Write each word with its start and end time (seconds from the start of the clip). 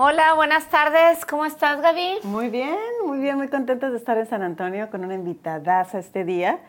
Hola, 0.00 0.34
buenas 0.34 0.66
tardes. 0.66 1.26
¿Cómo 1.26 1.44
estás, 1.44 1.82
Gaby? 1.82 2.20
Muy 2.22 2.50
bien, 2.50 2.78
muy 3.04 3.18
bien, 3.18 3.36
muy 3.36 3.48
contentos 3.48 3.90
de 3.90 3.96
estar 3.96 4.16
en 4.16 4.26
San 4.26 4.42
Antonio 4.42 4.90
con 4.90 5.04
una 5.04 5.14
invitadaza 5.14 5.98
este 5.98 6.24
día. 6.24 6.60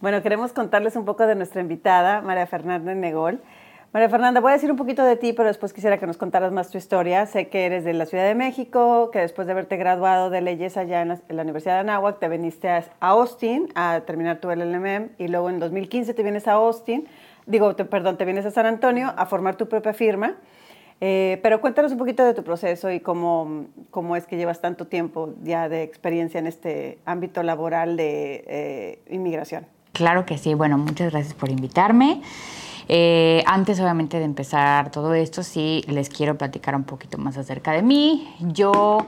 Bueno, 0.00 0.22
queremos 0.22 0.52
contarles 0.52 0.94
un 0.94 1.04
poco 1.04 1.26
de 1.26 1.34
nuestra 1.34 1.62
invitada, 1.62 2.20
María 2.20 2.46
Fernanda 2.46 2.94
Negol. 2.94 3.40
María 3.92 4.08
Fernanda, 4.08 4.40
voy 4.40 4.50
a 4.50 4.54
decir 4.54 4.70
un 4.70 4.76
poquito 4.76 5.02
de 5.02 5.16
ti, 5.16 5.32
pero 5.32 5.48
después 5.48 5.72
quisiera 5.72 5.98
que 5.98 6.06
nos 6.06 6.16
contaras 6.16 6.52
más 6.52 6.70
tu 6.70 6.78
historia. 6.78 7.26
Sé 7.26 7.48
que 7.48 7.66
eres 7.66 7.82
de 7.82 7.92
la 7.92 8.06
Ciudad 8.06 8.24
de 8.24 8.36
México, 8.36 9.10
que 9.10 9.18
después 9.18 9.48
de 9.48 9.52
haberte 9.54 9.76
graduado 9.76 10.30
de 10.30 10.40
leyes 10.40 10.76
allá 10.76 11.02
en 11.02 11.08
la, 11.08 11.42
Universidad 11.42 11.74
de 11.74 11.80
Anáhuac, 11.80 12.20
te 12.20 12.28
viniste 12.28 12.68
a, 12.68 12.84
a 13.00 13.08
Austin 13.08 13.66
a 13.74 14.02
terminar 14.06 14.36
tu 14.36 14.48
LLM 14.48 15.10
y 15.18 15.26
luego 15.26 15.50
en 15.50 15.58
2015 15.58 16.14
te 16.14 16.22
vienes 16.22 16.46
a 16.46 16.52
Austin, 16.52 17.08
digo, 17.46 17.74
te, 17.74 17.84
perdón, 17.84 18.16
te 18.16 18.24
vienes 18.24 18.46
a 18.46 18.52
San 18.52 18.66
Antonio 18.66 19.12
a 19.16 19.26
formar 19.26 19.56
tu 19.56 19.68
propia 19.68 19.92
firma. 19.92 20.36
Eh, 21.00 21.40
pero 21.42 21.62
cuéntanos 21.62 21.92
un 21.92 21.98
poquito 21.98 22.24
de 22.24 22.34
tu 22.34 22.44
proceso 22.44 22.90
y 22.90 23.00
cómo, 23.00 23.66
cómo 23.90 24.16
es 24.16 24.26
que 24.26 24.36
llevas 24.36 24.60
tanto 24.60 24.86
tiempo 24.86 25.34
ya 25.42 25.68
de 25.70 25.82
experiencia 25.82 26.38
en 26.38 26.46
este 26.46 26.98
ámbito 27.06 27.42
laboral 27.42 27.96
de 27.96 28.44
eh, 28.46 29.02
inmigración. 29.08 29.66
Claro 29.92 30.26
que 30.26 30.36
sí. 30.36 30.52
Bueno, 30.52 30.76
muchas 30.76 31.10
gracias 31.10 31.32
por 31.32 31.50
invitarme. 31.50 32.20
Eh, 32.88 33.42
antes, 33.46 33.80
obviamente, 33.80 34.18
de 34.18 34.24
empezar 34.24 34.90
todo 34.90 35.14
esto, 35.14 35.42
sí 35.42 35.82
les 35.88 36.10
quiero 36.10 36.36
platicar 36.36 36.74
un 36.74 36.84
poquito 36.84 37.16
más 37.16 37.38
acerca 37.38 37.72
de 37.72 37.82
mí. 37.82 38.28
Yo 38.40 39.06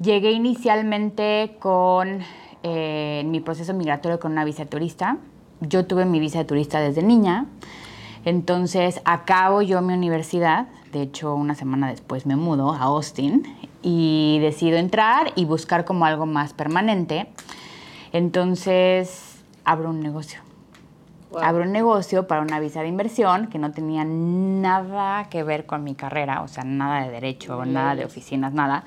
llegué 0.00 0.30
inicialmente 0.30 1.56
con 1.58 2.22
mi 2.62 3.40
proceso 3.40 3.74
migratorio 3.74 4.18
con 4.18 4.32
una 4.32 4.44
visa 4.44 4.64
de 4.64 4.68
turista. 4.68 5.18
Yo 5.60 5.86
tuve 5.86 6.04
mi 6.04 6.18
visa 6.18 6.40
de 6.40 6.46
turista 6.46 6.80
desde 6.80 7.00
niña. 7.00 7.46
Entonces, 8.26 9.00
acabo 9.04 9.62
yo 9.62 9.80
mi 9.82 9.94
universidad. 9.94 10.66
De 10.90 11.00
hecho, 11.00 11.32
una 11.36 11.54
semana 11.54 11.88
después 11.88 12.26
me 12.26 12.34
mudo 12.34 12.72
a 12.72 12.80
Austin 12.80 13.44
y 13.82 14.40
decido 14.40 14.78
entrar 14.78 15.32
y 15.36 15.44
buscar 15.44 15.84
como 15.84 16.06
algo 16.06 16.26
más 16.26 16.52
permanente. 16.52 17.28
Entonces, 18.12 19.38
abro 19.64 19.90
un 19.90 20.00
negocio. 20.00 20.40
Wow. 21.30 21.40
Abro 21.40 21.62
un 21.62 21.70
negocio 21.70 22.26
para 22.26 22.42
una 22.42 22.58
visa 22.58 22.82
de 22.82 22.88
inversión 22.88 23.46
que 23.46 23.60
no 23.60 23.70
tenía 23.70 24.04
nada 24.04 25.28
que 25.28 25.44
ver 25.44 25.64
con 25.64 25.84
mi 25.84 25.94
carrera, 25.94 26.42
o 26.42 26.48
sea, 26.48 26.64
nada 26.64 27.04
de 27.04 27.12
derecho, 27.12 27.60
mm. 27.60 27.72
nada 27.72 27.94
de 27.94 28.04
oficinas, 28.04 28.52
nada. 28.52 28.82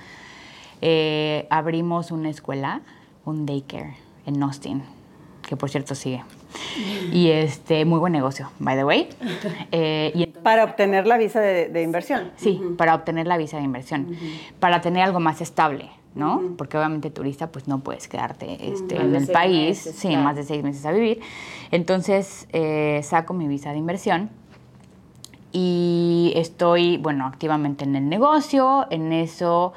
Eh, 0.81 1.47
abrimos 1.49 2.11
una 2.11 2.29
escuela, 2.29 2.81
un 3.23 3.45
daycare 3.45 3.95
en 4.25 4.43
Austin, 4.43 4.83
que 5.47 5.55
por 5.55 5.69
cierto 5.69 5.95
sigue. 5.95 6.25
Y 7.11 7.29
este, 7.29 7.85
muy 7.85 7.99
buen 7.99 8.13
negocio, 8.13 8.51
by 8.59 8.75
the 8.75 8.85
way. 8.85 9.09
Eh, 9.71 10.11
y 10.15 10.25
para 10.25 10.63
obtener 10.63 11.05
la 11.05 11.17
visa 11.17 11.39
de, 11.39 11.69
de 11.69 11.83
inversión. 11.83 12.31
Sí, 12.35 12.59
uh 12.59 12.71
-huh. 12.71 12.75
para 12.75 12.95
obtener 12.95 13.27
la 13.27 13.37
visa 13.37 13.57
de 13.57 13.63
inversión. 13.63 14.07
Uh 14.09 14.13
-huh. 14.13 14.53
Para 14.59 14.81
tener 14.81 15.03
algo 15.03 15.19
más 15.19 15.41
estable. 15.41 15.89
¿no? 16.15 16.37
Uh 16.37 16.41
-huh. 16.41 16.55
Porque 16.55 16.77
obviamente 16.77 17.09
turista 17.11 17.47
pues 17.47 17.67
no 17.67 17.79
puedes 17.79 18.07
quedarte 18.07 18.71
este, 18.71 18.95
en 18.97 19.15
el 19.15 19.27
país, 19.27 19.85
meses, 19.85 19.95
sí, 19.95 20.07
claro. 20.07 20.23
más 20.23 20.35
de 20.35 20.43
seis 20.43 20.63
meses 20.63 20.85
a 20.85 20.91
vivir. 20.91 21.19
Entonces 21.71 22.47
eh, 22.51 23.01
saco 23.03 23.33
mi 23.33 23.47
visa 23.47 23.71
de 23.71 23.77
inversión 23.77 24.29
y 25.51 26.33
estoy, 26.35 26.97
bueno, 26.97 27.25
activamente 27.25 27.83
en 27.83 27.95
el 27.95 28.07
negocio, 28.07 28.87
en 28.89 29.13
eso 29.13 29.73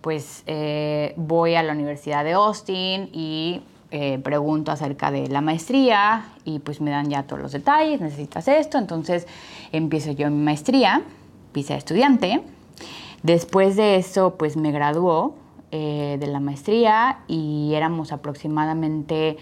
pues 0.00 0.44
eh, 0.46 1.14
voy 1.16 1.54
a 1.54 1.62
la 1.62 1.72
Universidad 1.72 2.22
de 2.24 2.32
Austin 2.32 3.08
y 3.12 3.62
eh, 3.90 4.18
pregunto 4.18 4.72
acerca 4.72 5.10
de 5.10 5.28
la 5.28 5.40
maestría 5.40 6.26
y 6.44 6.58
pues 6.58 6.80
me 6.80 6.90
dan 6.90 7.08
ya 7.08 7.22
todos 7.22 7.40
los 7.40 7.52
detalles, 7.52 8.00
necesitas 8.00 8.48
esto, 8.48 8.78
entonces 8.78 9.26
empiezo 9.70 10.10
yo 10.10 10.28
mi 10.30 10.42
maestría, 10.42 11.02
visa 11.54 11.74
de 11.74 11.78
estudiante. 11.78 12.42
Después 13.22 13.76
de 13.76 13.96
eso 13.96 14.34
pues 14.36 14.56
me 14.56 14.72
graduó 14.72 15.36
eh, 15.70 16.16
de 16.18 16.26
la 16.26 16.40
maestría 16.40 17.18
y 17.28 17.74
éramos 17.74 18.12
aproximadamente, 18.12 19.36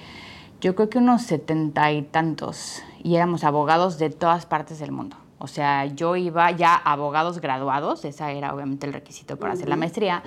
yo 0.61 0.75
creo 0.75 0.91
que 0.91 0.99
unos 0.99 1.23
setenta 1.23 1.91
y 1.93 2.03
tantos, 2.03 2.83
y 3.03 3.17
éramos 3.17 3.45
abogados 3.45 3.99
de 3.99 4.11
todas 4.11 4.45
partes 4.47 4.79
del 4.79 4.93
mundo. 4.93 5.17
O 5.39 5.47
sea, 5.47 5.87
yo 5.87 6.17
iba 6.17 6.51
ya 6.51 6.75
abogados 6.75 7.41
graduados, 7.41 8.05
ese 8.05 8.37
era 8.37 8.55
obviamente 8.55 8.87
el 8.87 8.93
requisito 8.93 9.37
para 9.37 9.53
uh 9.53 9.55
-huh. 9.55 9.59
hacer 9.59 9.69
la 9.69 9.77
maestría, 9.77 10.23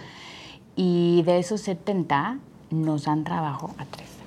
y 0.75 1.23
de 1.23 1.39
esos 1.39 1.61
70 1.61 2.38
nos 2.69 3.05
dan 3.05 3.23
trabajo 3.23 3.73
a 3.78 3.85
tres. 3.85 4.17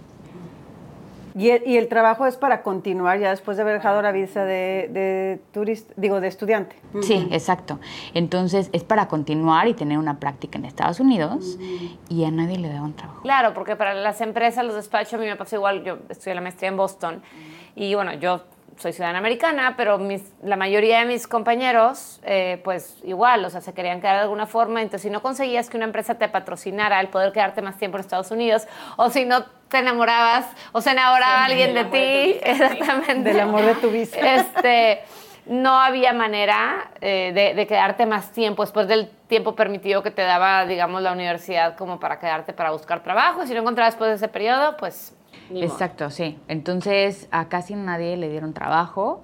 Y 1.36 1.50
el, 1.50 1.62
y 1.64 1.76
el, 1.76 1.88
trabajo 1.88 2.26
es 2.26 2.36
para 2.36 2.62
continuar 2.62 3.20
ya 3.20 3.30
después 3.30 3.56
de 3.56 3.62
haber 3.62 3.74
dejado 3.74 4.02
la 4.02 4.10
visa 4.10 4.44
de, 4.44 4.90
de 4.92 5.40
turista, 5.52 5.92
digo, 5.96 6.20
de 6.20 6.26
estudiante. 6.26 6.76
Sí, 7.02 7.14
uh 7.14 7.30
-huh. 7.30 7.34
exacto. 7.34 7.78
Entonces 8.14 8.68
es 8.72 8.82
para 8.82 9.06
continuar 9.06 9.68
y 9.68 9.74
tener 9.74 9.98
una 9.98 10.18
práctica 10.18 10.58
en 10.58 10.64
Estados 10.64 10.98
Unidos 10.98 11.56
uh 11.56 11.62
-huh. 11.62 11.98
y 12.08 12.24
a 12.24 12.30
nadie 12.32 12.58
le 12.58 12.68
da 12.68 12.82
un 12.82 12.94
trabajo. 12.94 13.22
Claro, 13.22 13.54
porque 13.54 13.76
para 13.76 13.94
las 13.94 14.20
empresas, 14.20 14.64
los 14.64 14.74
despachos, 14.74 15.14
a 15.14 15.18
mí 15.18 15.26
me 15.26 15.36
pasó 15.36 15.56
igual, 15.56 15.84
yo 15.84 15.98
estudié 16.08 16.34
la 16.34 16.40
maestría 16.40 16.68
en 16.68 16.76
Boston 16.76 17.14
uh 17.14 17.18
-huh. 17.18 17.82
y 17.84 17.94
bueno, 17.94 18.12
yo 18.14 18.42
soy 18.80 18.92
ciudadana 18.94 19.18
americana, 19.18 19.74
pero 19.76 19.98
mis, 19.98 20.22
la 20.42 20.56
mayoría 20.56 21.00
de 21.00 21.04
mis 21.04 21.26
compañeros, 21.26 22.20
eh, 22.24 22.60
pues 22.64 22.96
igual, 23.04 23.44
o 23.44 23.50
sea, 23.50 23.60
se 23.60 23.74
querían 23.74 24.00
quedar 24.00 24.16
de 24.16 24.22
alguna 24.22 24.46
forma. 24.46 24.80
Entonces, 24.80 25.02
si 25.02 25.10
no 25.10 25.20
conseguías 25.20 25.68
que 25.68 25.76
una 25.76 25.84
empresa 25.86 26.14
te 26.14 26.28
patrocinara 26.28 26.98
el 27.00 27.08
poder 27.08 27.32
quedarte 27.32 27.60
más 27.60 27.76
tiempo 27.76 27.98
en 27.98 28.00
Estados 28.00 28.30
Unidos, 28.30 28.66
o 28.96 29.10
si 29.10 29.26
no 29.26 29.44
te 29.68 29.78
enamorabas, 29.78 30.46
o 30.72 30.80
se 30.80 30.92
enamoraba 30.92 31.46
sí, 31.46 31.52
alguien 31.52 31.74
de 31.74 31.84
ti, 31.84 31.98
de 31.98 32.40
exactamente. 32.44 33.30
Del 33.30 33.40
amor 33.40 33.62
de 33.62 33.74
tu 33.74 33.90
visa. 33.90 34.18
Este, 34.40 35.02
no 35.46 35.80
había 35.80 36.12
manera 36.12 36.90
eh, 37.00 37.32
de, 37.34 37.54
de, 37.54 37.66
quedarte 37.66 38.06
más 38.06 38.32
tiempo 38.32 38.62
después 38.62 38.88
del 38.88 39.10
tiempo 39.26 39.54
permitido 39.54 40.02
que 40.02 40.10
te 40.10 40.22
daba, 40.22 40.64
digamos, 40.64 41.02
la 41.02 41.12
universidad 41.12 41.76
como 41.76 42.00
para 42.00 42.18
quedarte 42.18 42.52
para 42.52 42.70
buscar 42.70 43.02
trabajo. 43.02 43.42
Y 43.42 43.46
si 43.46 43.54
no 43.54 43.60
encontrabas 43.60 43.94
después 43.94 44.10
de 44.10 44.16
ese 44.16 44.28
periodo, 44.28 44.76
pues 44.76 45.14
Exacto, 45.54 46.10
sí. 46.10 46.38
Entonces 46.48 47.28
a 47.30 47.48
casi 47.48 47.74
nadie 47.74 48.16
le 48.16 48.28
dieron 48.28 48.52
trabajo. 48.52 49.22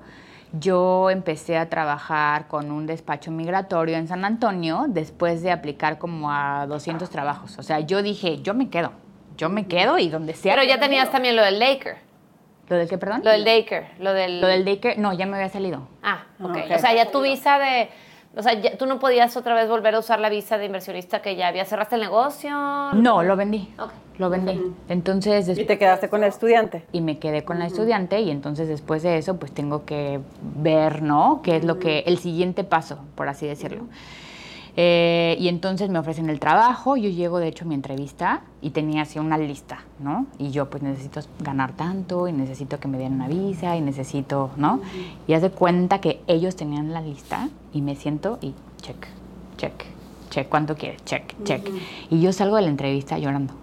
Yo 0.53 1.11
empecé 1.11 1.59
a 1.59 1.69
trabajar 1.69 2.49
con 2.49 2.71
un 2.71 2.87
despacho 2.87 3.31
migratorio 3.31 3.97
en 3.97 4.09
San 4.09 4.25
Antonio 4.25 4.87
después 4.89 5.43
de 5.43 5.51
aplicar 5.51 5.99
como 5.99 6.31
a 6.31 6.67
200 6.67 7.11
trabajos. 7.11 7.59
O 7.59 7.63
sea, 7.63 7.81
yo 7.81 8.03
dije, 8.03 8.41
yo 8.43 8.55
me 8.55 8.71
quedo, 8.71 8.93
yo 9.37 9.49
me 9.49 9.67
quedo 9.67 9.99
y 9.99 10.09
donde 10.09 10.35
sea. 10.35 10.55
Pero 10.55 10.67
ya 10.67 10.81
tenías 10.81 11.11
también 11.11 11.37
lo 11.37 11.43
del 11.43 11.59
Laker. 11.59 12.07
¿Lo 12.69 12.77
del 12.77 12.89
qué, 12.89 12.99
perdón? 12.99 13.21
Lo 13.23 13.31
del 13.31 13.45
daycare, 13.45 13.93
lo 14.01 14.13
del... 14.13 14.41
Lo 14.41 14.49
del 14.49 14.65
daycare, 14.65 14.97
no, 14.97 15.13
ya 15.13 15.27
me 15.27 15.37
había 15.37 15.49
salido. 15.49 15.87
Ah, 16.03 16.25
ok. 16.41 16.51
okay. 16.51 16.73
O 16.73 16.79
sea, 16.79 16.93
ya 16.95 17.11
tu 17.11 17.23
visa 17.23 17.59
de, 17.59 17.89
O 18.37 18.43
sea, 18.43 18.53
ya- 18.61 18.77
tú 18.77 18.85
no 18.87 18.99
podías 18.99 19.37
otra 19.37 19.55
vez 19.55 19.69
volver 19.69 19.95
a 19.95 19.99
usar 19.99 20.21
la 20.21 20.29
visa 20.29 20.59
de 20.59 20.67
inversionista 20.67 21.23
que 21.23 21.37
ya 21.37 21.49
había. 21.49 21.65
¿Cerraste 21.65 21.95
el 21.95 22.03
negocio? 22.03 22.51
No, 22.93 23.23
lo 23.23 23.35
vendí. 23.37 23.73
Ok. 23.79 23.93
Lo 24.19 24.31
vendí. 24.31 24.61
Entonces, 24.89 25.47
Y 25.49 25.55
des- 25.55 25.67
te 25.67 25.79
quedaste 25.79 26.09
con 26.09 26.21
la 26.23 26.27
estudiante. 26.27 26.85
y 26.93 27.01
me 27.03 27.19
quedé 27.19 27.45
con 27.45 27.59
la 27.59 27.67
estudiante 27.67 28.21
y 28.21 28.31
entonces 28.31 28.67
después 28.69 29.03
de 29.03 29.19
eso 29.19 29.37
pues 29.37 29.53
tengo 29.53 29.85
que 29.85 30.21
ver, 30.43 31.03
¿no? 31.03 31.41
¿Qué 31.43 31.57
es 31.57 31.65
lo 31.65 31.79
que, 31.79 32.01
el 32.07 32.19
siguiente 32.19 32.65
paso, 32.65 32.99
por 33.15 33.29
así 33.29 33.47
decirlo. 33.47 33.85
Eh, 34.79 35.37
y 35.41 35.49
entonces 35.49 35.89
me 35.89 35.99
ofrecen 35.99 36.29
el 36.29 36.39
trabajo, 36.39 36.99
yo 36.99 37.09
llego 37.09 37.39
de 37.39 37.49
hecho 37.49 37.65
a 37.65 37.69
mi 37.69 37.75
entrevista 37.75 38.43
y 38.61 38.71
tenía 38.71 39.03
así 39.03 39.19
una 39.19 39.39
lista, 39.39 39.79
¿no? 39.99 40.27
Y 40.39 40.51
yo 40.51 40.69
pues 40.69 40.83
necesito 40.83 41.21
ganar 41.41 41.73
tanto 41.73 42.29
y 42.29 42.33
necesito 42.33 42.79
que 42.79 42.87
me 42.87 42.99
den 42.99 43.15
una 43.15 43.27
visa 43.27 43.75
y 43.75 43.81
necesito, 43.81 44.51
¿no? 44.57 44.81
Y 45.27 45.33
haz 45.33 45.41
de 45.41 45.51
cuenta 45.51 46.03
que 46.03 46.21
ellos 46.27 46.57
tenían 46.57 46.93
la 46.93 47.01
lista 47.01 47.49
y 47.73 47.81
me 47.81 47.97
siento 47.97 48.39
y 48.43 48.53
check, 48.83 49.07
check, 49.57 49.85
check, 50.29 50.49
¿cuánto 50.51 50.77
quieres? 50.77 51.03
Check, 51.07 51.43
check. 51.45 51.67
Y 52.11 52.21
yo 52.21 52.33
salgo 52.35 52.57
de 52.57 52.63
la 52.63 52.69
entrevista 52.69 53.19
llorando. 53.19 53.55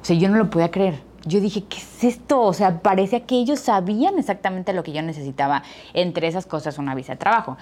O 0.00 0.04
sea, 0.04 0.16
yo 0.16 0.28
no 0.28 0.36
lo 0.36 0.48
podía 0.48 0.70
creer. 0.70 1.00
Yo 1.24 1.40
dije, 1.40 1.64
¿qué 1.64 1.78
es 1.78 2.04
esto? 2.04 2.40
O 2.40 2.52
sea, 2.52 2.82
parecía 2.82 3.26
que 3.26 3.34
ellos 3.34 3.58
sabían 3.58 4.16
exactamente 4.16 4.72
lo 4.72 4.84
que 4.84 4.92
yo 4.92 5.02
necesitaba. 5.02 5.64
Entre 5.92 6.28
esas 6.28 6.46
cosas, 6.46 6.78
una 6.78 6.94
visa 6.94 7.14
de 7.14 7.18
trabajo. 7.18 7.56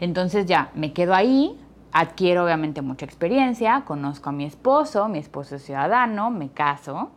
Entonces 0.00 0.46
ya, 0.46 0.70
me 0.74 0.94
quedo 0.94 1.14
ahí, 1.14 1.54
adquiero 1.92 2.44
obviamente 2.44 2.82
mucha 2.82 3.04
experiencia, 3.04 3.82
conozco 3.86 4.28
a 4.30 4.32
mi 4.32 4.44
esposo, 4.44 5.08
mi 5.08 5.18
esposo 5.18 5.56
es 5.56 5.62
ciudadano, 5.64 6.30
me 6.30 6.50
caso, 6.50 7.10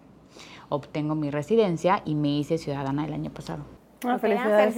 obtengo 0.70 1.16
mi 1.16 1.30
residencia 1.32 2.02
y 2.06 2.16
me 2.16 2.30
hice 2.30 2.58
ciudadana 2.58 3.06
el 3.06 3.14
año 3.14 3.30
pasado. 3.32 3.64
Ah, 4.06 4.18
felicidades. 4.20 4.76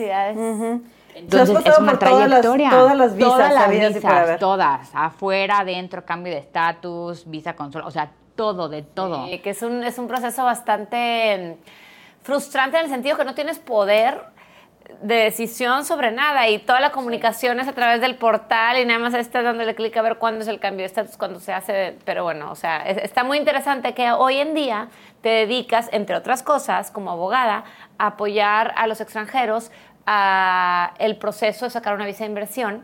Entonces 1.15 1.57
es 1.65 1.79
una 1.79 1.91
por 1.93 1.99
todas 1.99 2.29
las- 2.29 2.41
trayectoria. 2.41 2.69
todas 2.69 2.97
las 2.97 3.15
visas 3.15 3.31
Todas 3.31 3.53
las 3.53 3.69
visas, 3.69 4.39
todas. 4.39 4.89
Afuera, 4.93 5.59
adentro, 5.59 6.05
cambio 6.05 6.33
de 6.33 6.39
estatus, 6.39 7.23
visa 7.29 7.55
consular, 7.55 7.87
o 7.87 7.91
sea, 7.91 8.11
todo, 8.35 8.67
de 8.67 8.81
todo. 8.81 9.25
Sí, 9.27 9.39
que 9.39 9.51
es 9.51 9.61
un, 9.61 9.83
es 9.85 9.97
un 9.97 10.07
proceso 10.09 10.43
bastante 10.43 11.57
frustrante 12.21 12.77
en 12.77 12.83
el 12.83 12.89
sentido 12.89 13.15
que 13.15 13.23
no 13.23 13.33
tienes 13.33 13.59
poder 13.59 14.19
de 15.01 15.15
decisión 15.15 15.85
sobre 15.85 16.11
nada 16.11 16.47
y 16.47 16.59
toda 16.59 16.79
la 16.79 16.91
comunicación 16.91 17.59
es 17.59 17.67
a 17.67 17.73
través 17.73 18.01
del 18.01 18.15
portal 18.15 18.77
y 18.77 18.85
nada 18.85 18.99
más 18.99 19.13
estás 19.13 19.43
dándole 19.43 19.75
clic 19.75 19.95
a 19.97 20.01
ver 20.01 20.17
cuándo 20.17 20.41
es 20.41 20.47
el 20.47 20.59
cambio 20.59 20.81
de 20.83 20.87
estatus, 20.87 21.17
cuándo 21.17 21.39
se 21.39 21.53
hace, 21.53 21.97
pero 22.05 22.23
bueno, 22.23 22.51
o 22.51 22.55
sea, 22.55 22.77
es- 22.87 22.97
está 22.97 23.23
muy 23.23 23.37
interesante 23.37 23.93
que 23.93 24.11
hoy 24.11 24.37
en 24.37 24.53
día 24.53 24.87
te 25.21 25.29
dedicas, 25.29 25.89
entre 25.91 26.15
otras 26.15 26.43
cosas, 26.43 26.91
como 26.91 27.11
abogada, 27.11 27.63
a 27.97 28.07
apoyar 28.07 28.73
a 28.77 28.87
los 28.87 29.01
extranjeros 29.01 29.71
a 30.05 30.93
el 30.99 31.17
proceso 31.17 31.65
de 31.65 31.71
sacar 31.71 31.95
una 31.95 32.05
visa 32.05 32.23
de 32.23 32.29
inversión 32.29 32.83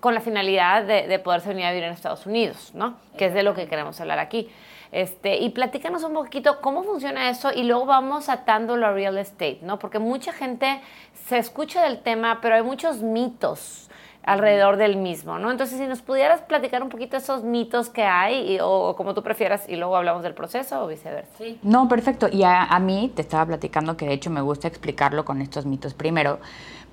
con 0.00 0.14
la 0.14 0.20
finalidad 0.20 0.82
de, 0.84 1.06
de 1.06 1.18
poderse 1.18 1.48
venir 1.48 1.66
a 1.66 1.70
vivir 1.70 1.84
en 1.84 1.92
Estados 1.92 2.26
Unidos, 2.26 2.72
¿no? 2.74 2.96
Que 3.16 3.26
es 3.26 3.34
de 3.34 3.42
lo 3.42 3.54
que 3.54 3.68
queremos 3.68 4.00
hablar 4.00 4.18
aquí. 4.18 4.50
Este, 4.92 5.38
y 5.38 5.48
platícanos 5.50 6.04
un 6.04 6.14
poquito 6.14 6.60
cómo 6.60 6.84
funciona 6.84 7.28
eso 7.28 7.50
y 7.52 7.64
luego 7.64 7.84
vamos 7.84 8.28
atándolo 8.28 8.86
a 8.86 8.92
real 8.92 9.18
estate, 9.18 9.58
¿no? 9.62 9.78
Porque 9.78 9.98
mucha 9.98 10.32
gente 10.32 10.80
se 11.26 11.38
escucha 11.38 11.82
del 11.84 12.00
tema, 12.00 12.38
pero 12.42 12.54
hay 12.56 12.62
muchos 12.62 13.02
mitos 13.02 13.88
alrededor 14.26 14.78
del 14.78 14.96
mismo, 14.96 15.38
¿no? 15.38 15.50
Entonces, 15.50 15.78
si 15.78 15.86
nos 15.86 16.00
pudieras 16.00 16.40
platicar 16.40 16.82
un 16.82 16.88
poquito 16.88 17.16
esos 17.18 17.42
mitos 17.42 17.90
que 17.90 18.04
hay, 18.04 18.54
y- 18.54 18.58
o, 18.60 18.70
o 18.70 18.96
como 18.96 19.12
tú 19.12 19.22
prefieras, 19.22 19.68
y 19.68 19.76
luego 19.76 19.96
hablamos 19.96 20.22
del 20.22 20.32
proceso 20.32 20.82
o 20.82 20.86
viceversa. 20.86 21.30
Sí. 21.36 21.58
No, 21.62 21.88
perfecto. 21.88 22.28
Y 22.32 22.42
a, 22.42 22.64
a 22.64 22.78
mí 22.78 23.12
te 23.14 23.20
estaba 23.20 23.44
platicando 23.44 23.96
que 23.98 24.06
de 24.06 24.14
hecho 24.14 24.30
me 24.30 24.40
gusta 24.40 24.66
explicarlo 24.66 25.26
con 25.26 25.42
estos 25.42 25.66
mitos 25.66 25.92
primero, 25.92 26.38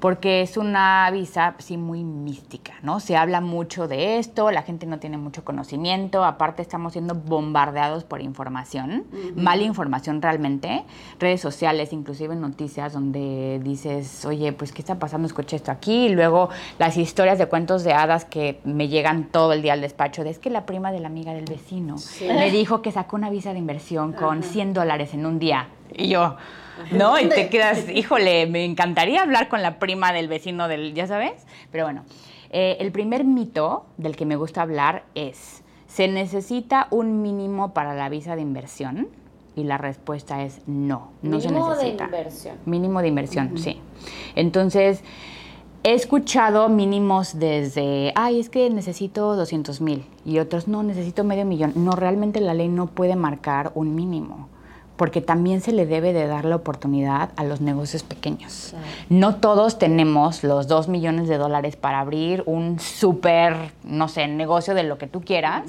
porque 0.02 0.42
es 0.42 0.58
una 0.58 1.10
visa, 1.12 1.54
sí, 1.60 1.78
muy 1.78 2.04
mística, 2.04 2.74
¿no? 2.82 3.00
Se 3.00 3.16
habla 3.16 3.40
mucho 3.40 3.88
de 3.88 4.18
esto, 4.18 4.50
la 4.50 4.64
gente 4.64 4.88
no 4.88 4.98
tiene 4.98 5.18
mucho 5.18 5.46
conocimiento, 5.46 6.26
aparte 6.26 6.64
estamos 6.64 6.94
siendo 6.94 7.14
bombardeados 7.14 8.04
por 8.04 8.20
información, 8.22 9.06
mala 9.36 9.62
información 9.62 10.22
realmente, 10.22 10.84
redes 11.20 11.40
sociales, 11.40 11.94
inclusive 11.94 12.36
noticias 12.36 12.94
donde 12.94 13.62
dices, 13.64 14.26
oye, 14.26 14.52
pues, 14.54 14.72
¿qué 14.72 14.82
está 14.82 14.98
pasando? 14.98 15.28
Escuché 15.28 15.56
esto 15.56 15.72
aquí, 15.72 16.08
y 16.08 16.10
luego 16.10 16.50
las 16.80 16.98
historias 16.98 17.38
de 17.38 17.46
cuentos 17.46 17.84
de 17.84 17.94
hadas 17.94 18.26
que 18.26 18.60
me 18.64 18.88
llegan 18.88 19.26
todo 19.26 19.54
el 19.54 19.62
día 19.62 19.74
al 19.74 19.82
despacho, 19.82 20.24
de 20.24 20.32
es 20.32 20.40
que 20.40 20.50
la 20.50 20.66
prima 20.66 20.92
de 20.92 21.00
la 21.00 21.10
amiga 21.10 21.34
del 21.34 21.46
vecino 21.46 21.98
me 22.22 22.50
dijo 22.50 22.82
que 22.82 22.92
sacó 22.92 23.18
una 23.18 23.30
visa 23.30 23.54
de 23.54 23.60
inversión 23.60 24.14
con 24.14 24.42
100 24.42 24.74
dólares 24.74 25.14
en 25.14 25.28
un 25.28 25.38
día. 25.38 25.68
Y 25.94 26.08
yo, 26.08 26.38
¿no? 26.92 27.20
Y 27.20 27.30
te 27.30 27.50
quedas, 27.50 27.90
híjole, 27.94 28.48
me 28.48 28.66
encantaría 28.66 29.22
hablar 29.22 29.50
con 29.50 29.62
la 29.62 29.80
prima 29.80 30.14
del 30.14 30.28
vecino 30.28 30.68
del, 30.68 30.94
ya 30.94 31.08
sabes. 31.08 31.34
Pero 31.72 31.86
bueno, 31.86 32.04
eh, 32.50 32.78
el 32.80 32.92
primer 32.92 33.24
mito 33.24 33.86
del 33.98 34.16
que 34.16 34.26
me 34.26 34.36
gusta 34.36 34.62
hablar 34.62 35.04
es, 35.16 35.64
¿se 35.88 36.08
necesita 36.08 36.88
un 36.90 37.22
mínimo 37.22 37.74
para 37.74 37.94
la 37.94 38.10
visa 38.10 38.36
de 38.36 38.42
inversión? 38.42 39.08
Y 39.56 39.64
la 39.66 39.78
respuesta 39.78 40.44
es 40.44 40.62
no, 40.66 41.12
no 41.22 41.42
se 41.42 41.50
Mínimo 41.50 41.70
de 41.72 41.76
necesita. 41.76 42.06
inversión. 42.06 42.56
Mínimo 42.66 43.02
de 43.02 43.08
inversión, 43.10 43.58
sí. 43.58 43.82
Entonces, 44.36 45.04
he 45.84 45.94
escuchado 45.94 46.70
mínimos 46.70 47.38
desde, 47.38 48.14
ay, 48.16 48.40
es 48.40 48.50
que 48.50 48.70
necesito 48.70 49.36
200 49.36 49.82
mil 49.82 50.06
y 50.26 50.40
otros, 50.40 50.70
no, 50.70 50.84
necesito 50.84 51.26
medio 51.26 51.44
millón. 51.46 51.74
No, 51.76 51.92
realmente 51.92 52.40
la 52.40 52.54
ley 52.54 52.70
no 52.70 52.88
puede 52.88 53.18
marcar 53.18 53.72
un 53.76 53.94
mínimo 53.94 54.48
porque 55.02 55.20
también 55.20 55.62
se 55.62 55.72
le 55.72 55.88
debe 55.88 56.14
de 56.14 56.28
dar 56.28 56.46
la 56.46 56.56
oportunidad 56.56 57.32
a 57.36 57.44
los 57.44 57.60
negocios 57.60 58.04
pequeños. 58.04 58.76
No 59.10 59.38
todos 59.38 59.80
tenemos 59.80 60.44
los 60.44 60.68
2 60.68 60.90
millones 60.90 61.28
de 61.28 61.40
dólares 61.40 61.76
para 61.76 62.02
abrir 62.02 62.44
un 62.46 62.80
súper, 62.80 63.72
no 63.84 64.08
sé, 64.10 64.28
negocio 64.28 64.76
de 64.76 64.84
lo 64.84 65.00
que 65.00 65.08
tú 65.08 65.22
quieras, 65.22 65.64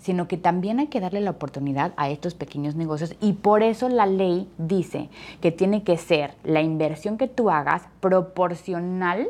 sino 0.00 0.26
que 0.26 0.38
también 0.38 0.78
hay 0.78 0.86
que 0.86 1.00
darle 1.00 1.20
la 1.20 1.32
oportunidad 1.32 1.92
a 1.98 2.08
estos 2.08 2.32
pequeños 2.32 2.76
negocios 2.76 3.14
y 3.20 3.34
por 3.34 3.62
eso 3.62 3.90
la 3.90 4.06
ley 4.06 4.48
dice 4.56 5.10
que 5.42 5.52
tiene 5.52 5.82
que 5.82 5.98
ser 5.98 6.32
la 6.42 6.62
inversión 6.62 7.18
que 7.18 7.28
tú 7.28 7.50
hagas 7.50 7.82
proporcional 8.00 9.28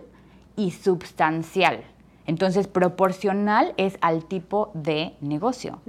y 0.55 0.71
substancial. 0.71 1.83
Entonces, 2.29 2.69
proporcional 2.69 3.75
es 3.77 3.99
al 4.03 4.23
tipo 4.23 4.71
de 4.75 5.15
negocio. 5.21 5.81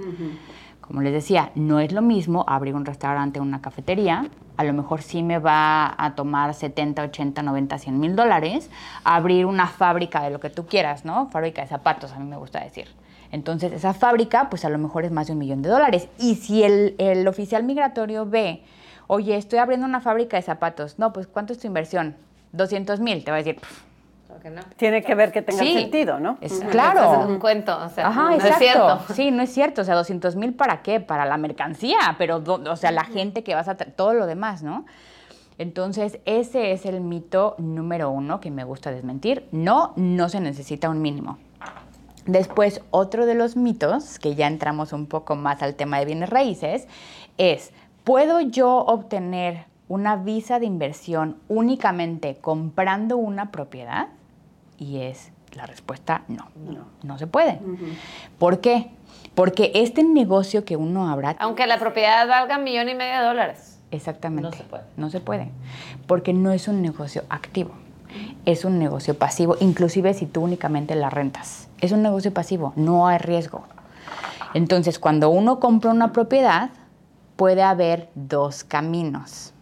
Como 0.90 1.04
les 1.04 1.14
decía, 1.14 1.52
no 1.54 1.80
es 1.80 1.92
lo 1.92 2.02
mismo 2.02 2.44
abrir 2.48 2.74
un 2.74 2.84
restaurante 2.84 3.40
o 3.40 3.44
una 3.44 3.62
cafetería. 3.62 4.28
A 4.58 4.64
lo 4.64 4.74
mejor 4.74 5.04
sí 5.04 5.22
me 5.22 5.38
va 5.38 5.94
a 5.96 6.16
tomar 6.16 6.56
70, 6.56 7.04
80, 7.04 7.44
90, 7.44 7.78
100 7.78 8.00
mil 8.00 8.16
dólares. 8.16 8.72
Abrir 9.04 9.46
una 9.46 9.68
fábrica 9.68 10.24
de 10.24 10.32
lo 10.32 10.40
que 10.40 10.50
tú 10.50 10.66
quieras, 10.66 11.06
¿no? 11.06 11.30
Fábrica 11.30 11.62
de 11.62 11.68
zapatos, 11.68 12.12
a 12.14 12.18
mí 12.18 12.26
me 12.26 12.38
gusta 12.38 12.60
decir. 12.64 12.88
Entonces, 13.32 13.72
esa 13.72 13.94
fábrica, 13.94 14.50
pues 14.50 14.66
a 14.66 14.70
lo 14.70 14.80
mejor 14.80 15.06
es 15.06 15.12
más 15.12 15.28
de 15.28 15.34
un 15.34 15.40
millón 15.40 15.62
de 15.62 15.70
dólares. 15.70 16.10
Y 16.18 16.34
si 16.34 16.64
el, 16.64 16.96
el 16.98 17.28
oficial 17.28 17.64
migratorio 17.66 18.26
ve, 18.26 18.64
oye, 19.06 19.38
estoy 19.38 19.60
abriendo 19.60 19.86
una 19.86 20.02
fábrica 20.02 20.38
de 20.38 20.42
zapatos, 20.42 20.98
no, 20.98 21.14
pues 21.14 21.28
¿cuánto 21.28 21.54
es 21.54 21.60
tu 21.60 21.68
inversión? 21.68 22.16
200 22.54 23.00
mil, 23.00 23.24
te 23.24 23.30
va 23.30 23.38
a 23.38 23.44
decir, 23.44 23.58
"Pff, 23.58 23.84
Tiene 24.78 25.04
que 25.04 25.16
ver 25.16 25.32
que 25.32 25.42
tenga 25.42 25.60
Sí. 25.64 25.74
sentido, 25.74 26.20
¿no? 26.20 26.38
es- 26.42 26.60
claro. 26.72 27.22
es 27.24 27.28
un 27.30 27.40
cuento, 27.40 27.78
o 27.78 27.90
sea, 27.90 28.08
Ajá, 28.08 28.24
no 28.30 28.32
exacto. 28.36 28.54
es 28.54 28.58
cierto. 28.72 29.00
Sí, 29.14 29.32
no 29.32 29.42
es 29.44 29.52
cierto. 29.54 29.82
O 29.82 29.84
sea, 29.86 29.96
200 29.96 30.36
mil 30.36 30.54
para 30.54 30.82
qué? 30.82 31.00
Para 31.00 31.26
la 31.26 31.38
mercancía, 31.38 31.98
pero, 32.18 32.38
o 32.46 32.76
sea, 32.76 32.92
la 32.92 33.04
gente 33.04 33.44
que 33.44 33.56
vas 33.56 33.68
a... 33.68 33.76
todo 33.76 34.14
lo 34.14 34.26
demás, 34.26 34.64
¿no? 34.64 34.86
Entonces, 35.58 36.20
ese 36.26 36.72
es 36.72 36.86
el 36.86 37.02
mito 37.02 37.56
número 37.58 38.10
uno 38.12 38.40
que 38.40 38.50
me 38.50 38.64
gusta 38.64 38.92
desmentir. 38.92 39.46
No, 39.52 39.92
no 39.98 40.30
se 40.30 40.40
necesita 40.40 40.90
un 40.90 41.02
mínimo. 41.02 41.38
Después, 42.26 42.82
otro 42.92 43.26
de 43.26 43.36
los 43.36 43.56
mitos, 43.58 44.20
que 44.20 44.36
ya 44.36 44.48
entramos 44.48 44.94
un 44.94 45.08
poco 45.08 45.36
más 45.36 45.62
al 45.62 45.76
tema 45.76 46.00
de 46.00 46.06
bienes 46.06 46.30
raíces, 46.30 46.88
es, 47.38 47.74
¿puedo 48.04 48.40
yo 48.40 48.70
obtener 48.78 49.66
una 49.88 50.16
visa 50.16 50.60
de 50.60 50.66
inversión 50.68 51.38
únicamente 51.48 52.38
comprando 52.40 53.18
una 53.18 53.52
propiedad? 53.52 54.08
Y 54.80 55.02
es 55.02 55.32
la 55.56 55.66
respuesta 55.66 56.24
no, 56.28 56.48
no, 57.04 57.18
se 57.18 57.28
puede. 57.28 57.60
¿Por 58.38 58.62
qué? 58.62 58.92
Porque 59.36 59.72
este 59.76 60.04
negocio 60.04 60.64
que 60.66 60.76
uno 60.78 61.10
abra, 61.10 61.36
Aunque 61.40 61.66
la 61.68 61.80
propiedad 61.80 62.28
valga 62.28 62.58
un 62.58 62.64
millón 62.64 62.90
y 62.90 62.96
medio 62.96 63.20
de 63.20 63.26
dólares. 63.26 63.80
exactamente, 63.92 64.50
No 64.50 64.56
se 64.56 64.64
puede. 64.64 64.84
no 64.98 65.10
se 65.10 65.20
puede, 65.20 65.50
porque 66.08 66.34
no 66.34 66.52
es 66.52 66.68
un 66.68 66.82
negocio 66.82 67.24
activo, 67.30 67.72
es 68.46 68.64
un 68.66 68.80
negocio 68.80 69.18
pasivo, 69.18 69.56
inclusive 69.60 70.14
si 70.14 70.26
tú 70.26 70.42
únicamente 70.42 70.96
la 70.96 71.10
rentas. 71.10 71.68
Es 71.82 71.92
un 71.92 72.02
negocio 72.04 72.34
pasivo, 72.34 72.74
no 72.76 73.08
hay 73.08 73.18
riesgo. 73.18 73.64
Entonces, 74.54 75.00
cuando 75.00 75.30
uno 75.30 75.60
compra 75.60 75.92
una 75.92 76.12
propiedad, 76.12 76.70
puede 77.36 77.62
haber 77.64 78.10
dos 78.16 78.64
caminos. 78.64 79.54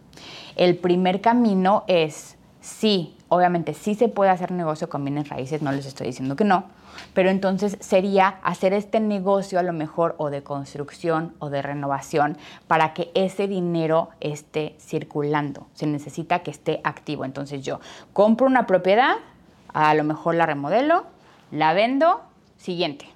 El 0.56 0.76
primer 0.76 1.20
camino 1.20 1.84
es, 1.86 2.36
sí, 2.60 3.14
obviamente 3.28 3.74
sí 3.74 3.94
se 3.94 4.08
puede 4.08 4.30
hacer 4.30 4.50
negocio 4.50 4.88
con 4.88 5.04
bienes 5.04 5.28
raíces, 5.28 5.62
no 5.62 5.72
les 5.72 5.86
estoy 5.86 6.08
diciendo 6.08 6.36
que 6.36 6.44
no, 6.44 6.64
pero 7.14 7.30
entonces 7.30 7.76
sería 7.80 8.38
hacer 8.42 8.72
este 8.72 9.00
negocio 9.00 9.58
a 9.58 9.62
lo 9.62 9.72
mejor 9.72 10.14
o 10.18 10.30
de 10.30 10.42
construcción 10.42 11.34
o 11.38 11.50
de 11.50 11.62
renovación 11.62 12.36
para 12.66 12.94
que 12.94 13.10
ese 13.14 13.48
dinero 13.48 14.10
esté 14.20 14.76
circulando. 14.80 15.66
Se 15.74 15.86
necesita 15.86 16.40
que 16.40 16.50
esté 16.50 16.80
activo. 16.84 17.24
Entonces 17.24 17.62
yo 17.62 17.80
compro 18.12 18.46
una 18.46 18.66
propiedad, 18.66 19.16
a 19.72 19.94
lo 19.94 20.04
mejor 20.04 20.34
la 20.34 20.46
remodelo, 20.46 21.04
la 21.50 21.72
vendo 21.72 22.22
siguiente. 22.56 23.06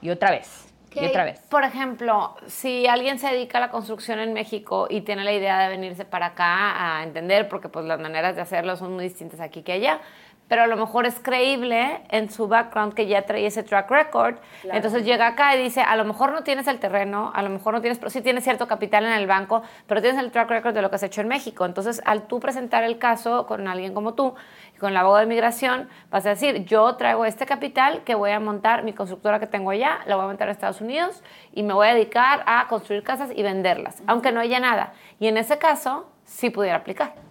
Y 0.00 0.10
otra 0.10 0.30
vez. 0.30 0.73
Y 0.94 1.06
otra 1.06 1.24
vez. 1.24 1.40
Por 1.48 1.64
ejemplo, 1.64 2.36
si 2.46 2.86
alguien 2.86 3.18
se 3.18 3.28
dedica 3.28 3.58
a 3.58 3.60
la 3.60 3.70
construcción 3.70 4.20
en 4.20 4.32
México 4.32 4.86
y 4.88 5.00
tiene 5.00 5.24
la 5.24 5.32
idea 5.32 5.58
de 5.58 5.68
venirse 5.68 6.04
para 6.04 6.26
acá 6.26 6.98
a 6.98 7.02
entender, 7.02 7.48
porque 7.48 7.68
pues 7.68 7.84
las 7.84 8.00
maneras 8.00 8.36
de 8.36 8.42
hacerlo 8.42 8.76
son 8.76 8.94
muy 8.94 9.04
distintas 9.04 9.40
aquí 9.40 9.62
que 9.62 9.72
allá, 9.72 10.00
pero 10.48 10.62
a 10.62 10.66
lo 10.66 10.76
mejor 10.76 11.06
es 11.06 11.18
creíble 11.20 12.02
en 12.10 12.30
su 12.30 12.48
background 12.48 12.94
que 12.94 13.06
ya 13.06 13.22
trae 13.22 13.46
ese 13.46 13.62
track 13.62 13.90
record. 13.90 14.36
Entonces 14.64 15.04
llega 15.04 15.26
acá 15.26 15.56
y 15.56 15.62
dice, 15.62 15.80
a 15.80 15.96
lo 15.96 16.04
mejor 16.04 16.32
no 16.32 16.42
tienes 16.42 16.66
el 16.66 16.78
terreno, 16.78 17.32
a 17.34 17.42
lo 17.42 17.50
mejor 17.50 17.74
no 17.74 17.80
tienes, 17.80 17.98
pero 17.98 18.10
sí 18.10 18.20
tienes 18.20 18.44
cierto 18.44 18.66
capital 18.66 19.04
en 19.06 19.12
el 19.12 19.26
banco, 19.26 19.62
pero 19.86 20.00
tienes 20.02 20.20
el 20.20 20.30
track 20.30 20.50
record 20.50 20.74
de 20.74 20.82
lo 20.82 20.90
que 20.90 20.96
has 20.96 21.02
hecho 21.02 21.20
en 21.20 21.28
México. 21.28 21.64
Entonces, 21.64 22.02
al 22.04 22.26
tú 22.26 22.40
presentar 22.40 22.84
el 22.84 22.98
caso 22.98 23.46
con 23.46 23.66
alguien 23.68 23.94
como 23.94 24.14
tú, 24.14 24.34
con 24.78 24.92
la 24.92 25.00
abogado 25.00 25.20
de 25.20 25.26
migración, 25.26 25.88
vas 26.10 26.26
a 26.26 26.30
decir, 26.30 26.64
yo 26.64 26.96
traigo 26.96 27.24
este 27.24 27.46
capital 27.46 28.02
que 28.04 28.14
voy 28.14 28.32
a 28.32 28.40
montar, 28.40 28.82
mi 28.82 28.92
constructora 28.92 29.40
que 29.40 29.46
tengo 29.46 29.70
allá, 29.70 30.00
la 30.06 30.16
voy 30.16 30.24
a 30.24 30.28
montar 30.28 30.48
en 30.48 30.52
Estados 30.52 30.80
Unidos 30.80 31.22
y 31.52 31.62
me 31.62 31.72
voy 31.74 31.88
a 31.88 31.94
dedicar 31.94 32.42
a 32.46 32.66
construir 32.68 33.02
casas 33.02 33.30
y 33.34 33.42
venderlas, 33.42 34.02
aunque 34.06 34.32
no 34.32 34.40
haya 34.40 34.60
nada. 34.60 34.92
Y 35.20 35.28
en 35.28 35.36
ese 35.36 35.58
caso, 35.58 36.10
sí 36.24 36.50
pudiera 36.50 36.76
aplicar. 36.76 37.23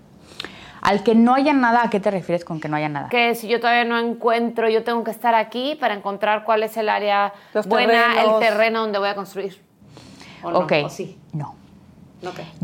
Al 0.83 1.01
que 1.01 1.15
no 1.15 1.33
haya 1.33 1.53
nada, 1.53 1.83
¿a 1.83 1.89
qué 1.89 2.01
te 2.01 2.11
refieres 2.11 2.43
con 2.43 2.59
que 2.59 2.67
no 2.67 2.75
haya 2.75 2.89
nada? 2.89 3.07
Que 3.07 3.35
si 3.35 3.47
yo 3.47 3.61
todavía 3.61 3.85
no 3.85 3.97
encuentro, 3.97 4.69
yo 4.69 4.83
tengo 4.83 5.03
que 5.05 5.11
estar 5.11 5.33
aquí 5.33 5.75
para 5.79 5.93
encontrar 5.93 6.43
cuál 6.43 6.61
es 6.61 6.75
el 6.75 6.89
área 6.89 7.33
buena, 7.65 8.21
el 8.21 8.39
terreno 8.39 8.81
donde 8.81 8.99
voy 8.99 9.07
a 9.07 9.15
construir. 9.15 9.61
¿O 10.43 10.51
no? 10.51 10.59
ok. 10.59 10.73
sí? 10.89 11.17
No. 11.31 11.55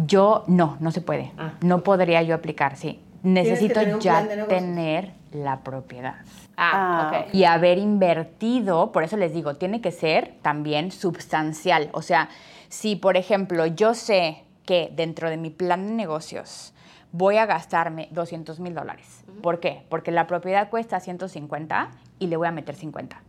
Yo 0.05 0.43
no, 0.47 0.77
no 0.81 0.91
se 0.91 0.99
puede. 0.99 1.31
Ah. 1.37 1.53
No 1.61 1.81
podría 1.81 2.21
yo 2.21 2.35
aplicar, 2.35 2.75
sí. 2.75 2.99
Necesito 3.23 3.81
ya 3.99 4.27
tener 4.47 5.11
la 5.31 5.59
propiedad. 5.59 6.15
Ah, 6.57 7.11
ah, 7.13 7.25
Y 7.31 7.45
haber 7.45 7.77
invertido, 7.77 8.91
por 8.91 9.03
eso 9.03 9.15
les 9.15 9.33
digo, 9.33 9.55
tiene 9.55 9.79
que 9.79 9.91
ser 9.91 10.33
también 10.41 10.91
substancial. 10.91 11.89
O 11.93 12.01
sea, 12.01 12.29
si 12.67 12.97
por 12.97 13.15
ejemplo 13.15 13.65
yo 13.65 13.93
sé 13.93 14.43
que 14.65 14.91
dentro 14.93 15.29
de 15.29 15.37
mi 15.37 15.49
plan 15.49 15.87
de 15.87 15.93
negocios 15.93 16.73
voy 17.11 17.37
a 17.37 17.45
gastarme 17.45 18.07
200 18.11 18.59
mil 18.59 18.73
dólares. 18.73 19.23
¿Por 19.41 19.59
qué? 19.59 19.83
Porque 19.89 20.11
la 20.11 20.27
propiedad 20.27 20.69
cuesta 20.69 20.99
150 20.99 21.91
y 22.19 22.27
le 22.27 22.37
voy 22.37 22.47
a 22.47 22.51
meter 22.51 22.75
50. 22.75 23.21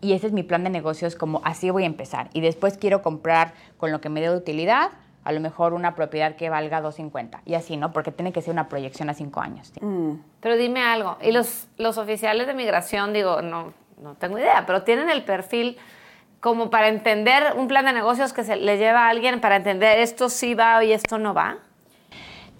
Y 0.00 0.12
ese 0.12 0.26
es 0.26 0.32
mi 0.32 0.42
plan 0.42 0.64
de 0.64 0.70
negocios, 0.70 1.14
como 1.14 1.40
así 1.44 1.70
voy 1.70 1.84
a 1.84 1.86
empezar. 1.86 2.30
Y 2.32 2.40
después 2.40 2.78
quiero 2.78 3.02
comprar 3.02 3.54
con 3.76 3.92
lo 3.92 4.00
que 4.00 4.08
me 4.08 4.20
dé 4.20 4.30
utilidad, 4.30 4.90
a 5.22 5.32
lo 5.32 5.40
mejor 5.40 5.72
una 5.72 5.94
propiedad 5.94 6.36
que 6.36 6.50
valga 6.50 6.80
250. 6.80 7.42
Y 7.44 7.54
así, 7.54 7.76
¿no? 7.76 7.92
Porque 7.92 8.10
tiene 8.10 8.32
que 8.32 8.42
ser 8.42 8.52
una 8.52 8.68
proyección 8.68 9.08
a 9.08 9.14
cinco 9.14 9.40
años. 9.40 9.72
Mm. 9.80 10.14
Pero 10.40 10.56
dime 10.56 10.82
algo, 10.82 11.16
y 11.22 11.32
los, 11.32 11.68
los 11.78 11.96
oficiales 11.96 12.46
de 12.46 12.54
migración, 12.54 13.12
digo, 13.12 13.40
no, 13.40 13.72
no 14.00 14.14
tengo 14.14 14.38
idea, 14.38 14.64
pero 14.66 14.82
tienen 14.82 15.10
el 15.10 15.24
perfil 15.24 15.78
como 16.40 16.70
para 16.70 16.88
entender 16.88 17.54
un 17.56 17.66
plan 17.66 17.86
de 17.86 17.92
negocios 17.92 18.32
que 18.32 18.44
se 18.44 18.56
le 18.56 18.78
lleva 18.78 19.06
a 19.06 19.08
alguien 19.08 19.40
para 19.40 19.56
entender 19.56 19.98
esto 19.98 20.28
sí 20.28 20.54
va 20.54 20.84
y 20.84 20.92
esto 20.92 21.18
no 21.18 21.34
va. 21.34 21.58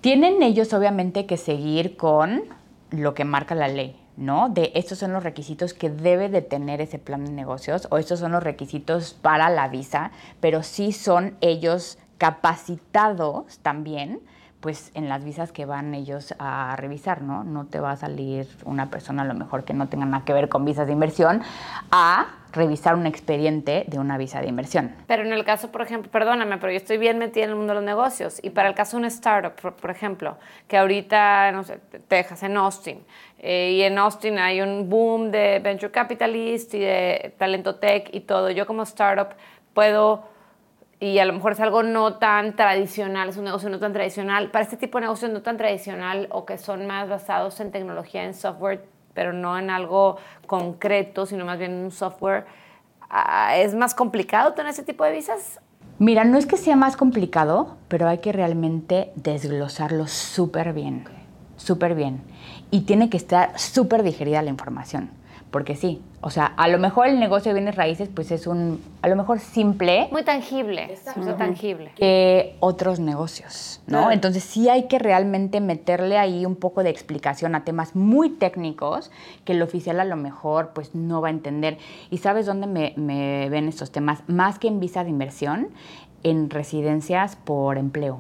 Tienen 0.00 0.42
ellos 0.42 0.72
obviamente 0.72 1.26
que 1.26 1.36
seguir 1.36 1.96
con 1.96 2.44
lo 2.90 3.14
que 3.14 3.24
marca 3.24 3.54
la 3.54 3.68
ley, 3.68 3.96
¿no? 4.16 4.48
De 4.48 4.70
estos 4.74 4.98
son 4.98 5.12
los 5.12 5.22
requisitos 5.22 5.74
que 5.74 5.90
debe 5.90 6.28
de 6.28 6.42
tener 6.42 6.80
ese 6.80 6.98
plan 6.98 7.24
de 7.24 7.32
negocios 7.32 7.88
o 7.90 7.98
estos 7.98 8.20
son 8.20 8.32
los 8.32 8.42
requisitos 8.42 9.14
para 9.14 9.50
la 9.50 9.68
visa, 9.68 10.12
pero 10.40 10.62
sí 10.62 10.92
son 10.92 11.36
ellos 11.40 11.98
capacitados 12.18 13.58
también 13.58 14.20
pues 14.66 14.90
en 14.94 15.08
las 15.08 15.22
visas 15.22 15.52
que 15.52 15.64
van 15.64 15.94
ellos 15.94 16.34
a 16.40 16.74
revisar, 16.74 17.22
¿no? 17.22 17.44
No 17.44 17.66
te 17.66 17.78
va 17.78 17.92
a 17.92 17.96
salir 17.96 18.48
una 18.64 18.90
persona 18.90 19.22
a 19.22 19.24
lo 19.24 19.34
mejor 19.34 19.62
que 19.62 19.74
no 19.74 19.88
tenga 19.88 20.06
nada 20.06 20.24
que 20.24 20.32
ver 20.32 20.48
con 20.48 20.64
visas 20.64 20.88
de 20.88 20.92
inversión 20.92 21.40
a 21.92 22.26
revisar 22.50 22.96
un 22.96 23.06
expediente 23.06 23.84
de 23.86 24.00
una 24.00 24.18
visa 24.18 24.40
de 24.40 24.48
inversión. 24.48 24.92
Pero 25.06 25.22
en 25.22 25.32
el 25.32 25.44
caso, 25.44 25.70
por 25.70 25.82
ejemplo, 25.82 26.10
perdóname, 26.10 26.58
pero 26.58 26.72
yo 26.72 26.78
estoy 26.78 26.98
bien 26.98 27.16
metida 27.16 27.44
en 27.44 27.50
el 27.50 27.54
mundo 27.54 27.74
de 27.74 27.76
los 27.76 27.84
negocios 27.84 28.40
y 28.42 28.50
para 28.50 28.68
el 28.68 28.74
caso 28.74 28.96
de 28.96 29.02
una 29.02 29.06
startup, 29.06 29.54
por, 29.54 29.88
ejemplo, 29.88 30.36
que 30.66 30.76
ahorita, 30.76 31.52
no 31.52 31.62
sé, 31.62 31.78
Texas, 32.08 32.42
en 32.42 32.56
Austin, 32.56 33.04
eh, 33.38 33.70
y 33.70 33.82
en 33.82 33.96
Austin 33.98 34.36
hay 34.40 34.62
un 34.62 34.90
boom 34.90 35.30
de 35.30 35.60
venture 35.60 35.92
capitalist 35.92 36.74
y 36.74 36.80
de 36.80 37.36
talento 37.38 37.76
tech 37.76 38.08
y 38.12 38.18
todo, 38.18 38.50
yo 38.50 38.66
como 38.66 38.82
startup 38.82 39.28
puedo 39.74 40.34
y 40.98 41.18
a 41.18 41.24
lo 41.24 41.32
mejor 41.32 41.52
es 41.52 41.60
algo 41.60 41.82
no 41.82 42.14
tan 42.14 42.56
tradicional, 42.56 43.28
es 43.28 43.36
un 43.36 43.44
negocio 43.44 43.68
no 43.68 43.78
tan 43.78 43.92
tradicional. 43.92 44.50
Para 44.50 44.64
este 44.64 44.76
tipo 44.76 44.98
de 44.98 45.02
negocios 45.02 45.30
no 45.30 45.42
tan 45.42 45.56
tradicional 45.56 46.28
o 46.30 46.46
que 46.46 46.56
son 46.56 46.86
más 46.86 47.08
basados 47.08 47.60
en 47.60 47.70
tecnología, 47.70 48.24
en 48.24 48.34
software, 48.34 48.84
pero 49.12 49.32
no 49.32 49.58
en 49.58 49.70
algo 49.70 50.16
concreto, 50.46 51.26
sino 51.26 51.44
más 51.44 51.58
bien 51.58 51.72
en 51.72 51.84
un 51.84 51.90
software, 51.90 52.46
ah, 53.10 53.56
¿es 53.56 53.74
más 53.74 53.94
complicado 53.94 54.54
tener 54.54 54.70
ese 54.70 54.84
tipo 54.84 55.04
de 55.04 55.12
visas? 55.12 55.60
Mira, 55.98 56.24
no 56.24 56.38
es 56.38 56.46
que 56.46 56.56
sea 56.56 56.76
más 56.76 56.96
complicado, 56.96 57.76
pero 57.88 58.08
hay 58.08 58.18
que 58.18 58.32
realmente 58.32 59.12
desglosarlo 59.16 60.06
súper 60.06 60.72
bien, 60.72 61.04
súper 61.56 61.94
bien. 61.94 62.22
Y 62.70 62.82
tiene 62.82 63.08
que 63.08 63.16
estar 63.16 63.58
súper 63.58 64.02
digerida 64.02 64.42
la 64.42 64.50
información 64.50 65.10
porque 65.50 65.76
sí, 65.76 66.02
o 66.20 66.30
sea, 66.30 66.46
a 66.46 66.68
lo 66.68 66.78
mejor 66.78 67.06
el 67.06 67.20
negocio 67.20 67.50
de 67.50 67.60
bienes 67.60 67.76
raíces 67.76 68.08
pues 68.12 68.30
es 68.30 68.46
un, 68.46 68.82
a 69.00 69.08
lo 69.08 69.16
mejor 69.16 69.38
simple. 69.38 70.08
Muy 70.10 70.24
tangible, 70.24 70.98
muy 71.16 71.32
tangible. 71.34 71.92
Que 71.96 72.56
otros 72.60 72.98
negocios, 73.00 73.80
¿no? 73.86 74.10
Entonces 74.10 74.42
sí 74.42 74.68
hay 74.68 74.88
que 74.88 74.98
realmente 74.98 75.60
meterle 75.60 76.18
ahí 76.18 76.44
un 76.44 76.56
poco 76.56 76.82
de 76.82 76.90
explicación 76.90 77.54
a 77.54 77.64
temas 77.64 77.94
muy 77.94 78.30
técnicos 78.30 79.10
que 79.44 79.52
el 79.52 79.62
oficial 79.62 80.00
a 80.00 80.04
lo 80.04 80.16
mejor 80.16 80.70
pues 80.74 80.94
no 80.94 81.20
va 81.20 81.28
a 81.28 81.30
entender. 81.30 81.78
¿Y 82.10 82.18
sabes 82.18 82.46
dónde 82.46 82.66
me, 82.66 82.92
me 82.96 83.48
ven 83.48 83.68
estos 83.68 83.92
temas? 83.92 84.22
Más 84.26 84.58
que 84.58 84.68
en 84.68 84.80
visa 84.80 85.04
de 85.04 85.10
inversión, 85.10 85.68
en 86.22 86.50
residencias 86.50 87.36
por 87.36 87.78
empleo, 87.78 88.18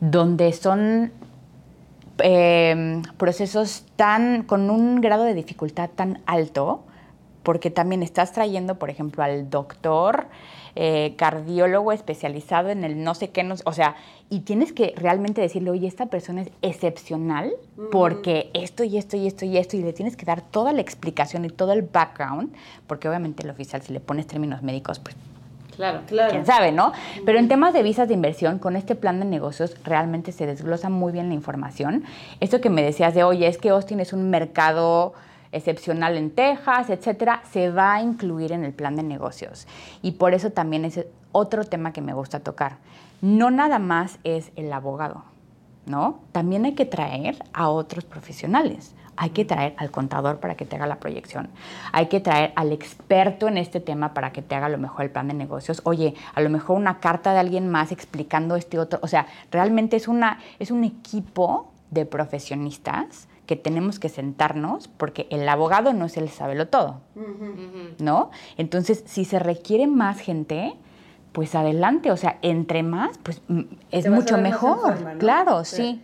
donde 0.00 0.52
son 0.52 1.12
Em, 2.22 3.02
procesos 3.16 3.84
tan, 3.96 4.42
con 4.42 4.70
un 4.70 5.00
grado 5.00 5.24
de 5.24 5.34
dificultad 5.34 5.90
tan 5.90 6.22
alto, 6.26 6.84
porque 7.42 7.70
también 7.70 8.02
estás 8.02 8.32
trayendo, 8.32 8.78
por 8.78 8.90
ejemplo, 8.90 9.22
al 9.22 9.48
doctor 9.48 10.26
eh, 10.76 11.14
cardiólogo 11.16 11.92
especializado 11.92 12.68
en 12.68 12.84
el 12.84 13.02
no 13.02 13.14
sé 13.14 13.30
qué, 13.30 13.42
no, 13.42 13.54
o 13.64 13.72
sea, 13.72 13.96
y 14.28 14.40
tienes 14.40 14.72
que 14.72 14.94
realmente 14.96 15.40
decirle, 15.40 15.70
oye, 15.70 15.88
esta 15.88 16.06
persona 16.06 16.42
es 16.42 16.50
excepcional 16.62 17.52
porque 17.90 18.50
esto 18.54 18.84
y 18.84 18.98
esto 18.98 19.16
y 19.16 19.26
esto 19.26 19.44
y 19.44 19.56
esto, 19.56 19.76
y 19.76 19.82
le 19.82 19.92
tienes 19.92 20.16
que 20.16 20.26
dar 20.26 20.42
toda 20.42 20.72
la 20.72 20.80
explicación 20.80 21.44
y 21.44 21.48
todo 21.48 21.72
el 21.72 21.82
background, 21.82 22.52
porque 22.86 23.08
obviamente 23.08 23.42
el 23.42 23.50
oficial, 23.50 23.82
si 23.82 23.92
le 23.92 24.00
pones 24.00 24.26
términos 24.26 24.62
médicos, 24.62 25.00
pues 25.00 25.16
Claro, 25.76 26.02
claro. 26.06 26.30
Quién 26.30 26.46
sabe, 26.46 26.72
¿no? 26.72 26.92
Pero 27.24 27.38
en 27.38 27.48
temas 27.48 27.72
de 27.72 27.82
visas 27.82 28.08
de 28.08 28.14
inversión, 28.14 28.58
con 28.58 28.76
este 28.76 28.94
plan 28.94 29.18
de 29.18 29.26
negocios 29.26 29.76
realmente 29.84 30.32
se 30.32 30.46
desglosa 30.46 30.90
muy 30.90 31.12
bien 31.12 31.28
la 31.28 31.34
información. 31.34 32.04
Esto 32.40 32.60
que 32.60 32.70
me 32.70 32.82
decías 32.82 33.14
de, 33.14 33.24
oye, 33.24 33.46
es 33.46 33.58
que 33.58 33.70
Austin 33.70 34.00
es 34.00 34.12
un 34.12 34.30
mercado 34.30 35.14
excepcional 35.52 36.16
en 36.16 36.30
Texas, 36.30 36.90
etcétera, 36.90 37.42
se 37.50 37.70
va 37.70 37.94
a 37.94 38.02
incluir 38.02 38.52
en 38.52 38.64
el 38.64 38.72
plan 38.72 38.96
de 38.96 39.02
negocios. 39.02 39.66
Y 40.02 40.12
por 40.12 40.34
eso 40.34 40.50
también 40.50 40.84
es 40.84 41.04
otro 41.32 41.64
tema 41.64 41.92
que 41.92 42.00
me 42.00 42.12
gusta 42.12 42.40
tocar. 42.40 42.76
No 43.20 43.50
nada 43.50 43.78
más 43.78 44.18
es 44.24 44.50
el 44.56 44.72
abogado, 44.72 45.24
¿no? 45.86 46.20
También 46.32 46.64
hay 46.64 46.74
que 46.74 46.86
traer 46.86 47.36
a 47.52 47.68
otros 47.68 48.04
profesionales 48.04 48.94
hay 49.20 49.30
que 49.30 49.44
traer 49.44 49.74
al 49.76 49.90
contador 49.90 50.40
para 50.40 50.54
que 50.54 50.64
te 50.64 50.76
haga 50.76 50.86
la 50.86 50.98
proyección. 50.98 51.50
Hay 51.92 52.06
que 52.06 52.20
traer 52.20 52.54
al 52.56 52.72
experto 52.72 53.48
en 53.48 53.58
este 53.58 53.78
tema 53.78 54.14
para 54.14 54.32
que 54.32 54.40
te 54.40 54.54
haga 54.54 54.64
a 54.64 54.70
lo 54.70 54.78
mejor 54.78 55.02
el 55.02 55.10
plan 55.10 55.28
de 55.28 55.34
negocios. 55.34 55.82
Oye, 55.84 56.14
a 56.34 56.40
lo 56.40 56.48
mejor 56.48 56.78
una 56.78 57.00
carta 57.00 57.34
de 57.34 57.38
alguien 57.38 57.68
más 57.68 57.92
explicando 57.92 58.56
este 58.56 58.78
otro. 58.78 58.98
O 59.02 59.08
sea, 59.08 59.26
realmente 59.50 59.96
es, 59.96 60.08
una, 60.08 60.38
es 60.58 60.70
un 60.70 60.84
equipo 60.84 61.70
de 61.90 62.06
profesionistas 62.06 63.28
que 63.44 63.56
tenemos 63.56 63.98
que 63.98 64.08
sentarnos 64.08 64.88
porque 64.88 65.26
el 65.28 65.46
abogado 65.46 65.92
no 65.92 66.06
es 66.06 66.16
el 66.16 66.30
sabelo 66.30 66.68
todo, 66.68 67.02
¿no? 67.98 68.30
Entonces, 68.56 69.04
si 69.06 69.26
se 69.26 69.38
requiere 69.38 69.86
más 69.86 70.18
gente, 70.18 70.76
pues 71.32 71.54
adelante, 71.54 72.10
o 72.10 72.16
sea, 72.16 72.38
entre 72.42 72.82
más, 72.82 73.18
pues 73.18 73.42
mm, 73.48 73.62
es 73.90 74.08
mucho 74.08 74.38
mejor, 74.38 75.18
claro, 75.18 75.64
sí. 75.64 76.02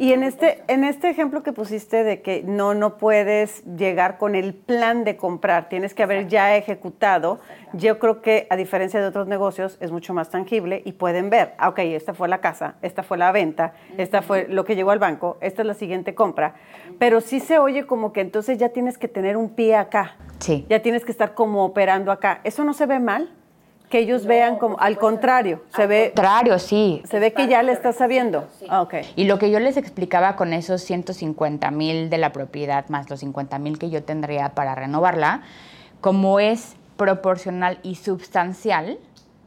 Y 0.00 0.12
en 0.12 0.22
este, 0.22 0.62
en 0.68 0.84
este 0.84 1.10
ejemplo 1.10 1.42
que 1.42 1.52
pusiste 1.52 2.04
de 2.04 2.22
que 2.22 2.44
no, 2.44 2.72
no 2.72 2.98
puedes 2.98 3.64
llegar 3.64 4.16
con 4.16 4.36
el 4.36 4.54
plan 4.54 5.02
de 5.02 5.16
comprar, 5.16 5.68
tienes 5.68 5.92
que 5.92 6.04
haber 6.04 6.28
ya 6.28 6.54
ejecutado, 6.54 7.40
yo 7.72 7.98
creo 7.98 8.22
que 8.22 8.46
a 8.48 8.54
diferencia 8.54 9.00
de 9.00 9.06
otros 9.06 9.26
negocios 9.26 9.76
es 9.80 9.90
mucho 9.90 10.14
más 10.14 10.30
tangible 10.30 10.82
y 10.84 10.92
pueden 10.92 11.30
ver, 11.30 11.54
ah, 11.58 11.70
ok, 11.70 11.80
esta 11.80 12.14
fue 12.14 12.28
la 12.28 12.38
casa, 12.40 12.76
esta 12.80 13.02
fue 13.02 13.18
la 13.18 13.32
venta, 13.32 13.72
esta 13.96 14.22
fue 14.22 14.46
lo 14.46 14.64
que 14.64 14.76
llegó 14.76 14.92
al 14.92 15.00
banco, 15.00 15.36
esta 15.40 15.62
es 15.62 15.66
la 15.66 15.74
siguiente 15.74 16.14
compra, 16.14 16.54
pero 17.00 17.20
sí 17.20 17.40
se 17.40 17.58
oye 17.58 17.84
como 17.84 18.12
que 18.12 18.20
entonces 18.20 18.56
ya 18.56 18.68
tienes 18.68 18.98
que 18.98 19.08
tener 19.08 19.36
un 19.36 19.50
pie 19.50 19.74
acá, 19.74 20.14
sí. 20.38 20.64
ya 20.68 20.80
tienes 20.80 21.04
que 21.04 21.10
estar 21.10 21.34
como 21.34 21.64
operando 21.64 22.12
acá, 22.12 22.40
¿eso 22.44 22.62
no 22.62 22.72
se 22.72 22.86
ve 22.86 23.00
mal? 23.00 23.30
Que 23.88 23.98
ellos 24.00 24.26
vean 24.26 24.58
como 24.58 24.78
al 24.80 24.98
contrario, 24.98 25.62
se 25.74 25.86
ve 25.86 26.12
contrario, 26.14 26.58
sí. 26.58 27.02
Se 27.08 27.18
ve 27.18 27.32
que 27.32 27.48
ya 27.48 27.62
le 27.62 27.72
estás 27.72 27.96
sabiendo. 27.96 28.46
Ah, 28.68 28.82
okay. 28.82 29.02
Y 29.16 29.24
lo 29.24 29.38
que 29.38 29.50
yo 29.50 29.60
les 29.60 29.76
explicaba 29.76 30.36
con 30.36 30.52
esos 30.52 30.82
150 30.82 31.70
mil 31.70 32.10
de 32.10 32.18
la 32.18 32.32
propiedad 32.32 32.88
más 32.88 33.08
los 33.08 33.20
50 33.20 33.58
mil 33.58 33.78
que 33.78 33.90
yo 33.90 34.02
tendría 34.02 34.50
para 34.50 34.74
renovarla, 34.74 35.42
como 36.00 36.40
es 36.40 36.76
proporcional 36.96 37.78
y 37.82 37.94
substancial, 37.94 38.98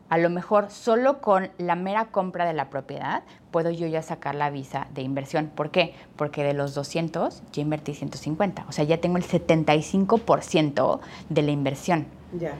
a 0.10 0.18
lo 0.18 0.30
mejor 0.30 0.72
solo 0.72 1.22
con 1.22 1.52
la 1.58 1.76
mera 1.76 2.06
compra 2.06 2.46
de 2.46 2.54
la 2.54 2.70
propiedad 2.70 3.24
puedo 3.52 3.70
yo 3.70 3.88
ya 3.88 4.02
sacar 4.02 4.36
la 4.36 4.50
visa 4.50 4.88
de 4.94 5.04
inversión. 5.04 5.52
¿Por 5.54 5.72
qué? 5.72 5.94
Porque 6.16 6.44
de 6.44 6.54
los 6.54 6.74
200 6.74 7.44
ya 7.54 7.62
invertí 7.62 7.94
150. 7.94 8.66
O 8.68 8.72
sea, 8.72 8.84
ya 8.84 8.98
tengo 8.98 9.18
el 9.18 9.24
75% 9.24 11.00
de 11.30 11.42
la 11.42 11.52
inversión 11.52 12.08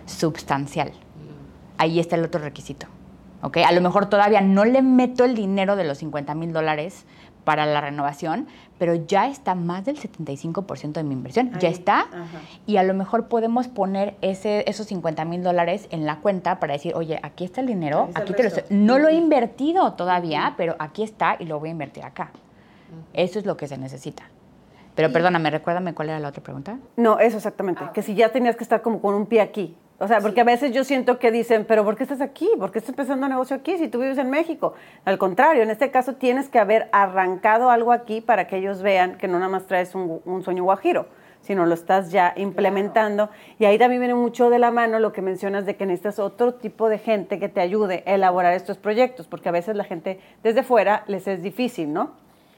substancial. 0.06 0.94
Ahí 1.82 2.00
está 2.00 2.16
el 2.16 2.24
otro 2.24 2.40
requisito. 2.40 2.86
¿ok? 3.42 3.58
A 3.68 3.72
lo 3.72 3.82
mejor 3.82 4.06
todavía 4.06 4.40
no 4.42 4.66
le 4.66 4.84
meto 4.84 5.26
el 5.26 5.34
dinero 5.34 5.76
de 5.76 5.84
los 5.84 5.98
50 5.98 6.36
mil 6.36 6.54
dólares 6.54 7.06
para 7.44 7.66
la 7.66 7.82
renovación, 7.82 8.46
pero 8.78 8.94
ya 8.94 9.28
está 9.28 9.56
más 9.56 9.84
del 9.84 9.98
75% 9.98 10.92
de 10.92 11.04
mi 11.04 11.14
inversión, 11.14 11.52
ya 11.60 11.70
está. 11.70 12.06
Y 12.68 12.78
a 12.78 12.84
lo 12.84 12.94
mejor 12.94 13.30
podemos 13.30 13.68
poner 13.68 14.16
ese, 14.22 14.64
esos 14.70 14.86
50 14.86 15.26
mil 15.26 15.42
dólares 15.42 15.88
en 15.90 16.06
la 16.06 16.18
cuenta 16.18 16.60
para 16.60 16.74
decir, 16.74 16.94
oye, 16.94 17.20
aquí 17.24 17.44
está 17.44 17.62
el 17.62 17.68
dinero, 17.68 18.10
aquí 18.14 18.34
te 18.34 18.44
lo 18.44 18.52
no 18.70 19.00
lo 19.00 19.08
he 19.08 19.16
invertido 19.16 19.94
todavía, 19.94 20.54
pero 20.56 20.76
aquí 20.78 21.02
está 21.02 21.36
y 21.40 21.46
lo 21.46 21.60
voy 21.60 21.70
a 21.70 21.72
invertir 21.72 22.04
acá. 22.04 22.30
Eso 23.14 23.40
es 23.40 23.48
lo 23.48 23.58
que 23.58 23.68
se 23.68 23.80
necesita. 23.80 24.24
Pero 24.94 25.12
perdóname, 25.12 25.50
recuérdame 25.50 25.96
cuál 25.96 26.10
era 26.10 26.20
la 26.20 26.28
otra 26.28 26.44
pregunta. 26.44 26.78
No, 26.96 27.18
eso 27.18 27.38
exactamente, 27.38 27.84
que 27.92 28.04
si 28.04 28.14
ya 28.14 28.30
tenías 28.30 28.56
que 28.56 28.64
estar 28.64 28.84
como 28.84 29.02
con 29.02 29.16
un 29.16 29.26
pie 29.26 29.42
aquí, 29.42 29.76
o 30.02 30.08
sea, 30.08 30.20
porque 30.20 30.42
a 30.42 30.44
veces 30.44 30.72
yo 30.72 30.84
siento 30.84 31.20
que 31.20 31.30
dicen, 31.30 31.64
pero 31.64 31.86
¿por 31.86 31.96
qué 31.96 32.02
estás 32.02 32.22
aquí? 32.22 32.50
¿Por 32.58 32.72
qué 32.72 32.80
estás 32.80 32.90
empezando 32.90 33.28
un 33.28 33.32
negocio 33.32 33.56
aquí 33.56 33.78
si 33.78 33.88
tú 33.88 34.00
vives 34.00 34.18
en 34.18 34.32
México? 34.32 34.74
Al 35.06 35.20
contrario, 35.20 35.62
en 35.62 35.70
este 35.70 35.92
caso 35.92 36.16
tienes 36.16 36.50
que 36.50 36.58
haber 36.58 36.90
arrancado 36.92 37.70
algo 37.70 37.92
aquí 37.92 38.20
para 38.20 38.48
que 38.48 38.58
ellos 38.58 38.82
vean 38.82 39.20
que 39.20 39.28
no 39.28 39.38
nada 39.38 39.52
más 39.52 39.68
traes 39.68 39.94
un, 39.94 40.42
sueño 40.44 40.64
guajiro, 40.64 41.06
sino 41.42 41.68
lo 41.68 41.76
estás 41.76 42.12
ya 42.12 42.34
implementando. 42.36 43.30
Y 43.60 43.66
ahí 43.66 43.78
también 43.78 44.02
viene 44.02 44.16
mucho 44.16 44.50
de 44.50 44.58
la 44.58 44.72
mano 44.72 44.98
lo 44.98 45.14
que 45.14 45.22
mencionas 45.22 45.68
de 45.68 45.76
que 45.76 45.86
necesitas 45.86 46.18
otro 46.18 46.56
tipo 46.56 46.90
de 46.90 46.98
gente 46.98 47.38
que 47.38 47.48
te 47.48 47.62
ayude 47.62 48.04
a 48.08 48.16
elaborar 48.16 48.54
estos 48.54 48.80
proyectos, 48.80 49.28
porque 49.28 49.50
a 49.50 49.52
veces 49.52 49.76
la 49.76 49.84
gente 49.84 50.20
desde 50.42 50.64
fuera 50.64 51.04
les 51.06 51.28
es 51.28 51.44
difícil, 51.44 51.94
¿no? 51.94 52.16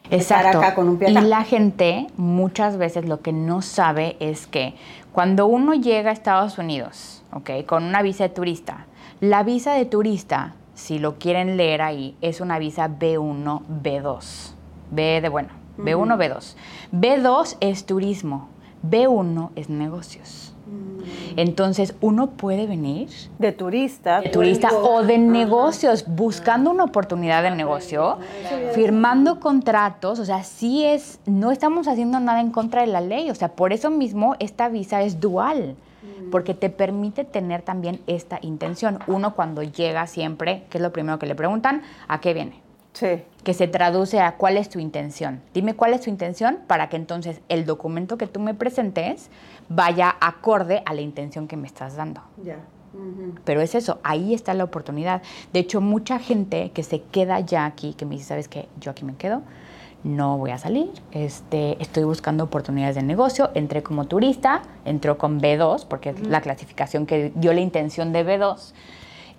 Exacto. 0.09 0.61
y 1.07 1.11
la 1.13 1.43
gente 1.43 2.07
muchas 2.17 2.77
veces 2.77 3.05
lo 3.05 3.21
que 3.21 3.31
no 3.31 3.61
sabe 3.61 4.17
es 4.19 4.47
que 4.47 4.75
cuando 5.11 5.45
uno 5.45 5.73
llega 5.73 6.09
a 6.09 6.13
Estados 6.13 6.57
Unidos, 6.57 7.23
¿ok? 7.31 7.65
Con 7.65 7.83
una 7.83 8.01
visa 8.01 8.23
de 8.23 8.29
turista. 8.29 8.85
La 9.19 9.43
visa 9.43 9.73
de 9.73 9.85
turista, 9.85 10.55
si 10.73 10.99
lo 10.99 11.17
quieren 11.19 11.55
leer 11.55 11.81
ahí, 11.81 12.17
es 12.21 12.41
una 12.41 12.59
visa 12.59 12.89
B1, 12.89 13.61
B2. 13.81 14.53
B 14.91 15.21
de 15.21 15.29
bueno, 15.29 15.49
B1, 15.77 16.17
B2. 16.17 16.55
B2 16.91 17.57
es 17.59 17.85
turismo, 17.85 18.49
B1 18.87 19.51
es 19.55 19.69
negocios. 19.69 20.52
Mm. 20.65 21.39
Entonces, 21.39 21.95
uno 22.01 22.31
puede 22.31 22.67
venir 22.67 23.09
de 23.39 23.51
turista, 23.51 24.21
de 24.21 24.29
turista 24.29 24.69
o 24.73 25.03
de 25.03 25.17
negocios, 25.17 26.05
buscando 26.07 26.71
una 26.71 26.85
oportunidad 26.85 27.43
de 27.43 27.51
negocio, 27.51 28.17
firmando 28.73 29.39
contratos, 29.39 30.19
o 30.19 30.25
sea, 30.25 30.43
sí 30.43 30.85
es, 30.85 31.19
no 31.25 31.51
estamos 31.51 31.87
haciendo 31.87 32.19
nada 32.19 32.39
en 32.39 32.51
contra 32.51 32.81
de 32.81 32.87
la 32.87 33.01
ley, 33.01 33.29
o 33.29 33.35
sea, 33.35 33.49
por 33.49 33.73
eso 33.73 33.89
mismo 33.89 34.35
esta 34.39 34.69
visa 34.69 35.01
es 35.01 35.19
dual 35.19 35.75
porque 36.31 36.53
te 36.53 36.69
permite 36.69 37.25
tener 37.25 37.61
también 37.61 38.01
esta 38.07 38.39
intención. 38.41 38.97
Uno 39.05 39.35
cuando 39.35 39.61
llega 39.61 40.07
siempre, 40.07 40.63
¿qué 40.69 40.79
es 40.79 40.81
lo 40.81 40.91
primero 40.91 41.19
que 41.19 41.27
le 41.27 41.35
preguntan? 41.35 41.83
¿A 42.07 42.21
qué 42.21 42.33
viene? 42.33 42.62
Sí. 42.93 43.23
Que 43.43 43.53
se 43.53 43.67
traduce 43.67 44.19
a 44.19 44.37
cuál 44.37 44.57
es 44.57 44.69
tu 44.69 44.79
intención. 44.79 45.41
Dime 45.53 45.75
cuál 45.75 45.93
es 45.93 46.01
tu 46.01 46.09
intención 46.09 46.59
para 46.67 46.89
que 46.89 46.95
entonces 46.95 47.41
el 47.49 47.65
documento 47.65 48.17
que 48.17 48.27
tú 48.27 48.39
me 48.39 48.53
presentes 48.53 49.29
vaya 49.67 50.15
acorde 50.21 50.83
a 50.85 50.93
la 50.93 51.01
intención 51.01 51.47
que 51.47 51.57
me 51.57 51.67
estás 51.67 51.95
dando. 51.95 52.21
Ya. 52.43 52.59
Pero 53.43 53.61
es 53.61 53.73
eso, 53.73 53.99
ahí 54.03 54.35
está 54.35 54.53
la 54.53 54.63
oportunidad. 54.63 55.23
De 55.51 55.59
hecho, 55.59 55.81
mucha 55.81 56.19
gente 56.19 56.71
que 56.71 56.83
se 56.83 57.01
queda 57.01 57.39
ya 57.39 57.65
aquí, 57.65 57.95
que 57.95 58.05
me 58.05 58.15
dice, 58.15 58.25
¿sabes 58.25 58.47
qué? 58.47 58.67
Yo 58.79 58.91
aquí 58.91 59.03
me 59.03 59.15
quedo, 59.15 59.41
no 60.03 60.37
voy 60.37 60.51
a 60.51 60.57
salir, 60.57 60.91
este, 61.11 61.81
estoy 61.81 62.03
buscando 62.03 62.43
oportunidades 62.43 62.95
de 62.95 63.03
negocio, 63.03 63.49
entré 63.55 63.81
como 63.81 64.05
turista, 64.05 64.61
entró 64.85 65.17
con 65.17 65.39
B2, 65.39 65.87
porque 65.87 66.09
es 66.09 66.27
la 66.27 66.41
clasificación 66.41 67.05
que 67.05 67.31
dio 67.35 67.53
la 67.53 67.61
intención 67.61 68.13
de 68.13 68.25
B2, 68.25 68.73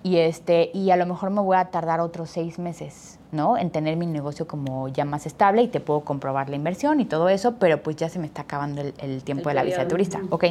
y, 0.05 0.17
este, 0.17 0.69
y 0.71 0.91
a 0.91 0.97
lo 0.97 1.07
mejor 1.07 1.31
me 1.31 1.41
voy 1.41 1.57
a 1.57 1.65
tardar 1.71 1.99
otros 1.99 2.29
seis 2.29 2.59
meses, 2.59 3.17
¿no? 3.31 3.57
En 3.57 3.71
tener 3.71 3.97
mi 3.97 4.05
negocio 4.05 4.45
como 4.45 4.87
ya 4.87 5.03
más 5.03 5.25
estable 5.25 5.63
y 5.63 5.67
te 5.67 5.79
puedo 5.79 6.01
comprobar 6.01 6.47
la 6.47 6.55
inversión 6.55 7.01
y 7.01 7.05
todo 7.05 7.27
eso, 7.27 7.55
pero 7.55 7.81
pues 7.81 7.95
ya 7.95 8.07
se 8.07 8.19
me 8.19 8.27
está 8.27 8.43
acabando 8.43 8.83
el, 8.83 9.23
tiempo 9.23 9.49
de 9.49 9.55
la 9.55 9.63
visa 9.63 9.79
de 9.79 9.87
turista. 9.87 10.21
Ok, 10.29 10.45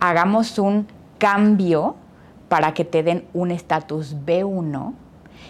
hagamos 0.00 0.58
un 0.58 0.86
cambio 1.18 1.96
para 2.48 2.72
que 2.72 2.86
te 2.86 3.02
den 3.02 3.26
un 3.34 3.50
estatus 3.50 4.16
B1 4.24 4.94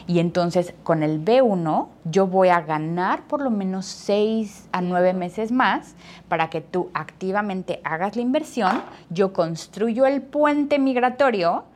y 0.09 0.18
entonces 0.18 0.74
con 0.83 1.05
el 1.05 1.24
B1 1.24 1.87
yo 2.07 2.27
voy 2.27 2.48
a 2.48 2.62
ganar 2.62 3.29
por 3.29 3.40
lo 3.40 3.51
menos 3.51 3.87
6 3.87 4.68
a 4.72 4.81
9 4.81 5.12
meses 5.12 5.53
más 5.53 5.94
para 6.27 6.51
que 6.51 6.61
tú 6.61 6.90
activamente 6.92 7.81
hagas 7.85 8.16
la 8.16 8.22
inversión, 8.22 8.83
yo 9.11 9.33
construyo 9.33 10.07
el 10.07 10.22
puente 10.22 10.81
migratorio 10.81 11.66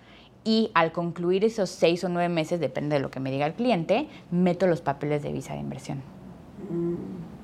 y 0.45 0.71
al 0.75 0.93
concluir 0.93 1.45
esos 1.45 1.71
6 1.71 2.05
o 2.05 2.09
9 2.09 2.29
meses, 2.29 2.61
depende 2.61 2.97
de 2.97 3.03
lo 3.03 3.11
que 3.11 3.21
me 3.21 3.31
diga 3.31 3.47
el 3.47 3.55
cliente, 3.55 4.09
meto 4.31 4.67
los 4.67 4.81
papeles 4.81 5.23
de 5.23 5.33
visa 5.33 5.55
de 5.55 5.61
inversión. 5.61 6.03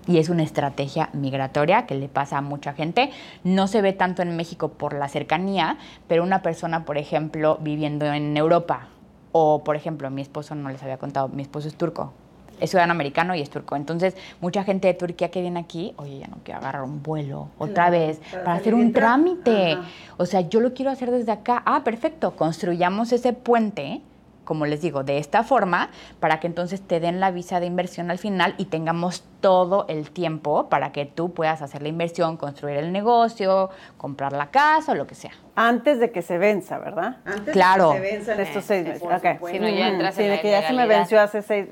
Y 0.07 0.19
es 0.19 0.31
una 0.31 0.43
estrategia 0.43 1.11
migratoria 1.13 1.87
que 1.87 1.95
le 1.95 2.09
pasa 2.09 2.39
a 2.39 2.41
mucha 2.41 2.73
gente. 2.73 3.11
No 3.45 3.67
se 3.67 3.83
ve 3.83 3.93
tanto 3.93 4.23
en 4.23 4.37
México 4.37 4.71
por 4.71 4.95
la 4.95 5.09
cercanía, 5.09 5.77
pero 6.07 6.23
una 6.23 6.41
persona, 6.41 6.85
por 6.85 6.97
ejemplo, 6.97 7.59
viviendo 7.61 8.07
en 8.07 8.37
Europa 8.37 8.89
o, 9.33 9.63
por 9.65 9.77
ejemplo, 9.77 10.11
mi 10.11 10.23
esposo 10.23 10.55
no 10.55 10.71
les 10.71 10.83
había 10.83 10.97
contado, 10.97 11.29
mi 11.29 11.43
esposo 11.43 11.69
es 11.69 11.75
turco, 11.75 12.15
es 12.61 12.71
ciudadano 12.71 12.93
americano 12.93 13.35
y 13.35 13.41
es 13.41 13.51
turco. 13.51 13.77
Entonces, 13.77 14.17
mucha 14.41 14.65
gente 14.65 14.89
de 14.89 14.95
Turquía 14.95 15.31
que 15.31 15.41
viene 15.41 15.61
aquí, 15.61 15.95
oye, 15.97 16.19
ya 16.19 16.27
no 16.29 16.39
quiero 16.45 16.61
agarrar 16.61 16.83
un 16.83 17.03
vuelo 17.03 17.49
otra 17.59 17.91
vez 17.91 18.21
para, 18.31 18.55
hacer 18.55 18.75
un 18.75 18.93
trámite. 18.93 19.79
O 20.17 20.27
sea, 20.27 20.41
yo 20.43 20.61
lo 20.61 20.75
quiero 20.75 20.91
hacer 20.91 21.11
desde 21.11 21.33
acá. 21.33 21.63
Ah, 21.65 21.83
perfecto, 21.85 22.37
construyamos 22.37 23.13
ese 23.13 23.33
puente 23.33 24.03
como 24.49 24.65
les 24.65 24.81
digo, 24.81 25.05
de 25.05 25.19
esta 25.19 25.43
forma, 25.43 25.91
para 26.21 26.41
que 26.41 26.47
entonces 26.47 26.81
te 26.81 27.01
den 27.01 27.21
la 27.21 27.31
visa 27.31 27.61
de 27.61 27.67
inversión 27.67 28.11
al 28.11 28.17
final 28.17 28.55
y 28.57 28.65
tengamos 28.65 29.23
todo 29.43 29.85
el 29.91 30.11
tiempo 30.11 30.71
para 30.71 30.91
que 30.91 31.05
tú 31.05 31.35
puedas 31.35 31.61
hacer 31.61 31.83
la 31.83 31.89
inversión, 31.89 32.39
construir 32.39 32.79
el 32.79 32.91
negocio, 32.91 33.69
comprar 33.99 34.33
la 34.33 34.47
casa 34.47 34.93
o 34.93 34.95
lo 34.95 35.07
que 35.07 35.15
sea. 35.15 35.33
Antes 35.55 36.01
de 36.01 36.13
que 36.13 36.23
se 36.23 36.39
venza, 36.39 36.79
¿verdad? 36.79 37.19
Antes 37.27 37.53
claro. 37.53 37.93
de 37.93 38.01
que 38.01 38.25
se 38.25 38.43
estos 38.43 38.65
seis 38.65 38.87
meses. 38.87 39.03
Okay. 39.03 39.37
Si 39.51 39.59
no, 39.59 39.69
ya 39.69 39.89
entras 39.89 40.15
sí, 40.15 40.23
de 40.23 40.41
que 40.41 40.51
ya 40.51 40.67
se 40.67 40.73
me 40.73 40.87
venció 40.87 41.21
hace 41.21 41.43
seis. 41.43 41.67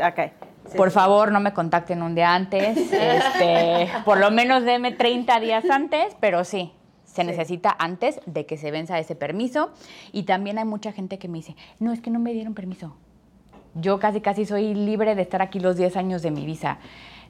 Por 0.76 0.90
favor, 0.90 1.32
no 1.32 1.40
me 1.40 1.52
contacten 1.52 2.02
un 2.02 2.14
día 2.14 2.34
antes. 2.34 2.76
este, 2.92 3.88
por 4.04 4.18
lo 4.18 4.30
menos 4.30 4.64
deme 4.64 4.92
30 4.92 5.40
días 5.40 5.64
antes, 5.70 6.16
pero 6.20 6.44
sí, 6.44 6.72
se 7.04 7.24
necesita 7.24 7.74
antes 7.78 8.20
de 8.26 8.46
que 8.46 8.56
se 8.56 8.70
venza 8.70 8.98
ese 8.98 9.14
permiso. 9.14 9.70
Y 10.12 10.24
también 10.24 10.58
hay 10.58 10.64
mucha 10.64 10.92
gente 10.92 11.18
que 11.18 11.28
me 11.28 11.38
dice, 11.38 11.56
no, 11.78 11.92
es 11.92 12.00
que 12.00 12.10
no 12.10 12.18
me 12.18 12.32
dieron 12.32 12.54
permiso. 12.54 12.96
Yo 13.74 13.98
casi, 13.98 14.20
casi 14.20 14.46
soy 14.46 14.74
libre 14.74 15.14
de 15.14 15.22
estar 15.22 15.42
aquí 15.42 15.60
los 15.60 15.76
10 15.76 15.96
años 15.96 16.22
de 16.22 16.30
mi 16.30 16.46
visa. 16.46 16.78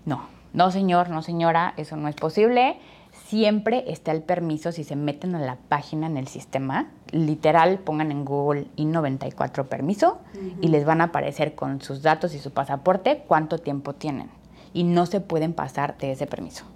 No, 0.05 0.29
no 0.53 0.71
señor, 0.71 1.11
no 1.11 1.23
señora, 1.23 1.75
eso 1.77 1.97
no 1.97 2.09
es 2.09 2.15
posible. 2.15 2.79
Siempre 3.29 3.83
está 3.89 4.13
el 4.13 4.23
permiso 4.23 4.71
si 4.71 4.85
se 4.85 4.95
meten 4.95 5.35
a 5.35 5.41
la 5.41 5.57
página 5.69 6.07
en 6.07 6.17
el 6.17 6.29
sistema. 6.29 6.87
Literal, 7.11 7.81
pongan 7.81 8.13
en 8.13 8.25
Google 8.25 8.69
I-94 8.77 9.67
permiso 9.67 10.21
y 10.61 10.69
les 10.69 10.85
van 10.85 11.01
a 11.01 11.05
aparecer 11.05 11.57
con 11.57 11.81
sus 11.81 12.03
datos 12.03 12.35
y 12.35 12.39
su 12.39 12.53
pasaporte 12.53 13.25
cuánto 13.27 13.59
tiempo 13.59 13.95
tienen. 13.95 14.31
Y 14.73 14.85
no 14.85 15.07
se 15.07 15.21
pueden 15.21 15.55
pasar 15.55 15.99
de 15.99 16.13
ese 16.13 16.29
permiso. 16.29 16.67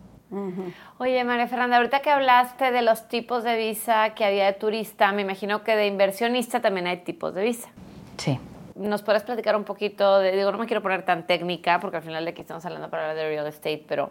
Oye, 0.99 1.23
María 1.23 1.47
Fernanda, 1.47 1.77
ahorita 1.77 2.01
que 2.01 2.11
hablaste 2.11 2.73
de 2.73 2.83
los 2.83 3.07
tipos 3.07 3.45
de 3.45 3.57
visa 3.57 4.15
que 4.15 4.25
había 4.25 4.47
de 4.47 4.55
turista, 4.55 5.13
me 5.13 5.23
imagino 5.23 5.63
que 5.63 5.77
de 5.77 5.87
inversionista 5.87 6.61
también 6.61 6.89
hay 6.89 6.99
tipos 6.99 7.33
de 7.33 7.45
visa. 7.45 7.69
Sí. 8.17 8.41
¿Nos 8.75 9.03
puedes 9.03 9.23
platicar 9.23 9.55
un 9.55 9.65
poquito 9.65 10.19
de, 10.19 10.33
digo, 10.33 10.51
no 10.51 10.59
me 10.59 10.67
quiero 10.67 10.83
poner 10.83 11.05
tan 11.05 11.27
técnica 11.27 11.79
porque 11.79 11.99
al 11.99 12.03
final 12.03 12.25
de 12.25 12.31
aquí 12.31 12.41
estamos 12.41 12.65
hablando 12.65 12.91
para 12.91 13.11
hablar 13.11 13.17
de 13.25 13.29
real 13.29 13.47
estate, 13.47 13.85
pero... 13.87 14.11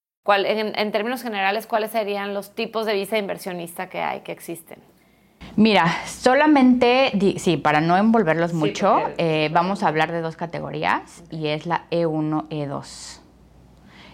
¿Cuál, 0.23 0.45
en, 0.45 0.77
en 0.77 0.91
términos 0.91 1.23
generales, 1.23 1.65
¿cuáles 1.65 1.91
serían 1.91 2.33
los 2.33 2.53
tipos 2.53 2.85
de 2.85 2.93
visa 2.93 3.17
inversionista 3.17 3.89
que 3.89 4.01
hay, 4.01 4.21
que 4.21 4.31
existen? 4.31 4.79
Mira, 5.55 5.85
solamente, 6.05 7.11
sí, 7.37 7.57
para 7.57 7.81
no 7.81 7.97
envolverlos 7.97 8.53
mucho, 8.53 9.01
eh, 9.17 9.49
vamos 9.51 9.83
a 9.83 9.87
hablar 9.87 10.11
de 10.11 10.21
dos 10.21 10.37
categorías 10.37 11.23
y 11.29 11.47
es 11.47 11.65
la 11.65 11.85
E 11.89 12.05
E1, 12.05 12.47
E2. 12.49 13.19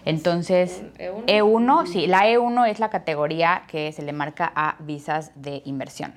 Entonces, 0.04 0.82
E1, 0.98 1.86
sí, 1.86 2.06
la 2.06 2.26
E1 2.26 2.68
es 2.68 2.80
la 2.80 2.88
categoría 2.88 3.64
que 3.68 3.92
se 3.92 4.02
le 4.02 4.12
marca 4.12 4.50
a 4.54 4.76
visas 4.80 5.32
de 5.34 5.62
inversión. 5.64 6.14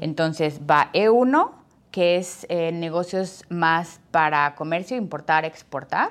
Entonces 0.00 0.60
va 0.68 0.90
E1, 0.92 1.50
que 1.90 2.16
es 2.16 2.46
eh, 2.50 2.70
negocios 2.70 3.44
más 3.48 4.00
para 4.10 4.54
comercio, 4.54 4.96
importar, 4.96 5.44
exportar, 5.44 6.10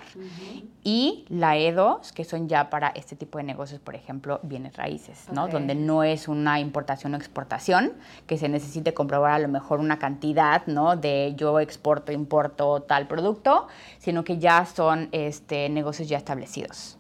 y 0.84 1.26
la 1.30 1.56
E2, 1.56 2.12
que 2.14 2.24
son 2.24 2.48
ya 2.48 2.70
para 2.70 2.88
este 2.90 3.16
tipo 3.16 3.38
de 3.38 3.44
negocios, 3.44 3.80
por 3.80 3.94
ejemplo, 3.94 4.40
bienes 4.44 4.76
raíces, 4.76 5.26
¿no? 5.32 5.48
Donde 5.48 5.76
no 5.76 6.04
es 6.04 6.28
una 6.28 6.60
importación 6.60 7.14
o 7.14 7.18
exportación, 7.18 7.94
que 8.26 8.38
se 8.38 8.50
necesite 8.50 8.94
comprobar 8.94 9.34
a 9.34 9.40
lo 9.40 9.50
mejor 9.50 9.80
una 9.80 10.00
cantidad, 10.00 10.66
¿no? 10.66 10.96
De 10.96 11.34
yo 11.36 11.60
exporto, 11.60 12.12
importo 12.12 12.82
tal 12.82 13.08
producto, 13.08 13.68
sino 14.00 14.24
que 14.24 14.40
ya 14.40 14.66
son 14.66 15.10
este, 15.12 15.70
negocios 15.70 16.10
ya 16.10 16.18
establecidos. 16.18 16.98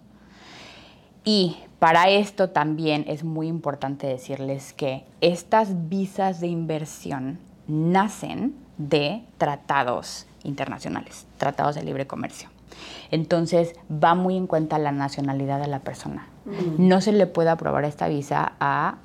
Y 1.24 1.58
para 1.80 2.10
esto 2.10 2.52
también 2.52 3.06
es 3.08 3.24
muy 3.24 3.48
importante 3.48 4.08
decirles 4.08 4.72
que 4.72 5.04
estas 5.20 5.90
visas 5.90 6.40
de 6.40 6.48
inversión 6.48 7.40
nacen 7.68 8.67
de 8.78 9.24
tratados 9.38 10.26
internacionales, 10.44 11.26
tratados 11.38 11.76
de 11.76 11.84
libre 11.84 12.08
comercio. 12.08 12.50
Entonces 13.12 13.74
va 13.92 14.16
muy 14.16 14.38
en 14.38 14.48
cuenta 14.48 14.78
la 14.78 14.92
nacionalidad 14.92 15.60
de 15.60 15.68
la 15.68 15.80
persona. 15.80 16.28
No 16.78 17.02
se 17.02 17.12
le 17.12 17.28
puede 17.28 17.50
aprobar 17.50 17.84
esta 17.86 18.08
visa 18.08 18.54
a 18.60 18.96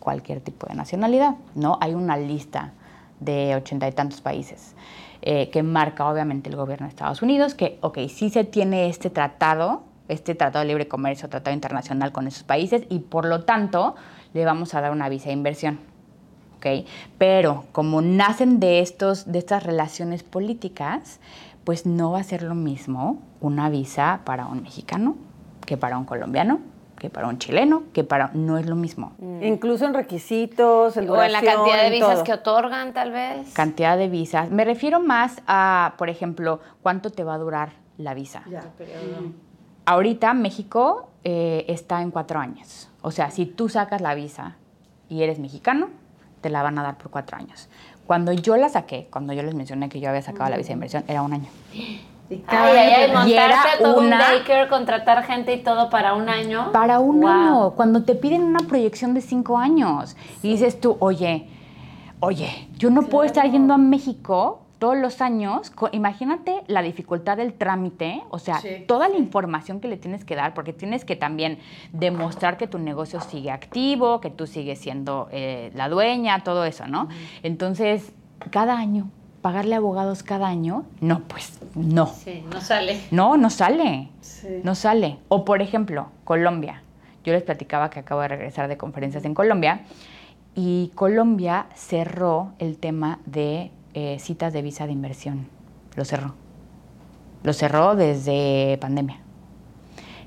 cualquier 0.00 0.40
tipo 0.40 0.66
de 0.66 0.74
nacionalidad, 0.74 1.36
¿no? 1.54 1.78
Hay 1.80 1.94
una 1.94 2.16
lista 2.16 2.72
de 3.20 3.54
ochenta 3.56 3.88
y 3.88 3.92
tantos 3.92 4.20
países 4.20 4.74
eh, 5.22 5.48
que 5.50 5.62
marca 5.62 6.06
obviamente 6.06 6.50
el 6.50 6.56
gobierno 6.56 6.86
de 6.86 6.90
Estados 6.90 7.22
Unidos 7.22 7.54
que, 7.54 7.78
ok, 7.80 7.98
sí 8.08 8.28
se 8.28 8.44
tiene 8.44 8.88
este 8.88 9.08
tratado, 9.08 9.82
este 10.08 10.34
tratado 10.34 10.62
de 10.62 10.68
libre 10.68 10.88
comercio, 10.88 11.28
tratado 11.30 11.54
internacional 11.54 12.12
con 12.12 12.26
esos 12.26 12.42
países 12.42 12.82
y 12.90 12.98
por 12.98 13.24
lo 13.24 13.44
tanto 13.44 13.94
le 14.34 14.44
vamos 14.44 14.74
a 14.74 14.82
dar 14.82 14.92
una 14.92 15.08
visa 15.08 15.26
de 15.26 15.32
inversión. 15.32 15.93
¿Ok? 16.64 16.86
Pero 17.18 17.64
como 17.72 18.00
nacen 18.00 18.60
de, 18.60 18.80
estos, 18.80 19.30
de 19.30 19.38
estas 19.38 19.62
relaciones 19.62 20.22
políticas, 20.22 21.20
pues 21.64 21.86
no 21.86 22.12
va 22.12 22.20
a 22.20 22.24
ser 22.24 22.42
lo 22.42 22.54
mismo 22.54 23.22
una 23.40 23.68
visa 23.70 24.20
para 24.24 24.46
un 24.46 24.62
mexicano 24.62 25.16
que 25.66 25.76
para 25.76 25.98
un 25.98 26.04
colombiano, 26.04 26.60
que 26.98 27.10
para 27.10 27.28
un 27.28 27.38
chileno, 27.38 27.84
que 27.92 28.04
para... 28.04 28.30
No 28.34 28.58
es 28.58 28.66
lo 28.66 28.76
mismo. 28.76 29.12
Incluso 29.42 29.86
en 29.86 29.94
requisitos, 29.94 30.96
en 30.96 31.08
O 31.08 31.22
en 31.22 31.32
la 31.32 31.40
duración, 31.40 31.64
cantidad 31.64 31.82
de 31.82 31.90
visas 31.90 32.14
todo. 32.14 32.24
que 32.24 32.32
otorgan, 32.32 32.92
tal 32.92 33.12
vez. 33.12 33.52
Cantidad 33.52 33.96
de 33.96 34.08
visas. 34.08 34.50
Me 34.50 34.64
refiero 34.64 35.00
más 35.00 35.42
a, 35.46 35.94
por 35.98 36.08
ejemplo, 36.08 36.60
cuánto 36.82 37.10
te 37.10 37.24
va 37.24 37.34
a 37.34 37.38
durar 37.38 37.72
la 37.96 38.14
visa. 38.14 38.42
Ahorita 39.86 40.32
México 40.34 41.10
eh, 41.24 41.64
está 41.68 42.02
en 42.02 42.10
cuatro 42.10 42.38
años. 42.38 42.90
O 43.02 43.10
sea, 43.10 43.30
si 43.30 43.46
tú 43.46 43.68
sacas 43.68 44.00
la 44.00 44.14
visa 44.14 44.56
y 45.08 45.22
eres 45.22 45.38
mexicano, 45.38 45.88
te 46.44 46.50
la 46.50 46.62
van 46.62 46.78
a 46.78 46.82
dar 46.82 46.98
por 46.98 47.10
cuatro 47.10 47.38
años. 47.38 47.70
Cuando 48.06 48.30
yo 48.32 48.54
la 48.58 48.68
saqué, 48.68 49.08
cuando 49.10 49.32
yo 49.32 49.42
les 49.42 49.54
mencioné 49.54 49.88
que 49.88 49.98
yo 49.98 50.10
había 50.10 50.20
sacado 50.20 50.50
la 50.50 50.58
visa 50.58 50.68
de 50.68 50.72
inversión, 50.74 51.02
era 51.08 51.22
un 51.22 51.32
año. 51.32 51.48
Ay, 51.72 52.38
ay, 52.48 52.76
ay, 53.16 53.30
Y 53.30 53.32
era 53.32 53.46
montarte 53.48 53.82
todo 53.82 53.98
un 53.98 54.06
una- 54.08 54.18
daycare, 54.18 54.68
contratar 54.68 55.24
gente 55.24 55.54
y 55.54 55.62
todo 55.62 55.88
para 55.88 56.12
un 56.12 56.28
año. 56.28 56.70
Para 56.72 56.98
un 56.98 57.20
Wow. 57.22 57.28
año, 57.30 57.70
cuando 57.70 58.02
te 58.04 58.14
piden 58.14 58.42
una 58.42 58.58
proyección 58.60 59.14
de 59.14 59.22
cinco 59.22 59.56
años 59.56 60.16
y 60.42 60.50
dices 60.50 60.78
tú, 60.78 60.98
oye, 61.00 61.48
oye, 62.20 62.68
yo 62.76 62.90
no 62.90 63.02
puedo 63.04 63.24
estar 63.24 63.50
yendo 63.50 63.72
a 63.72 63.78
México 63.78 64.63
todos 64.84 64.98
los 64.98 65.22
años. 65.22 65.72
Imagínate 65.92 66.62
la 66.66 66.82
dificultad 66.82 67.38
del 67.38 67.54
trámite, 67.54 68.22
o 68.28 68.38
sea, 68.38 68.60
toda 68.86 69.08
la 69.08 69.16
información 69.16 69.80
que 69.80 69.88
le 69.88 69.96
tienes 69.96 70.26
que 70.26 70.36
dar, 70.36 70.52
porque 70.52 70.74
tienes 70.74 71.06
que 71.06 71.16
también 71.16 71.58
demostrar 71.94 72.58
que 72.58 72.66
tu 72.66 72.78
negocio 72.78 73.18
sigue 73.22 73.50
activo, 73.50 74.20
que 74.20 74.28
tú 74.28 74.46
sigues 74.46 74.78
siendo 74.78 75.30
eh, 75.32 75.72
la 75.74 75.88
dueña, 75.88 76.44
todo 76.44 76.66
eso, 76.66 76.86
¿no? 76.86 77.08
Entonces, 77.42 78.12
cada 78.50 78.76
año, 78.76 79.08
pagarle 79.40 79.74
abogados 79.74 80.22
cada 80.22 80.48
año, 80.48 80.84
no, 81.00 81.20
pues 81.20 81.58
no. 81.74 82.06
Sí, 82.08 82.44
no 82.52 82.60
sale. 82.60 83.00
No, 83.10 83.38
no 83.38 83.48
sale. 83.48 84.10
No 84.64 84.74
sale. 84.74 85.16
O 85.28 85.46
por 85.46 85.62
ejemplo, 85.62 86.08
Colombia. 86.24 86.82
Yo 87.24 87.32
les 87.32 87.42
platicaba 87.42 87.88
que 87.88 88.00
acabo 88.00 88.20
de 88.20 88.28
regresar 88.28 88.68
de 88.68 88.76
conferencias 88.76 89.24
en 89.24 89.32
Colombia 89.32 89.80
y 90.54 90.92
Colombia 90.94 91.68
cerró 91.74 92.52
el 92.58 92.76
tema 92.76 93.20
de 93.24 93.70
eh, 93.94 94.18
citas 94.18 94.52
de 94.52 94.62
visa 94.62 94.86
de 94.86 94.92
inversión. 94.92 95.48
Lo 95.96 96.04
cerró. 96.04 96.34
Lo 97.42 97.52
cerró 97.52 97.94
desde 97.94 98.78
pandemia. 98.80 99.20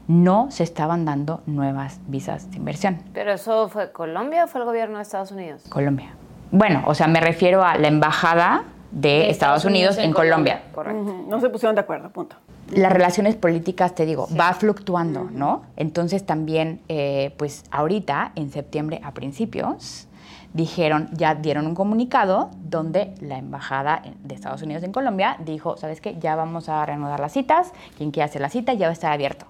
No 0.07 0.49
se 0.51 0.63
estaban 0.63 1.03
dando 1.03 1.41
nuevas 1.45 1.99
visas 2.07 2.49
de 2.51 2.57
inversión. 2.57 3.03
¿Pero 3.13 3.33
eso 3.33 3.67
fue 3.67 3.91
Colombia 3.91 4.45
o 4.45 4.47
fue 4.47 4.61
el 4.61 4.65
gobierno 4.65 4.97
de 4.97 5.03
Estados 5.03 5.31
Unidos? 5.31 5.63
Colombia. 5.69 6.13
Bueno, 6.51 6.83
o 6.85 6.93
sea, 6.93 7.07
me 7.07 7.19
refiero 7.19 7.63
a 7.63 7.77
la 7.77 7.89
embajada 7.89 8.63
de, 8.91 9.29
Estados, 9.29 9.65
Unidos, 9.65 9.97
en 9.97 10.13
Colombia. 10.13 10.63
Correcto. 10.73 11.25
No 11.27 11.41
se 11.41 11.49
pusieron 11.49 11.75
de 11.75 11.81
acuerdo, 11.81 12.09
punto. 12.09 12.37
las 12.71 12.91
relaciones 12.91 13.35
políticas, 13.35 13.95
te 13.95 14.05
digo, 14.05 14.27
va 14.39 14.53
fluctuando, 14.53 15.29
¿no? 15.31 15.63
Entonces 15.75 16.25
también, 16.25 16.81
eh, 16.87 17.33
pues 17.37 17.65
ahorita, 17.71 18.31
en 18.35 18.51
septiembre 18.51 19.01
a 19.03 19.13
principios, 19.13 20.07
dijeron, 20.53 21.09
ya 21.13 21.35
dieron 21.35 21.67
un 21.67 21.75
comunicado 21.75 22.49
donde 22.63 23.13
la 23.21 23.37
embajada 23.37 24.01
de 24.23 24.35
Estados 24.35 24.61
Unidos 24.61 24.83
en 24.83 24.91
Colombia 24.91 25.37
dijo, 25.45 25.77
¿sabes 25.77 26.01
qué? 26.01 26.17
Ya 26.19 26.35
vamos 26.35 26.69
a 26.69 26.85
reanudar 26.85 27.19
las 27.19 27.33
citas, 27.33 27.73
quien 27.97 28.11
quiera 28.11 28.25
hacer 28.25 28.41
la 28.41 28.49
cita 28.49 28.73
ya 28.73 28.87
va 28.87 28.91
a 28.91 28.93
estar 28.93 29.11
abierto. 29.11 29.45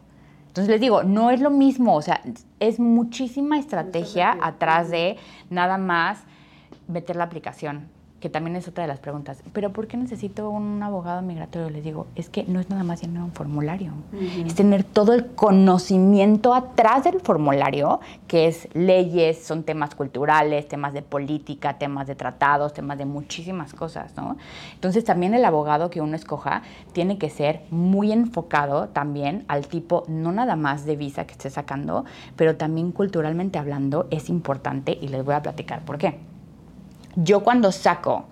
Entonces 0.48 0.72
les 0.72 0.82
digo, 0.82 1.04
no 1.04 1.30
es 1.30 1.40
lo 1.40 1.52
mismo, 1.52 1.96
o 1.96 2.02
sea, 2.02 2.22
es 2.60 2.80
muchísima 2.80 3.60
estrategia 3.60 4.38
atrás 4.42 4.90
de 4.90 5.18
nada 5.52 5.78
más 5.78 6.24
meter 6.88 7.16
la 7.16 7.26
aplicación, 7.26 7.90
que 8.20 8.30
también 8.30 8.56
es 8.56 8.68
otra 8.68 8.84
de 8.84 8.88
las 8.88 9.00
preguntas. 9.00 9.44
Pero 9.54 9.72
¿por 9.72 9.88
qué 9.88 9.96
necesito 9.96 10.50
un 10.50 10.82
abogado 10.82 11.22
migratorio? 11.22 11.70
Les 11.70 11.84
digo, 11.84 12.08
es 12.16 12.30
que 12.30 12.44
no 12.46 12.60
es 12.60 12.70
nada 12.70 12.84
más 12.84 13.02
llenar 13.02 13.24
un 13.24 13.32
formulario, 13.32 13.92
es 14.46 14.56
tener 14.56 14.84
todo 14.84 15.14
el 15.14 15.28
conocimiento 15.28 16.54
atrás 16.56 17.04
del 17.04 17.20
formulario, 17.20 18.00
que 18.28 18.48
es 18.48 18.68
leyes, 18.74 19.44
son 19.44 19.64
temas 19.64 19.94
culturales, 19.94 20.68
temas 20.68 20.94
de 20.94 21.04
política, 21.04 21.78
temas 21.78 22.08
de 22.08 22.16
tratados, 22.16 22.74
temas 22.74 22.98
de 22.98 23.06
muchísimas 23.06 23.74
cosas, 23.74 24.16
¿no? 24.16 24.38
Entonces 24.74 25.04
también 25.04 25.34
el 25.34 25.46
abogado 25.46 25.90
que 25.90 26.02
uno 26.02 26.16
escoja 26.16 26.64
tiene 26.94 27.18
que 27.20 27.30
ser 27.30 27.62
muy 27.70 28.12
enfocado 28.12 28.90
también 28.90 29.46
al 29.48 29.68
tipo, 29.68 30.04
no 30.08 30.32
nada 30.32 30.56
más 30.56 30.86
de 30.86 30.96
visa 30.96 31.26
que 31.26 31.34
esté 31.34 31.50
sacando, 31.52 32.06
pero 32.36 32.56
también 32.56 32.92
culturalmente 32.92 33.60
hablando 33.60 34.08
es 34.10 34.30
importante 34.30 34.98
y 35.00 35.10
les 35.10 35.24
voy 35.24 35.36
a 35.36 35.42
platicar 35.42 35.86
por 35.86 35.98
qué. 35.98 36.37
Yo 37.20 37.44
cuando 37.44 37.72
saco 37.72 38.26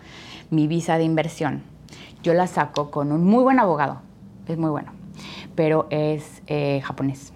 mi 0.51 0.67
visa 0.67 0.97
de 0.97 1.03
inversión, 1.03 1.63
yo 2.23 2.33
la 2.33 2.47
saco 2.47 2.91
con 2.91 3.11
un 3.11 3.23
muy 3.25 3.43
buen 3.43 3.59
abogado, 3.59 4.01
es 4.47 4.57
muy 4.57 4.69
bueno, 4.69 4.91
pero 5.55 5.87
es 5.89 6.41
eh, 6.47 6.81
japonés. 6.83 7.33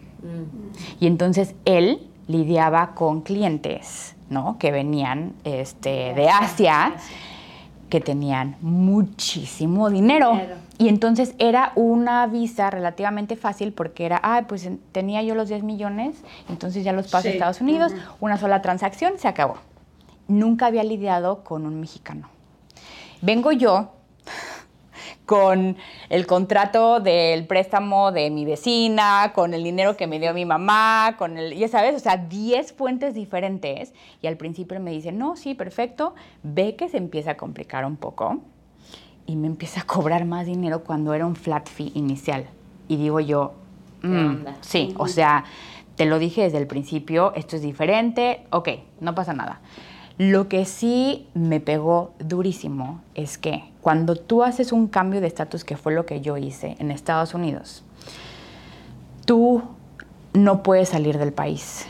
Y 1.00 1.08
entonces 1.08 1.56
él 1.66 2.08
lidiaba 2.28 2.94
con 2.94 3.22
clientes, 3.22 4.16
¿no? 4.30 4.58
Que 4.60 4.72
venían 4.72 5.34
este, 5.44 6.14
de 6.14 6.30
Asia, 6.30 6.94
que 7.90 8.00
tenían 8.00 8.56
muchísimo 8.62 9.90
dinero. 9.90 10.34
Y 10.78 10.88
entonces 10.90 11.34
era 11.40 11.72
una 11.76 12.28
visa 12.28 12.70
relativamente 12.70 13.36
fácil 13.36 13.74
porque 13.74 14.06
era, 14.06 14.20
ah, 14.22 14.44
pues 14.48 14.66
en- 14.66 14.80
tenía 14.92 15.24
yo 15.24 15.34
los 15.36 15.50
10 15.50 15.64
millones, 15.64 16.18
entonces 16.50 16.84
ya 16.84 16.94
los 16.94 17.08
paso 17.08 17.28
a 17.28 17.32
Estados 17.32 17.62
Unidos, 17.62 17.92
una 18.20 18.38
sola 18.38 18.62
transacción, 18.62 19.14
se 19.18 19.28
acabó. 19.28 19.56
Nunca 20.30 20.68
había 20.68 20.84
lidiado 20.84 21.44
con 21.44 21.66
un 21.66 21.82
mexicano. 21.82 22.30
Vengo 23.22 23.52
yo 23.52 23.92
con 25.26 25.78
el 26.10 26.26
contrato 26.26 27.00
del 27.02 27.46
préstamo 27.46 28.12
de 28.12 28.32
mi 28.32 28.46
vecina, 28.46 29.32
con 29.36 29.54
el 29.54 29.64
dinero 29.64 29.96
que 29.96 30.08
me 30.08 30.20
dio 30.20 30.34
mi 30.34 30.46
mamá, 30.46 31.16
con 31.20 31.38
el, 31.38 31.54
ya 31.56 31.68
sabes, 31.68 31.96
o 31.96 32.00
sea, 32.00 32.18
10 32.18 32.74
fuentes 32.74 33.14
diferentes. 33.14 33.94
Y 34.22 34.28
al 34.28 34.38
principio 34.38 34.80
me 34.80 34.90
dice, 34.90 35.12
no, 35.12 35.36
sí, 35.36 35.54
perfecto, 35.54 36.16
ve 36.42 36.76
que 36.76 36.90
se 36.90 36.98
empieza 36.98 37.32
a 37.32 37.38
complicar 37.38 37.86
un 37.86 37.96
poco 37.96 38.40
y 39.28 39.36
me 39.36 39.46
empieza 39.46 39.82
a 39.82 39.84
cobrar 39.84 40.26
más 40.26 40.48
dinero 40.48 40.84
cuando 40.84 41.14
era 41.14 41.28
un 41.28 41.36
flat 41.36 41.70
fee 41.70 41.92
inicial. 41.94 42.48
Y 42.88 42.98
digo 42.98 43.20
yo, 43.20 43.54
mm, 44.02 44.46
sí, 44.62 44.96
o 44.98 45.08
sea, 45.08 45.44
te 45.96 46.08
lo 46.08 46.18
dije 46.18 46.42
desde 46.42 46.58
el 46.58 46.66
principio, 46.66 47.34
esto 47.36 47.56
es 47.56 47.62
diferente, 47.62 48.48
ok, 48.50 48.70
no 49.00 49.14
pasa 49.14 49.34
nada. 49.34 49.62
Lo 50.20 50.50
que 50.50 50.66
sí 50.66 51.30
me 51.34 51.62
pegó 51.62 52.12
durísimo 52.20 53.00
es 53.16 53.38
que 53.38 53.64
cuando 53.80 54.18
tú 54.18 54.44
haces 54.44 54.74
un 54.74 54.88
cambio 54.88 55.22
de 55.22 55.28
estatus, 55.28 55.64
que 55.64 55.78
fue 55.78 55.94
lo 55.94 56.06
que 56.06 56.20
yo 56.20 56.36
hice 56.36 56.76
en 56.80 56.92
Estados 56.92 57.34
Unidos, 57.34 57.86
tú 59.24 59.64
no 60.34 60.62
puedes 60.62 60.90
salir 60.90 61.18
del 61.20 61.32
país. 61.32 61.86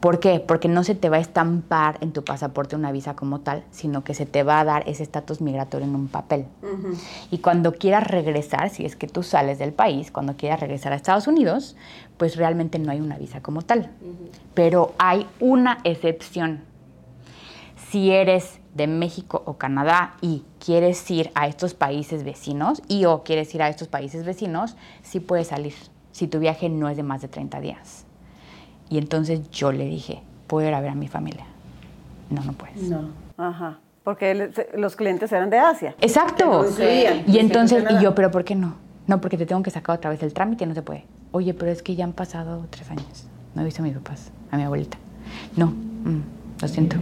¿Por 0.00 0.18
qué? 0.18 0.40
Porque 0.40 0.66
no 0.66 0.82
se 0.82 0.96
te 0.96 1.08
va 1.08 1.18
a 1.18 1.20
estampar 1.20 1.98
en 2.00 2.10
tu 2.10 2.24
pasaporte 2.24 2.74
una 2.74 2.90
visa 2.90 3.14
como 3.14 3.38
tal, 3.38 3.62
sino 3.70 4.02
que 4.02 4.14
se 4.14 4.26
te 4.26 4.42
va 4.42 4.58
a 4.58 4.64
dar 4.64 4.82
ese 4.88 5.04
estatus 5.04 5.40
migratorio 5.40 5.86
en 5.86 5.94
un 5.94 6.08
papel. 6.08 6.46
Y 7.30 7.38
cuando 7.38 7.74
quieras 7.74 8.08
regresar, 8.08 8.70
si 8.70 8.84
es 8.84 8.96
que 8.96 9.06
tú 9.06 9.22
sales 9.22 9.60
del 9.60 9.72
país, 9.72 10.10
cuando 10.10 10.36
quieras 10.36 10.58
regresar 10.58 10.92
a 10.94 10.96
Estados 10.96 11.28
Unidos, 11.28 11.76
pues 12.16 12.34
realmente 12.34 12.80
no 12.80 12.90
hay 12.90 13.00
una 13.00 13.18
visa 13.18 13.40
como 13.40 13.62
tal. 13.62 13.92
Pero 14.52 14.94
hay 14.98 15.28
una 15.38 15.78
excepción 15.84 16.71
si 17.92 18.10
eres 18.10 18.58
de 18.74 18.86
México 18.86 19.42
o 19.44 19.58
Canadá 19.58 20.14
y 20.22 20.44
quieres 20.64 21.10
ir 21.10 21.30
a 21.34 21.46
estos 21.46 21.74
países 21.74 22.24
vecinos 22.24 22.82
y 22.88 23.04
o 23.04 23.22
quieres 23.22 23.54
ir 23.54 23.62
a 23.62 23.68
estos 23.68 23.88
países 23.88 24.24
vecinos, 24.24 24.76
sí 25.02 25.20
puedes 25.20 25.48
salir 25.48 25.74
si 26.10 26.26
tu 26.26 26.38
viaje 26.38 26.70
no 26.70 26.88
es 26.88 26.96
de 26.96 27.02
más 27.02 27.20
de 27.20 27.28
30 27.28 27.60
días. 27.60 28.06
Y 28.88 28.96
entonces 28.96 29.50
yo 29.50 29.72
le 29.72 29.84
dije, 29.84 30.22
¿puedo 30.46 30.66
ir 30.66 30.72
a 30.72 30.80
ver 30.80 30.88
a 30.88 30.94
mi 30.94 31.06
familia? 31.06 31.44
No, 32.30 32.42
no 32.42 32.54
puedes. 32.54 32.80
No. 32.84 33.10
Ajá. 33.36 33.78
Porque 34.04 34.50
los 34.74 34.96
clientes 34.96 35.30
eran 35.30 35.50
de 35.50 35.58
Asia. 35.58 35.94
Exacto. 36.00 36.64
Y 37.26 37.38
entonces, 37.38 37.84
y 37.90 38.02
yo, 38.02 38.14
¿pero 38.14 38.30
por 38.30 38.44
qué 38.44 38.54
no? 38.54 38.76
No, 39.06 39.20
porque 39.20 39.36
te 39.36 39.44
tengo 39.44 39.62
que 39.62 39.70
sacar 39.70 39.98
otra 39.98 40.08
vez 40.08 40.22
el 40.22 40.32
trámite, 40.32 40.64
no 40.64 40.72
se 40.72 40.80
puede. 40.80 41.04
Oye, 41.30 41.52
pero 41.52 41.70
es 41.70 41.82
que 41.82 41.94
ya 41.94 42.04
han 42.04 42.14
pasado 42.14 42.64
tres 42.70 42.90
años. 42.90 43.26
No 43.54 43.60
he 43.60 43.66
visto 43.66 43.82
a 43.82 43.84
mis 43.84 43.94
papás, 43.94 44.32
a 44.50 44.56
mi 44.56 44.62
abuelita. 44.62 44.96
No. 45.56 45.66
Mm 45.66 46.41
lo 46.62 46.68
siento. 46.68 46.96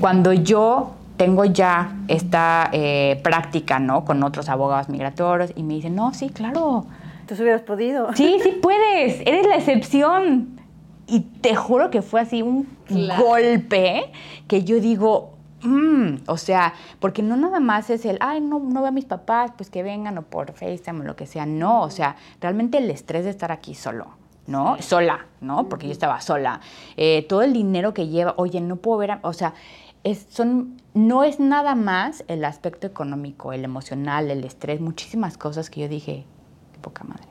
Cuando 0.00 0.32
yo 0.32 0.92
tengo 1.16 1.44
ya 1.44 1.96
esta 2.06 2.70
eh, 2.72 3.20
práctica, 3.24 3.78
¿no? 3.78 4.04
Con 4.04 4.22
otros 4.22 4.48
abogados 4.48 4.88
migratorios 4.88 5.52
y 5.56 5.62
me 5.62 5.74
dicen, 5.74 5.94
no, 5.94 6.14
sí, 6.14 6.28
claro. 6.28 6.86
Tú 7.26 7.34
hubieras 7.34 7.62
podido. 7.62 8.14
Sí, 8.14 8.38
sí 8.42 8.58
puedes, 8.62 9.20
eres 9.26 9.46
la 9.46 9.56
excepción. 9.56 10.60
Y 11.06 11.20
te 11.20 11.56
juro 11.56 11.90
que 11.90 12.02
fue 12.02 12.20
así 12.20 12.42
un 12.42 12.68
golpe 12.88 14.12
que 14.46 14.62
yo 14.64 14.78
digo, 14.78 15.32
mm", 15.62 16.16
o 16.26 16.36
sea, 16.36 16.74
porque 17.00 17.22
no 17.22 17.34
nada 17.36 17.60
más 17.60 17.88
es 17.88 18.04
el, 18.04 18.18
ay, 18.20 18.42
no, 18.42 18.58
no 18.58 18.80
veo 18.80 18.88
a 18.88 18.92
mis 18.92 19.06
papás, 19.06 19.52
pues 19.56 19.70
que 19.70 19.82
vengan 19.82 20.18
o 20.18 20.22
por 20.22 20.52
FaceTime 20.52 21.00
o 21.00 21.04
lo 21.04 21.16
que 21.16 21.26
sea. 21.26 21.46
No, 21.46 21.80
o 21.80 21.90
sea, 21.90 22.16
realmente 22.42 22.76
el 22.76 22.90
estrés 22.90 23.24
de 23.24 23.30
estar 23.30 23.50
aquí 23.52 23.74
solo 23.74 24.18
¿no? 24.48 24.80
Sola, 24.80 25.26
¿no? 25.40 25.68
Porque 25.68 25.86
yo 25.86 25.92
estaba 25.92 26.20
sola. 26.20 26.60
Eh, 26.96 27.24
todo 27.28 27.42
el 27.42 27.52
dinero 27.52 27.94
que 27.94 28.08
lleva, 28.08 28.34
oye, 28.38 28.60
no 28.60 28.76
puedo 28.76 28.98
ver, 28.98 29.18
o 29.22 29.32
sea, 29.32 29.54
es, 30.02 30.26
son, 30.30 30.80
no 30.94 31.22
es 31.22 31.38
nada 31.38 31.74
más 31.74 32.24
el 32.28 32.44
aspecto 32.44 32.86
económico, 32.86 33.52
el 33.52 33.64
emocional, 33.64 34.30
el 34.30 34.42
estrés, 34.44 34.80
muchísimas 34.80 35.36
cosas 35.36 35.70
que 35.70 35.82
yo 35.82 35.88
dije, 35.88 36.24
qué 36.72 36.78
poca 36.80 37.04
madre. 37.04 37.24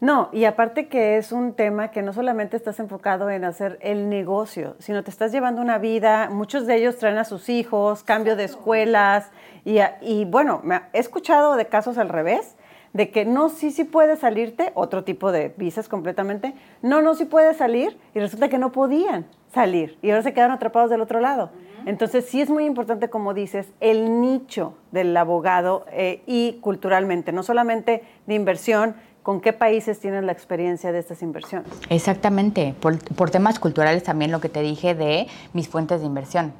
No, 0.00 0.30
y 0.32 0.44
aparte 0.44 0.88
que 0.88 1.18
es 1.18 1.30
un 1.30 1.52
tema 1.52 1.90
que 1.90 2.00
no 2.00 2.12
solamente 2.12 2.56
estás 2.56 2.80
enfocado 2.80 3.28
en 3.28 3.44
hacer 3.44 3.78
el 3.82 4.08
negocio, 4.08 4.76
sino 4.78 5.02
te 5.02 5.10
estás 5.10 5.30
llevando 5.30 5.60
una 5.60 5.78
vida, 5.78 6.30
muchos 6.30 6.66
de 6.66 6.76
ellos 6.76 6.96
traen 6.96 7.18
a 7.18 7.24
sus 7.24 7.50
hijos, 7.50 8.02
cambio 8.02 8.34
de 8.34 8.44
escuelas, 8.44 9.30
y, 9.64 9.78
y 10.00 10.24
bueno, 10.24 10.60
me, 10.64 10.80
he 10.94 10.98
escuchado 10.98 11.56
de 11.56 11.66
casos 11.66 11.98
al 11.98 12.08
revés, 12.08 12.56
de 12.92 13.10
que 13.10 13.24
no, 13.24 13.48
sí, 13.48 13.70
sí 13.70 13.84
puedes 13.84 14.20
salirte, 14.20 14.72
otro 14.74 15.04
tipo 15.04 15.32
de 15.32 15.54
visas 15.56 15.88
completamente, 15.88 16.54
no, 16.82 17.02
no, 17.02 17.14
sí 17.14 17.24
puedes 17.24 17.56
salir, 17.56 17.98
y 18.14 18.20
resulta 18.20 18.48
que 18.48 18.58
no 18.58 18.72
podían 18.72 19.26
salir, 19.52 19.98
y 20.02 20.10
ahora 20.10 20.22
se 20.22 20.32
quedaron 20.32 20.54
atrapados 20.54 20.90
del 20.90 21.00
otro 21.00 21.20
lado. 21.20 21.50
Entonces 21.86 22.26
sí 22.26 22.40
es 22.42 22.50
muy 22.50 22.66
importante, 22.66 23.08
como 23.08 23.32
dices, 23.32 23.66
el 23.80 24.20
nicho 24.20 24.74
del 24.92 25.16
abogado 25.16 25.86
eh, 25.90 26.22
y 26.26 26.58
culturalmente, 26.60 27.32
no 27.32 27.42
solamente 27.42 28.04
de 28.26 28.34
inversión, 28.34 28.94
con 29.22 29.40
qué 29.40 29.52
países 29.52 30.00
tienen 30.00 30.26
la 30.26 30.32
experiencia 30.32 30.92
de 30.92 30.98
estas 30.98 31.22
inversiones. 31.22 31.70
Exactamente, 31.90 32.74
por, 32.80 32.98
por 33.14 33.30
temas 33.30 33.58
culturales 33.58 34.02
también 34.02 34.30
lo 34.30 34.40
que 34.40 34.48
te 34.48 34.60
dije 34.62 34.94
de 34.94 35.26
mis 35.52 35.68
fuentes 35.68 36.00
de 36.00 36.06
inversión 36.06 36.52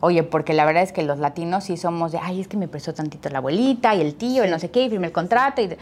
Oye, 0.00 0.22
porque 0.22 0.52
la 0.52 0.64
verdad 0.64 0.82
es 0.82 0.92
que 0.92 1.02
los 1.02 1.18
latinos 1.18 1.64
sí 1.64 1.76
somos 1.76 2.12
de, 2.12 2.18
ay, 2.18 2.40
es 2.40 2.48
que 2.48 2.56
me 2.56 2.68
prestó 2.68 2.94
tantito 2.94 3.28
la 3.30 3.38
abuelita 3.38 3.94
y 3.94 4.00
el 4.00 4.14
tío, 4.14 4.44
el 4.44 4.50
no 4.50 4.58
sé 4.58 4.70
qué, 4.70 4.84
y 4.84 4.90
firme 4.90 5.06
el 5.06 5.12
contrato. 5.12 5.62
Y, 5.62 5.76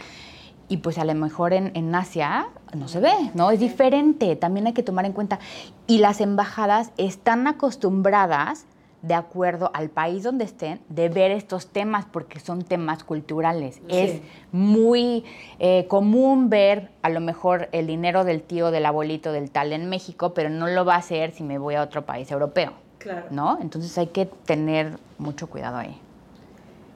y 0.69 0.77
pues 0.77 0.97
a 0.97 1.05
lo 1.05 1.13
mejor 1.13 1.53
en, 1.53 1.71
en, 1.75 1.93
Asia 1.93 2.47
no 2.73 2.87
se 2.87 2.99
ve, 2.99 3.13
¿no? 3.33 3.51
Es 3.51 3.59
diferente, 3.59 4.35
también 4.35 4.67
hay 4.67 4.73
que 4.73 4.83
tomar 4.83 5.05
en 5.05 5.13
cuenta. 5.13 5.39
Y 5.87 5.97
las 5.97 6.21
embajadas 6.21 6.91
están 6.97 7.47
acostumbradas, 7.47 8.65
de 9.03 9.13
acuerdo 9.13 9.69
al 9.73 9.89
país 9.89 10.23
donde 10.23 10.45
estén, 10.45 10.79
de 10.87 11.09
ver 11.09 11.29
estos 11.31 11.67
temas 11.67 12.05
porque 12.05 12.39
son 12.39 12.63
temas 12.63 13.03
culturales. 13.03 13.81
Es 13.89 14.21
muy 14.53 15.25
eh, 15.59 15.87
común 15.89 16.49
ver 16.49 16.89
a 17.01 17.09
lo 17.09 17.19
mejor 17.19 17.67
el 17.73 17.85
dinero 17.85 18.23
del 18.23 18.41
tío, 18.41 18.71
del 18.71 18.85
abuelito, 18.85 19.33
del 19.33 19.51
tal 19.51 19.73
en 19.73 19.89
México, 19.89 20.33
pero 20.33 20.49
no 20.49 20.67
lo 20.67 20.85
va 20.85 20.95
a 20.95 20.99
hacer 20.99 21.33
si 21.33 21.43
me 21.43 21.57
voy 21.57 21.75
a 21.75 21.83
otro 21.83 22.05
país 22.05 22.31
europeo. 22.31 22.82
¿No? 23.31 23.59
Entonces 23.61 23.97
hay 23.97 24.07
que 24.07 24.25
tener 24.25 24.97
mucho 25.17 25.47
cuidado 25.47 25.77
ahí. 25.77 25.99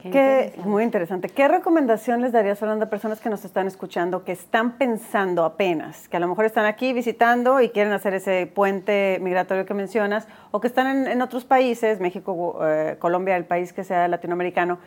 Qué, 0.02 0.54
muy 0.64 0.84
interesante. 0.84 1.28
¿Qué 1.28 1.48
recomendación 1.48 2.20
les 2.20 2.32
darías, 2.32 2.58
Fernanda, 2.58 2.86
a 2.86 2.90
personas 2.90 3.20
que 3.20 3.28
nos 3.28 3.44
están 3.44 3.66
escuchando, 3.66 4.24
que 4.24 4.32
están 4.32 4.78
pensando 4.78 5.44
apenas, 5.44 6.08
que 6.08 6.16
a 6.16 6.20
lo 6.20 6.28
mejor 6.28 6.44
están 6.44 6.66
aquí 6.66 6.92
visitando 6.92 7.60
y 7.60 7.70
quieren 7.70 7.92
hacer 7.92 8.14
ese 8.14 8.46
puente 8.46 9.18
migratorio 9.20 9.66
que 9.66 9.74
mencionas, 9.74 10.28
o 10.50 10.60
que 10.60 10.68
están 10.68 11.08
en, 11.08 11.20
otros 11.20 11.44
países, 11.44 12.00
México, 12.00 12.60
eh, 12.62 12.96
Colombia, 12.98 13.36
el 13.36 13.44
país 13.44 13.72
que 13.72 13.84
sea 13.84 14.06
latinoamericano? 14.08 14.78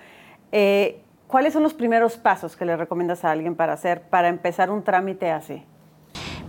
Eh, 0.51 1.01
¿Cuáles 1.27 1.53
son 1.53 1.63
los 1.63 1.73
primeros 1.73 2.17
pasos 2.17 2.55
que 2.55 2.65
le 2.65 2.75
recomiendas 2.75 3.23
a 3.23 3.31
alguien 3.31 3.55
para 3.55 3.73
hacer, 3.73 4.01
para 4.01 4.27
empezar 4.29 4.69
un 4.69 4.83
trámite 4.83 5.31
así? 5.31 5.63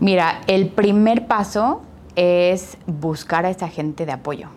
Mira, 0.01 0.41
el 0.47 0.69
primer 0.69 1.27
paso 1.27 1.83
es 2.17 2.77
buscar 2.87 3.47
a 3.47 3.51
esa 3.51 3.69
gente 3.69 4.07
de 4.07 4.13
apoyo. 4.13 4.49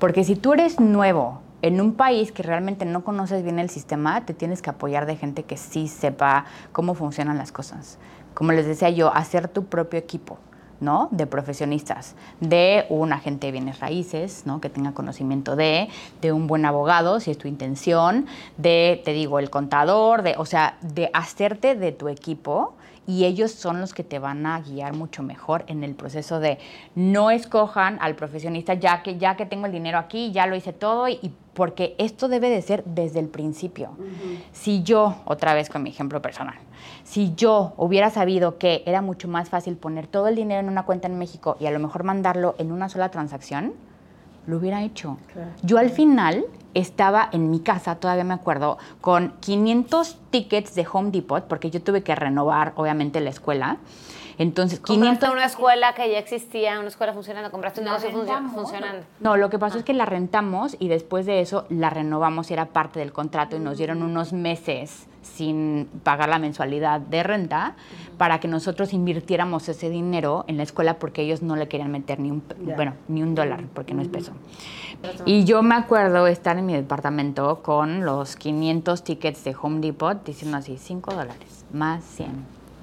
Porque 0.00 0.24
si 0.24 0.34
tú 0.34 0.54
eres 0.54 0.80
nuevo 0.80 1.42
en 1.60 1.78
un 1.78 1.92
país 1.92 2.32
que 2.32 2.42
realmente 2.42 2.86
no 2.86 3.04
conoces 3.04 3.44
bien 3.44 3.58
el 3.58 3.68
sistema, 3.68 4.24
te 4.24 4.32
tienes 4.32 4.62
que 4.62 4.70
apoyar 4.70 5.04
de 5.04 5.14
gente 5.14 5.42
que 5.42 5.58
sí 5.58 5.88
sepa 5.88 6.46
cómo 6.72 6.94
funcionan 6.94 7.36
las 7.36 7.52
cosas. 7.52 7.98
Como 8.32 8.52
les 8.52 8.66
decía 8.66 8.88
yo, 8.88 9.14
hacer 9.14 9.46
tu 9.48 9.66
propio 9.66 9.98
equipo. 9.98 10.38
¿no? 10.80 11.08
de 11.10 11.26
profesionistas, 11.26 12.14
de 12.40 12.86
un 12.88 13.12
agente 13.12 13.48
de 13.48 13.52
bienes 13.52 13.80
raíces, 13.80 14.44
¿no? 14.46 14.62
que 14.62 14.70
tenga 14.70 14.92
conocimiento 14.92 15.54
de, 15.54 15.90
de 16.22 16.32
un 16.32 16.46
buen 16.46 16.64
abogado, 16.64 17.20
si 17.20 17.30
es 17.30 17.36
tu 17.36 17.48
intención, 17.48 18.24
de, 18.56 19.02
te 19.04 19.12
digo, 19.12 19.38
el 19.38 19.50
contador, 19.50 20.22
de, 20.22 20.36
o 20.38 20.46
sea, 20.46 20.78
de 20.80 21.10
hacerte 21.12 21.74
de 21.74 21.92
tu 21.92 22.08
equipo 22.08 22.76
y 23.06 23.24
ellos 23.24 23.50
son 23.50 23.80
los 23.80 23.94
que 23.94 24.04
te 24.04 24.18
van 24.18 24.46
a 24.46 24.60
guiar 24.60 24.94
mucho 24.94 25.22
mejor 25.22 25.64
en 25.66 25.82
el 25.82 25.94
proceso 25.94 26.38
de 26.38 26.58
no 26.94 27.30
escojan 27.30 27.98
al 28.00 28.14
profesionista 28.14 28.74
ya 28.74 29.02
que 29.02 29.18
ya 29.18 29.36
que 29.36 29.46
tengo 29.46 29.66
el 29.66 29.72
dinero 29.72 29.98
aquí, 29.98 30.32
ya 30.32 30.46
lo 30.46 30.54
hice 30.54 30.72
todo 30.72 31.08
y, 31.08 31.34
porque 31.54 31.94
esto 31.98 32.28
debe 32.28 32.48
de 32.48 32.62
ser 32.62 32.84
desde 32.84 33.18
el 33.18 33.28
principio. 33.28 33.90
Si 34.52 34.82
yo, 34.82 35.16
otra 35.24 35.54
vez 35.54 35.68
con 35.68 35.82
mi 35.82 35.90
ejemplo 35.90 36.22
personal, 36.22 36.54
si 37.02 37.34
yo 37.34 37.74
hubiera 37.76 38.10
sabido 38.10 38.56
que 38.56 38.82
era 38.86 39.02
mucho 39.02 39.28
más 39.28 39.48
fácil 39.48 39.76
poner 39.76 40.06
todo 40.06 40.28
el 40.28 40.36
dinero 40.36 40.60
en 40.60 40.68
una 40.68 40.84
cuenta 40.84 41.08
en 41.08 41.18
México 41.18 41.56
y 41.60 41.66
a 41.66 41.70
lo 41.70 41.78
mejor 41.78 42.04
mandarlo 42.04 42.54
en 42.58 42.72
una 42.72 42.88
sola 42.88 43.10
transacción, 43.10 43.74
lo 44.46 44.58
hubiera 44.58 44.82
hecho. 44.82 45.18
Yo 45.62 45.78
al 45.78 45.90
final 45.90 46.44
estaba 46.74 47.28
en 47.32 47.50
mi 47.50 47.60
casa, 47.60 47.96
todavía 47.96 48.24
me 48.24 48.34
acuerdo, 48.34 48.78
con 49.00 49.34
500 49.40 50.18
tickets 50.30 50.74
de 50.74 50.86
Home 50.92 51.10
Depot, 51.10 51.44
porque 51.44 51.70
yo 51.70 51.82
tuve 51.82 52.02
que 52.02 52.14
renovar, 52.14 52.72
obviamente, 52.76 53.20
la 53.20 53.30
escuela. 53.30 53.78
Entonces, 54.38 54.80
Compraste 54.80 55.26
500... 55.26 55.30
una 55.32 55.44
escuela 55.44 55.92
que 55.94 56.10
ya 56.10 56.18
existía, 56.18 56.78
una 56.78 56.88
escuela 56.88 57.12
funcionando, 57.12 57.50
compraste 57.50 57.80
un 57.80 57.86
negocio 57.86 58.10
rentamos. 58.10 58.52
funcionando. 58.54 59.04
No, 59.20 59.36
lo 59.36 59.50
que 59.50 59.58
pasó 59.58 59.76
es 59.76 59.84
que 59.84 59.92
la 59.92 60.06
rentamos 60.06 60.76
y 60.78 60.88
después 60.88 61.26
de 61.26 61.42
eso 61.42 61.66
la 61.68 61.90
renovamos 61.90 62.50
y 62.50 62.54
era 62.54 62.66
parte 62.66 62.98
del 63.00 63.12
contrato 63.12 63.56
y 63.56 63.58
nos 63.58 63.76
dieron 63.76 64.02
unos 64.02 64.32
meses 64.32 65.06
sin 65.22 65.90
pagar 66.02 66.30
la 66.30 66.38
mensualidad 66.38 67.00
de 67.00 67.22
renta 67.22 67.74
para 68.20 68.38
que 68.38 68.48
nosotros 68.48 68.92
invirtiéramos 68.92 69.66
ese 69.70 69.88
dinero 69.88 70.44
en 70.46 70.58
la 70.58 70.62
escuela 70.62 70.98
porque 70.98 71.22
ellos 71.22 71.40
no 71.40 71.56
le 71.56 71.68
querían 71.68 71.90
meter 71.90 72.20
ni 72.20 72.30
un, 72.30 72.42
bueno, 72.76 72.92
ni 73.08 73.22
un 73.22 73.34
dólar 73.34 73.64
porque 73.72 73.94
no 73.94 74.02
es 74.02 74.08
peso. 74.08 74.32
Y 75.24 75.44
yo 75.44 75.62
me 75.62 75.74
acuerdo 75.74 76.26
estar 76.26 76.58
en 76.58 76.66
mi 76.66 76.74
departamento 76.74 77.62
con 77.62 78.04
los 78.04 78.36
500 78.36 79.04
tickets 79.04 79.42
de 79.44 79.56
Home 79.62 79.80
Depot 79.80 80.22
diciendo 80.22 80.58
así, 80.58 80.76
5 80.76 81.14
dólares, 81.14 81.64
más 81.72 82.04
100, 82.04 82.28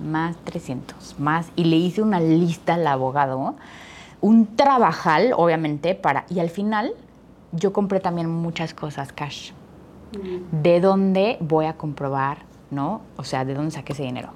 más 0.10 0.38
300, 0.38 1.19
más. 1.19 1.52
Y 1.56 1.65
le 1.65 1.76
hice 1.76 2.02
una 2.02 2.19
lista 2.19 2.73
al 2.73 2.88
abogado, 2.88 3.54
un 4.21 4.56
trabajal, 4.56 5.34
obviamente, 5.38 5.93
para... 5.93 6.26
Y 6.32 6.39
al 6.39 6.50
final 6.50 6.93
yo 7.52 7.73
compré 7.73 8.00
también 8.00 8.28
muchas 8.28 8.73
cosas 8.73 9.13
cash. 9.13 9.52
¿De 10.63 10.82
dónde 10.82 11.38
voy 11.41 11.67
a 11.67 11.73
comprobar, 11.73 12.39
no? 12.71 13.02
O 13.17 13.23
sea, 13.23 13.45
¿de 13.45 13.54
dónde 13.54 13.69
saqué 13.69 13.93
ese 13.93 14.02
dinero? 14.02 14.32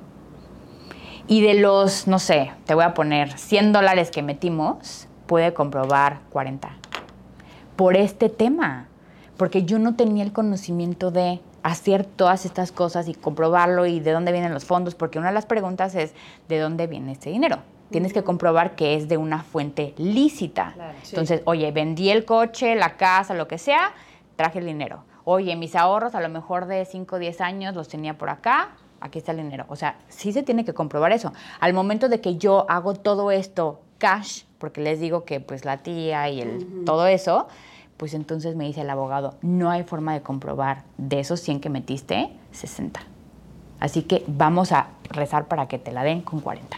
Y 1.27 1.41
de 1.41 1.55
los, 1.55 2.07
no 2.07 2.19
sé, 2.19 2.51
te 2.65 2.73
voy 2.73 2.83
a 2.83 2.93
poner 2.93 3.37
100 3.37 3.73
dólares 3.73 4.11
que 4.11 4.21
metimos, 4.21 5.07
pude 5.27 5.53
comprobar 5.53 6.19
40 6.29 6.69
por 7.75 7.95
este 7.95 8.29
tema, 8.29 8.87
porque 9.37 9.63
yo 9.63 9.79
no 9.79 9.95
tenía 9.95 10.23
el 10.23 10.33
conocimiento 10.33 11.09
de 11.09 11.41
hacer 11.63 12.05
todas 12.05 12.45
estas 12.45 12.71
cosas 12.71 13.07
y 13.07 13.13
comprobarlo 13.13 13.85
y 13.85 13.99
de 13.99 14.11
dónde 14.11 14.31
vienen 14.31 14.53
los 14.53 14.65
fondos, 14.65 14.95
porque 14.95 15.19
una 15.19 15.29
de 15.29 15.33
las 15.33 15.45
preguntas 15.45 15.95
es, 15.95 16.13
¿de 16.47 16.59
dónde 16.59 16.87
viene 16.87 17.13
este 17.13 17.29
dinero? 17.29 17.59
Tienes 17.89 18.13
que 18.13 18.23
comprobar 18.23 18.75
que 18.75 18.95
es 18.95 19.09
de 19.09 19.17
una 19.17 19.43
fuente 19.43 19.93
lícita. 19.97 20.75
Entonces, 21.09 21.41
oye, 21.45 21.71
vendí 21.71 22.09
el 22.09 22.23
coche, 22.25 22.75
la 22.75 22.97
casa, 22.97 23.33
lo 23.33 23.47
que 23.47 23.57
sea, 23.57 23.93
traje 24.35 24.59
el 24.59 24.65
dinero. 24.65 25.03
Oye, 25.23 25.55
mis 25.55 25.75
ahorros 25.75 26.15
a 26.15 26.21
lo 26.21 26.29
mejor 26.29 26.65
de 26.67 26.85
5 26.85 27.15
o 27.15 27.19
10 27.19 27.41
años 27.41 27.75
los 27.75 27.87
tenía 27.87 28.17
por 28.17 28.29
acá, 28.29 28.71
aquí 29.01 29.19
está 29.19 29.31
el 29.31 29.39
dinero. 29.39 29.65
O 29.67 29.75
sea, 29.75 29.97
sí 30.07 30.31
se 30.31 30.43
tiene 30.43 30.63
que 30.63 30.73
comprobar 30.73 31.11
eso. 31.11 31.33
Al 31.59 31.73
momento 31.73 32.07
de 32.09 32.21
que 32.21 32.37
yo 32.37 32.65
hago 32.69 32.93
todo 32.93 33.31
esto 33.31 33.81
cash, 33.97 34.43
porque 34.57 34.81
les 34.81 34.99
digo 34.99 35.25
que 35.25 35.39
pues 35.39 35.65
la 35.65 35.77
tía 35.77 36.29
y 36.29 36.41
el, 36.41 36.85
todo 36.85 37.07
eso, 37.07 37.47
pues 37.97 38.13
entonces 38.13 38.55
me 38.55 38.65
dice 38.65 38.81
el 38.81 38.89
abogado, 38.89 39.35
no 39.41 39.69
hay 39.69 39.83
forma 39.83 40.13
de 40.13 40.21
comprobar 40.21 40.83
de 40.97 41.19
esos 41.19 41.39
100 41.41 41.59
que 41.61 41.69
metiste, 41.69 42.31
60. 42.51 43.01
Así 43.79 44.03
que 44.03 44.23
vamos 44.27 44.71
a 44.71 44.87
rezar 45.09 45.47
para 45.47 45.67
que 45.67 45.79
te 45.79 45.91
la 45.91 46.03
den 46.03 46.21
con 46.21 46.39
40. 46.39 46.77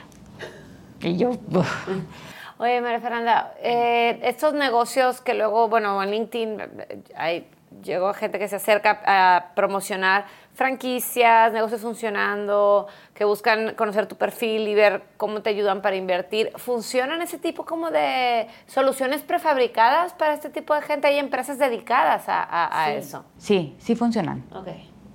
Y 1.01 1.17
yo, 1.17 1.31
uf. 1.51 1.87
Oye, 2.59 2.79
María 2.81 3.01
Fernanda, 3.01 3.53
eh, 3.61 4.19
estos 4.23 4.53
negocios 4.53 5.19
que 5.21 5.33
luego, 5.33 5.67
bueno, 5.67 6.01
en 6.01 6.11
LinkedIn 6.11 6.59
eh, 6.61 7.03
hay, 7.15 7.47
llegó 7.81 8.13
gente 8.13 8.37
que 8.39 8.47
se 8.47 8.57
acerca 8.57 9.01
a 9.05 9.53
promocionar 9.55 10.25
franquicias, 10.53 11.51
negocios 11.53 11.81
funcionando, 11.81 12.87
que 13.13 13.25
buscan 13.25 13.73
conocer 13.75 14.05
tu 14.07 14.15
perfil 14.17 14.67
y 14.67 14.75
ver 14.75 15.03
cómo 15.17 15.41
te 15.41 15.49
ayudan 15.49 15.81
para 15.81 15.95
invertir. 15.95 16.51
¿Funcionan 16.57 17.21
ese 17.21 17.37
tipo 17.37 17.65
como 17.65 17.89
de 17.91 18.47
soluciones 18.67 19.21
prefabricadas 19.21 20.13
para 20.13 20.33
este 20.33 20.49
tipo 20.49 20.73
de 20.75 20.81
gente? 20.81 21.07
¿Hay 21.07 21.17
empresas 21.19 21.57
dedicadas 21.57 22.29
a, 22.29 22.43
a- 22.43 22.83
a 22.85 22.93
eso? 22.93 23.25
sí, 23.37 23.75
sí 23.79 23.95
funcionan. 23.95 24.43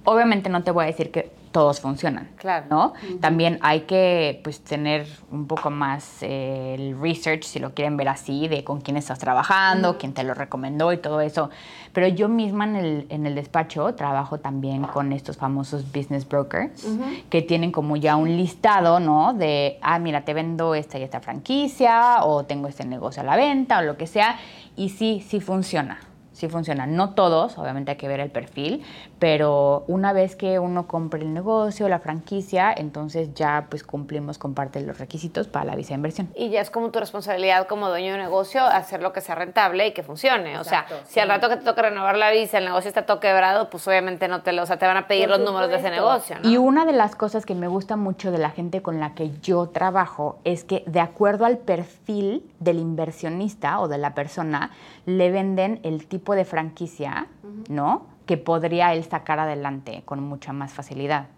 Obviamente 0.04 0.48
no 0.48 0.62
te 0.64 0.70
voy 0.70 0.84
a 0.84 0.86
decir 0.86 1.10
que 1.10 1.30
todos 1.50 1.80
funcionan, 1.80 2.28
Claro. 2.36 2.66
¿no? 2.70 2.92
También 3.20 3.58
hay 3.62 3.82
que 3.82 4.40
pues 4.44 4.60
tener 4.60 5.06
un 5.30 5.46
poco 5.46 5.70
más 5.70 6.22
eh, 6.22 6.74
el 6.78 7.00
research, 7.00 7.44
si 7.44 7.58
lo 7.58 7.74
quieren 7.74 7.96
ver 7.96 8.08
así, 8.08 8.48
de 8.48 8.64
con 8.64 8.80
quién 8.80 8.96
estás 8.96 9.18
trabajando, 9.18 9.98
quién 9.98 10.14
te 10.14 10.24
lo 10.24 10.34
recomendó 10.34 10.92
y 10.92 10.98
todo 10.98 11.20
eso. 11.20 11.50
Pero 11.92 12.08
yo 12.08 12.28
misma 12.28 12.64
en 12.64 12.76
el, 12.76 13.06
en 13.08 13.26
el 13.26 13.34
despacho 13.34 13.94
trabajo 13.94 14.38
también 14.38 14.82
con 14.84 15.12
estos 15.12 15.36
famosos 15.36 15.90
business 15.92 16.28
brokers, 16.28 16.86
que 17.30 17.42
tienen 17.42 17.72
como 17.72 17.96
ya 17.96 18.16
un 18.16 18.36
listado, 18.36 19.00
¿no? 19.00 19.34
De, 19.34 19.78
ah, 19.82 19.98
mira, 19.98 20.24
te 20.24 20.34
vendo 20.34 20.74
esta 20.74 20.98
y 20.98 21.02
esta 21.02 21.20
franquicia, 21.20 22.24
o 22.24 22.44
tengo 22.44 22.68
este 22.68 22.84
negocio 22.84 23.22
a 23.22 23.24
la 23.24 23.36
venta, 23.36 23.78
o 23.78 23.82
lo 23.82 23.96
que 23.96 24.06
sea. 24.06 24.38
Y 24.76 24.90
sí, 24.90 25.24
sí 25.26 25.40
funciona 25.40 26.00
sí 26.38 26.48
funciona. 26.48 26.86
No 26.86 27.10
todos, 27.10 27.58
obviamente 27.58 27.90
hay 27.90 27.96
que 27.96 28.06
ver 28.06 28.20
el 28.20 28.30
perfil, 28.30 28.82
pero 29.18 29.84
una 29.88 30.12
vez 30.12 30.36
que 30.36 30.58
uno 30.58 30.86
compre 30.86 31.22
el 31.22 31.32
negocio, 31.34 31.88
la 31.88 31.98
franquicia, 31.98 32.72
entonces 32.76 33.34
ya 33.34 33.66
pues 33.68 33.82
cumplimos 33.82 34.38
con 34.38 34.54
parte 34.54 34.80
de 34.80 34.86
los 34.86 34.98
requisitos 34.98 35.48
para 35.48 35.64
la 35.64 35.76
visa 35.76 35.88
de 35.90 35.94
inversión. 35.94 36.28
Y 36.34 36.50
ya 36.50 36.60
es 36.60 36.70
como 36.70 36.90
tu 36.90 37.00
responsabilidad 37.00 37.66
como 37.66 37.88
dueño 37.88 38.12
de 38.12 38.18
negocio 38.18 38.62
hacer 38.64 39.02
lo 39.02 39.12
que 39.12 39.20
sea 39.20 39.34
rentable 39.34 39.86
y 39.88 39.92
que 39.92 40.02
funcione. 40.02 40.58
o 40.58 40.64
sea, 40.64 40.86
si 41.06 41.20
al 41.20 41.28
rato 41.28 41.48
que 41.48 41.56
te 41.56 41.64
toca 41.64 41.82
renovar 41.82 42.16
la 42.16 42.30
visa, 42.30 42.58
el 42.58 42.64
negocio 42.64 42.88
está 42.88 43.06
todo 43.06 43.20
quebrado, 43.20 43.70
pues 43.70 43.86
obviamente 43.88 44.28
no 44.28 44.42
te 44.42 44.52
lo, 44.52 44.62
o 44.62 44.66
sea, 44.66 44.78
te 44.78 44.86
van 44.86 44.96
a 44.96 45.08
pedir 45.08 45.28
los 45.28 45.40
números 45.40 45.70
de 45.70 45.76
ese 45.76 45.90
negocio, 45.90 46.36
¿no? 46.40 46.48
Y 46.48 46.56
una 46.56 46.84
de 46.84 46.92
las 46.92 47.16
cosas 47.16 47.44
que 47.44 47.54
me 47.54 47.68
gusta 47.68 47.96
mucho 47.96 48.30
de 48.30 48.38
la 48.38 48.50
gente 48.50 48.82
con 48.82 49.00
la 49.00 49.14
que 49.14 49.30
yo 49.40 49.68
trabajo 49.68 50.38
es 50.44 50.64
que 50.64 50.84
de 50.86 51.00
acuerdo 51.00 51.44
al 51.44 51.58
perfil 51.58 52.48
del 52.60 52.78
inversionista 52.78 53.80
o 53.80 53.88
de 53.88 53.98
la 53.98 54.14
persona, 54.14 54.70
le 55.06 55.30
venden 55.30 55.80
el 55.82 56.06
tipo 56.06 56.34
de 56.34 56.44
franquicia, 56.44 57.26
¿no? 57.68 58.17
Que 58.28 58.36
podría 58.36 58.92
él 58.92 59.02
sacar 59.02 59.40
adelante 59.40 60.02
con 60.04 60.22
mucha 60.22 60.52
más 60.52 60.74
facilidad. 60.74 61.28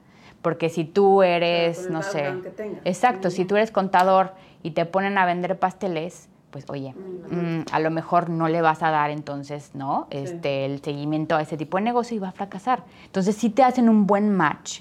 Porque 0.42 0.68
si 0.70 0.85
tú 0.85 1.22
eres, 1.22 1.88
no 1.88 2.03
sé, 2.03 2.35
exacto, 2.85 3.31
si 3.31 3.44
tú 3.44 3.55
eres 3.57 3.70
contador 3.70 4.35
y 4.64 4.72
te 4.72 4.87
ponen 4.87 5.16
a 5.18 5.24
vender 5.24 5.57
pasteles, 5.59 6.29
pues 6.50 6.64
oye, 6.68 6.94
mm, 6.94 7.66
a 7.70 7.79
lo 7.79 7.90
mejor 7.92 8.29
no 8.29 8.48
le 8.48 8.61
vas 8.61 8.83
a 8.83 8.90
dar 8.90 9.11
entonces, 9.11 9.70
¿no? 9.74 10.09
Este, 10.11 10.64
el 10.64 10.83
seguimiento 10.83 11.37
a 11.37 11.42
ese 11.42 11.57
tipo 11.57 11.76
de 11.76 11.85
negocio 11.85 12.16
y 12.16 12.20
va 12.20 12.31
a 12.31 12.33
fracasar. 12.33 12.83
Entonces 13.05 13.37
sí 13.37 13.50
te 13.50 13.62
hacen 13.62 13.88
un 13.88 14.09
buen 14.09 14.35
match. 14.35 14.81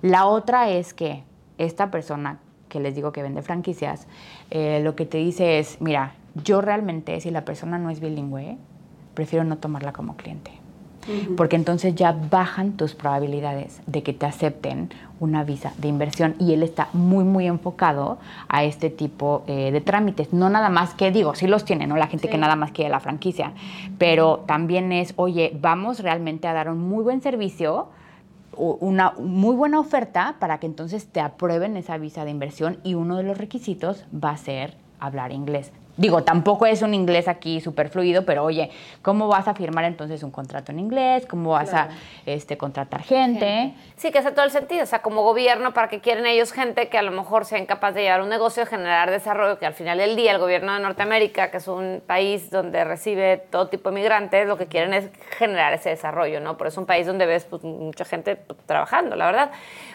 La 0.00 0.24
otra 0.24 0.70
es 0.70 0.94
que 0.94 1.24
esta 1.58 1.90
persona 1.90 2.38
que 2.68 2.80
les 2.80 2.94
digo 2.94 3.12
que 3.12 3.22
vende 3.22 3.42
franquicias, 3.42 4.06
eh, 4.50 4.80
lo 4.82 4.96
que 4.96 5.04
te 5.04 5.18
dice 5.18 5.58
es, 5.58 5.78
mira, 5.80 6.14
yo 6.42 6.62
realmente 6.62 7.20
si 7.20 7.30
la 7.30 7.44
persona 7.44 7.78
no 7.78 7.90
es 7.90 8.00
bilingüe, 8.00 8.56
prefiero 9.12 9.44
no 9.44 9.58
tomarla 9.58 9.92
como 9.92 10.16
cliente. 10.16 10.59
Porque 11.36 11.56
entonces 11.56 11.94
ya 11.94 12.12
bajan 12.12 12.72
tus 12.72 12.94
probabilidades 12.94 13.80
de 13.86 14.02
que 14.02 14.12
te 14.12 14.26
acepten 14.26 14.90
una 15.18 15.44
visa 15.44 15.72
de 15.78 15.88
inversión 15.88 16.34
y 16.38 16.52
él 16.52 16.62
está 16.62 16.88
muy, 16.92 17.24
muy 17.24 17.46
enfocado 17.46 18.18
a 18.48 18.64
este 18.64 18.90
tipo 18.90 19.44
eh, 19.46 19.70
de 19.70 19.80
trámites. 19.80 20.32
No 20.32 20.48
nada 20.48 20.70
más 20.70 20.94
que 20.94 21.10
digo, 21.10 21.34
sí 21.34 21.46
los 21.46 21.64
tiene, 21.64 21.86
¿no? 21.86 21.96
La 21.96 22.06
gente 22.06 22.28
que 22.28 22.38
nada 22.38 22.56
más 22.56 22.72
quiere 22.72 22.90
la 22.90 23.00
franquicia, 23.00 23.52
pero 23.98 24.44
también 24.46 24.92
es, 24.92 25.12
oye, 25.16 25.56
vamos 25.60 26.00
realmente 26.00 26.48
a 26.48 26.52
dar 26.52 26.68
un 26.68 26.78
muy 26.78 27.04
buen 27.04 27.20
servicio, 27.20 27.88
una 28.56 29.12
muy 29.18 29.54
buena 29.54 29.78
oferta 29.78 30.36
para 30.38 30.58
que 30.58 30.66
entonces 30.66 31.06
te 31.06 31.20
aprueben 31.20 31.76
esa 31.76 31.98
visa 31.98 32.24
de 32.24 32.30
inversión 32.30 32.78
y 32.82 32.94
uno 32.94 33.16
de 33.16 33.22
los 33.22 33.38
requisitos 33.38 34.06
va 34.12 34.30
a 34.30 34.36
ser 34.36 34.76
hablar 34.98 35.32
inglés. 35.32 35.72
Digo, 36.00 36.24
tampoco 36.24 36.64
es 36.64 36.80
un 36.80 36.94
inglés 36.94 37.28
aquí 37.28 37.60
súper 37.60 37.90
fluido, 37.90 38.24
pero 38.24 38.42
oye, 38.42 38.70
¿cómo 39.02 39.28
vas 39.28 39.48
a 39.48 39.54
firmar 39.54 39.84
entonces 39.84 40.22
un 40.22 40.30
contrato 40.30 40.72
en 40.72 40.78
inglés? 40.78 41.26
¿Cómo 41.26 41.50
vas 41.50 41.74
a 41.74 41.90
este, 42.24 42.56
contratar 42.56 43.02
gente? 43.02 43.74
Sí, 43.96 44.10
que 44.10 44.20
hace 44.20 44.32
todo 44.32 44.46
el 44.46 44.50
sentido. 44.50 44.82
O 44.82 44.86
sea, 44.86 45.02
como 45.02 45.22
gobierno, 45.22 45.74
¿para 45.74 45.88
qué 45.88 46.00
quieren 46.00 46.24
ellos 46.24 46.52
gente 46.52 46.88
que 46.88 46.96
a 46.96 47.02
lo 47.02 47.10
mejor 47.10 47.44
sean 47.44 47.66
capaz 47.66 47.92
de 47.92 48.00
llevar 48.00 48.22
un 48.22 48.30
negocio, 48.30 48.64
generar 48.64 49.10
desarrollo? 49.10 49.58
Que 49.58 49.66
al 49.66 49.74
final 49.74 49.98
del 49.98 50.16
día 50.16 50.32
el 50.32 50.38
gobierno 50.38 50.72
de 50.72 50.80
Norteamérica, 50.80 51.50
que 51.50 51.58
es 51.58 51.68
un 51.68 52.02
país 52.06 52.48
donde 52.48 52.82
recibe 52.82 53.36
todo 53.50 53.68
tipo 53.68 53.90
de 53.90 53.96
migrantes, 53.96 54.48
lo 54.48 54.56
que 54.56 54.68
quieren 54.68 54.94
es 54.94 55.10
generar 55.36 55.74
ese 55.74 55.90
desarrollo, 55.90 56.40
¿no? 56.40 56.56
Por 56.56 56.68
eso 56.68 56.76
es 56.76 56.78
un 56.78 56.86
país 56.86 57.06
donde 57.06 57.26
ves 57.26 57.44
pues, 57.44 57.62
mucha 57.62 58.06
gente 58.06 58.36
pues, 58.36 58.58
trabajando, 58.64 59.16
la 59.16 59.26
verdad. 59.26 59.50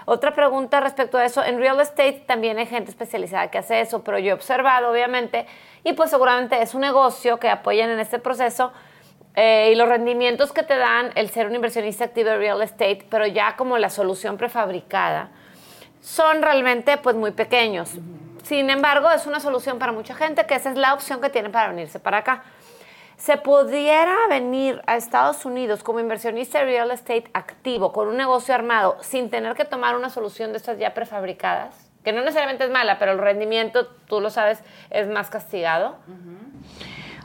Otra 0.05 0.35
pregunta 0.35 0.81
respecto 0.81 1.17
a 1.17 1.25
eso. 1.25 1.43
En 1.43 1.57
real 1.57 1.79
estate 1.79 2.25
también 2.27 2.59
hay 2.59 2.67
gente 2.67 2.91
especializada 2.91 3.49
que 3.49 3.57
hace 3.57 3.81
eso, 3.81 4.03
pero 4.03 4.19
yo 4.19 4.29
he 4.29 4.33
observado, 4.33 4.91
obviamente, 4.91 5.47
y 5.85 5.93
pues 5.93 6.09
seguramente 6.09 6.61
es 6.61 6.73
un 6.73 6.81
negocio 6.81 7.37
que 7.37 7.47
apoyan 7.47 7.89
en 7.89 7.99
este 7.99 8.19
proceso. 8.19 8.73
eh, 9.37 9.71
y 9.71 9.75
los 9.75 9.89
rendimientos 9.89 10.53
que 10.53 10.63
te 10.63 10.77
dan 10.77 11.11
el 11.15 11.29
ser 11.29 11.47
un 11.47 11.55
inversionista 11.55 12.05
activo 12.05 12.29
de 12.29 12.37
real 12.37 12.61
estate, 12.61 13.05
pero 13.09 13.27
ya 13.27 13.55
como 13.57 13.77
la 13.77 13.89
solución 13.89 14.37
prefabricada, 14.37 15.29
son 16.01 16.41
realmente 16.41 16.97
pues 16.97 17.17
muy 17.17 17.31
pequeños. 17.31 17.91
Sin 18.43 18.69
embargo, 18.69 19.11
es 19.11 19.25
una 19.25 19.41
solución 19.41 19.77
para 19.77 19.91
mucha 19.91 20.15
gente 20.15 20.45
que 20.45 20.55
esa 20.55 20.69
es 20.69 20.77
la 20.77 20.93
opción 20.93 21.19
que 21.19 21.29
tienen 21.29 21.51
para 21.51 21.67
venirse 21.67 21.99
para 21.99 22.19
acá. 22.19 22.43
¿Se 23.17 23.37
pudiera 23.37 24.15
venir 24.29 24.81
a 24.87 24.95
Estados 24.95 25.45
Unidos 25.45 25.83
como 25.83 25.99
inversionista 25.99 26.59
de 26.59 26.65
real 26.65 26.91
estate 26.91 27.25
activo 27.33 27.91
con 27.91 28.07
un 28.07 28.17
negocio 28.17 28.55
armado 28.55 28.97
sin 29.01 29.29
tener 29.29 29.55
que 29.55 29.65
tomar 29.65 29.95
una 29.97 30.09
solución 30.09 30.51
de 30.51 30.57
estas 30.57 30.77
ya 30.77 30.93
prefabricadas? 30.93 31.84
Que 32.05 32.13
no 32.13 32.21
necesariamente 32.21 32.63
es 32.63 32.69
mala, 32.69 32.99
pero 32.99 33.11
el 33.11 33.17
rendimiento, 33.17 33.87
tú 34.07 34.21
lo 34.21 34.29
sabes, 34.29 34.63
es 34.91 35.07
más 35.07 35.29
castigado. 35.29 35.97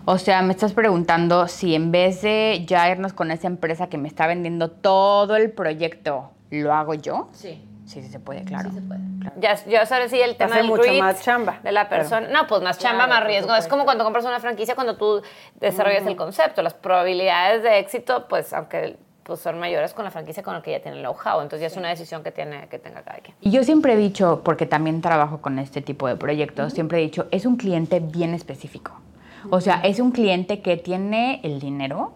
O 0.06 0.18
sea, 0.18 0.42
me 0.42 0.52
estás 0.52 0.72
preguntando 0.72 1.46
si 1.46 1.74
en 1.74 1.92
vez 1.92 2.22
de 2.22 2.64
ya 2.66 2.90
irnos 2.90 3.12
con 3.12 3.30
esa 3.30 3.46
empresa 3.46 3.88
que 3.88 3.98
me 3.98 4.08
está 4.08 4.26
vendiendo 4.26 4.70
todo 4.70 5.36
el 5.36 5.52
proyecto, 5.52 6.30
¿lo 6.50 6.72
hago 6.72 6.94
yo? 6.94 7.28
Sí. 7.32 7.66
Sí, 7.84 8.02
sí 8.02 8.08
se 8.08 8.20
puede, 8.20 8.44
claro. 8.44 8.70
Sí 8.70 8.76
se 8.76 8.82
puede. 8.82 9.00
Ya, 9.38 9.56
yo 9.66 9.78
ahora 9.80 10.08
sí 10.08 10.20
el 10.20 10.36
tema 10.36 10.52
Hace 10.52 10.58
del 10.58 10.68
mucho 10.68 10.92
más 10.94 11.22
chamba, 11.22 11.58
de 11.62 11.72
la 11.72 11.88
persona. 11.88 12.28
No, 12.28 12.46
pues 12.46 12.62
más 12.62 12.78
chamba, 12.78 13.06
Claro, 13.06 13.20
más 13.20 13.26
riesgo. 13.26 13.54
Es 13.56 13.66
como 13.66 13.84
cuando 13.84 14.04
compras 14.04 14.24
una 14.24 14.38
franquicia, 14.38 14.76
cuando 14.76 14.96
tú 14.96 15.22
desarrollas 15.56 16.06
el 16.06 16.14
concepto. 16.14 16.62
Las 16.62 16.74
probabilidades 16.74 17.64
de 17.64 17.80
éxito, 17.80 18.28
pues 18.28 18.52
aunque 18.52 18.96
pues, 19.22 19.40
son 19.40 19.58
mayores 19.58 19.94
con 19.94 20.04
la 20.04 20.10
franquicia 20.10 20.42
con 20.42 20.54
la 20.54 20.62
que 20.62 20.72
ya 20.72 20.80
tiene 20.80 20.98
el 20.98 21.02
know-how. 21.02 21.40
Entonces 21.40 21.60
ya 21.60 21.66
es 21.66 21.76
una 21.76 21.88
decisión 21.88 22.22
que, 22.22 22.32
tiene, 22.32 22.68
que 22.68 22.78
tenga 22.78 23.02
cada 23.02 23.18
quien. 23.18 23.36
Y 23.40 23.50
yo 23.50 23.64
siempre 23.64 23.94
he 23.94 23.96
dicho, 23.96 24.42
porque 24.44 24.66
también 24.66 25.00
trabajo 25.00 25.40
con 25.40 25.58
este 25.58 25.82
tipo 25.82 26.08
de 26.08 26.16
proyectos, 26.16 26.72
siempre 26.72 26.98
he 26.98 27.02
dicho, 27.02 27.26
es 27.30 27.46
un 27.46 27.56
cliente 27.56 28.00
bien 28.00 28.34
específico. 28.34 29.00
O 29.48 29.60
sea, 29.60 29.80
es 29.82 30.00
un 30.00 30.10
cliente 30.10 30.60
que 30.60 30.76
tiene 30.76 31.40
el 31.44 31.60
dinero, 31.60 32.12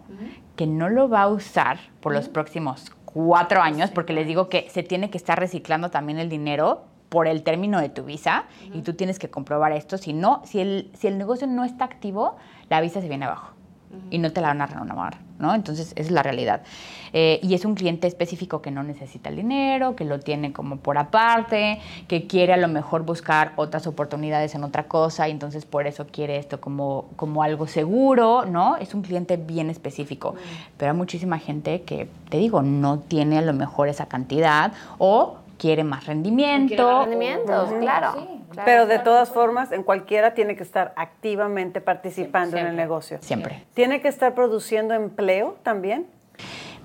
que 0.55 0.67
no 0.67 0.89
lo 0.89 1.09
va 1.09 1.23
a 1.23 1.27
usar 1.27 1.79
por 1.99 2.13
los 2.13 2.29
próximos 2.29 2.91
cuatro 3.05 3.61
años, 3.61 3.89
porque 3.91 4.13
les 4.13 4.27
digo 4.27 4.47
que 4.47 4.69
se 4.69 4.83
tiene 4.83 5.09
que 5.09 5.17
estar 5.17 5.39
reciclando 5.39 5.89
también 5.89 6.19
el 6.19 6.29
dinero 6.29 6.83
por 7.09 7.27
el 7.27 7.43
término 7.43 7.79
de 7.79 7.89
tu 7.89 8.03
visa 8.03 8.43
y 8.73 8.81
tú 8.81 8.93
tienes 8.93 9.19
que 9.19 9.29
comprobar 9.29 9.71
esto. 9.71 9.97
Si 9.97 10.13
no, 10.13 10.41
si 10.45 10.59
el, 10.59 10.91
si 10.93 11.07
el 11.07 11.17
negocio 11.17 11.47
no 11.47 11.63
está 11.63 11.85
activo, 11.85 12.35
la 12.69 12.81
visa 12.81 13.01
se 13.01 13.07
viene 13.07 13.25
abajo 13.25 13.54
y 14.09 14.17
no 14.17 14.31
te 14.31 14.41
la 14.41 14.47
van 14.47 14.61
a 14.61 14.65
renovar, 14.65 15.17
¿no? 15.39 15.53
Entonces, 15.53 15.91
esa 15.95 16.01
es 16.01 16.11
la 16.11 16.23
realidad. 16.23 16.61
Eh, 17.13 17.39
y 17.41 17.53
es 17.53 17.63
un 17.65 17.75
cliente 17.75 18.07
específico 18.07 18.61
que 18.61 18.71
no 18.71 18.83
necesita 18.83 19.29
el 19.29 19.37
dinero, 19.37 19.95
que 19.95 20.03
lo 20.03 20.19
tiene 20.19 20.51
como 20.51 20.77
por 20.77 20.97
aparte, 20.97 21.79
que 22.07 22.27
quiere 22.27 22.53
a 22.53 22.57
lo 22.57 22.67
mejor 22.67 23.03
buscar 23.03 23.53
otras 23.55 23.87
oportunidades 23.87 24.53
en 24.55 24.63
otra 24.63 24.83
cosa 24.83 25.27
y 25.29 25.31
entonces 25.31 25.65
por 25.65 25.87
eso 25.87 26.07
quiere 26.07 26.37
esto 26.37 26.59
como, 26.59 27.05
como 27.15 27.43
algo 27.43 27.67
seguro, 27.67 28.45
¿no? 28.45 28.75
Es 28.77 28.93
un 28.93 29.01
cliente 29.01 29.37
bien 29.37 29.69
específico. 29.69 30.35
Pero 30.77 30.91
hay 30.91 30.97
muchísima 30.97 31.39
gente 31.39 31.83
que, 31.83 32.09
te 32.29 32.37
digo, 32.37 32.61
no 32.61 32.99
tiene 32.99 33.37
a 33.37 33.41
lo 33.41 33.53
mejor 33.53 33.87
esa 33.87 34.07
cantidad 34.07 34.73
o 34.97 35.37
quiere 35.57 35.83
más 35.83 36.05
rendimiento. 36.05 36.67
Quiere 36.67 36.83
más 36.83 37.07
rendimientos, 37.07 37.73
claro. 37.79 38.11
claro. 38.49 38.65
Pero 38.65 38.85
de 38.87 38.99
todas 38.99 39.29
formas, 39.29 39.71
en 39.71 39.83
cualquiera 39.83 40.33
tiene 40.33 40.55
que 40.55 40.63
estar 40.63 40.93
activamente 40.95 41.81
participando 41.81 42.57
en 42.57 42.67
el 42.67 42.75
negocio. 42.75 43.17
Siempre. 43.21 43.63
¿Tiene 43.73 44.01
que 44.01 44.07
estar 44.07 44.33
produciendo 44.33 44.93
empleo 44.93 45.57
también? 45.63 46.07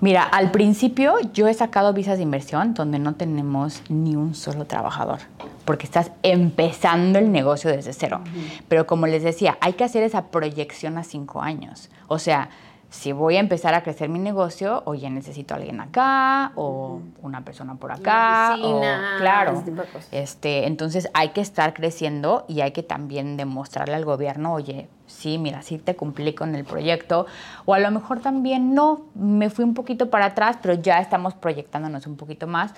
Mira, 0.01 0.23
al 0.23 0.49
principio 0.49 1.17
yo 1.31 1.47
he 1.47 1.53
sacado 1.53 1.93
visas 1.93 2.17
de 2.17 2.23
inversión 2.23 2.73
donde 2.73 2.97
no 2.97 3.13
tenemos 3.13 3.83
ni 3.87 4.15
un 4.15 4.33
solo 4.33 4.65
trabajador, 4.65 5.19
porque 5.63 5.85
estás 5.85 6.11
empezando 6.23 7.19
el 7.19 7.31
negocio 7.31 7.69
desde 7.69 7.93
cero. 7.93 8.21
Pero 8.67 8.87
como 8.87 9.05
les 9.05 9.21
decía, 9.21 9.59
hay 9.61 9.73
que 9.73 9.83
hacer 9.83 10.01
esa 10.01 10.27
proyección 10.27 10.97
a 10.97 11.03
cinco 11.03 11.43
años. 11.43 11.91
O 12.07 12.17
sea, 12.17 12.49
si 12.91 13.13
voy 13.13 13.37
a 13.37 13.39
empezar 13.39 13.73
a 13.73 13.83
crecer 13.83 14.09
mi 14.09 14.19
negocio, 14.19 14.83
oye, 14.85 15.09
necesito 15.09 15.53
a 15.53 15.57
alguien 15.57 15.79
acá 15.79 16.51
o 16.55 16.99
una 17.21 17.45
persona 17.45 17.75
por 17.75 17.93
acá. 17.93 18.57
o- 18.61 18.81
claro. 19.17 19.53
ese 19.53 19.63
tipo 19.63 19.81
de 19.81 19.87
cosas. 19.87 20.09
Este, 20.11 20.67
entonces 20.67 21.09
hay 21.13 21.29
que 21.29 21.39
estar 21.39 21.73
creciendo 21.73 22.43
y 22.49 22.59
hay 22.59 22.71
que 22.73 22.83
también 22.83 23.37
demostrarle 23.37 23.95
al 23.95 24.03
gobierno, 24.03 24.51
oye, 24.53 24.89
sí, 25.07 25.37
mira, 25.37 25.61
sí 25.61 25.77
te 25.77 25.95
cumplí 25.95 26.33
con 26.35 26.53
el 26.53 26.65
proyecto. 26.65 27.27
O 27.63 27.73
a 27.73 27.79
lo 27.79 27.89
mejor 27.91 28.19
también 28.19 28.75
no, 28.75 29.03
me 29.15 29.49
fui 29.49 29.63
un 29.63 29.73
poquito 29.73 30.09
para 30.09 30.25
atrás, 30.25 30.57
pero 30.61 30.73
ya 30.73 30.99
estamos 30.99 31.33
proyectándonos 31.33 32.05
un 32.07 32.17
poquito 32.17 32.45
más. 32.45 32.73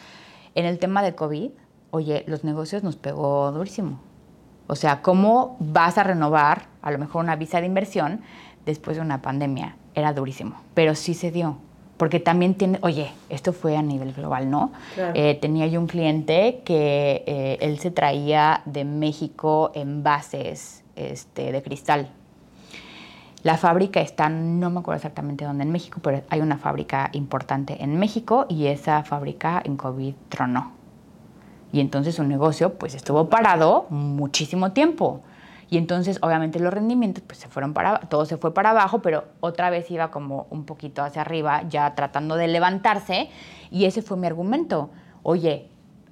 En 0.54 0.66
el 0.66 0.78
tema 0.78 1.02
de 1.02 1.16
COVID, 1.16 1.50
oye, 1.90 2.24
los 2.28 2.44
negocios 2.44 2.84
nos 2.84 2.98
pegó 2.98 3.52
durísimo. 3.52 4.00
O 4.68 4.76
sea, 4.76 5.02
¿cómo 5.02 5.58
vas 5.60 5.98
a 5.98 6.04
renovar 6.04 6.68
a 6.84 6.92
lo 6.92 7.00
mejor 7.00 7.24
una 7.24 7.36
visa 7.36 7.60
de 7.62 7.66
inversión 7.66 8.22
después 8.64 8.96
de 8.96 9.02
una 9.02 9.24
pandemia? 9.24 9.76
Era 9.96 10.14
durísimo, 10.14 10.56
pero 10.74 10.96
sí 10.96 11.14
se 11.14 11.32
dio. 11.32 11.58
Porque 11.98 12.20
también 12.20 12.56
tiene, 12.56 12.80
oye, 12.82 13.12
esto 13.30 13.54
fue 13.54 13.78
a 13.78 13.82
nivel 13.82 14.14
global, 14.14 14.50
¿no? 14.50 14.72
Claro. 14.96 15.14
Eh, 15.16 15.38
tenía 15.40 15.68
yo 15.68 15.80
un 15.80 15.88
cliente 15.88 16.62
que 16.66 17.24
eh, 17.28 17.58
él 17.62 17.80
se 17.80 17.92
traía 17.92 18.62
de 18.66 18.84
México 18.84 19.72
envases 19.76 20.84
este, 20.96 21.52
de 21.52 21.62
cristal. 21.62 22.10
La 23.44 23.58
fábrica 23.58 24.00
está, 24.00 24.30
no 24.30 24.70
me 24.70 24.80
acuerdo 24.80 24.98
exactamente 24.98 25.44
dónde 25.44 25.64
en 25.64 25.72
México, 25.72 26.00
pero 26.02 26.22
hay 26.30 26.40
una 26.40 26.58
fábrica 26.58 27.10
importante 27.12 27.84
en 27.84 28.00
México 28.00 28.46
y 28.48 28.68
esa 28.68 29.04
fábrica 29.04 29.62
en 29.64 29.76
COVID 29.76 30.14
tronó. 30.30 30.72
Y 31.74 31.82
entonces 31.82 32.16
su 32.16 32.24
negocio 32.24 32.76
pues 32.76 32.96
estuvo 32.96 33.30
parado 33.30 33.88
muchísimo 33.90 34.72
tiempo. 34.72 35.22
Y 35.74 35.78
entonces 35.78 36.20
obviamente 36.22 36.60
los 36.60 36.72
rendimientos 36.72 37.24
pues 37.26 37.40
se 37.40 37.48
fueron 37.48 37.74
para 37.74 38.02
todo 38.02 38.26
se 38.26 38.38
fue 38.38 38.54
para 38.54 38.70
abajo, 38.70 39.02
pero 39.02 39.24
otra 39.40 39.72
vez 39.72 39.90
iba 39.90 40.12
como 40.12 40.46
un 40.52 40.66
poquito 40.66 41.02
hacia 41.02 41.22
arriba, 41.22 41.64
ya 41.68 41.96
tratando 41.96 42.36
de 42.36 42.48
levantarse 42.48 43.32
y 43.72 43.86
ese 43.86 44.04
fue 44.04 44.16
mi 44.16 44.28
argumento. 44.28 44.92
Oye, 45.24 45.70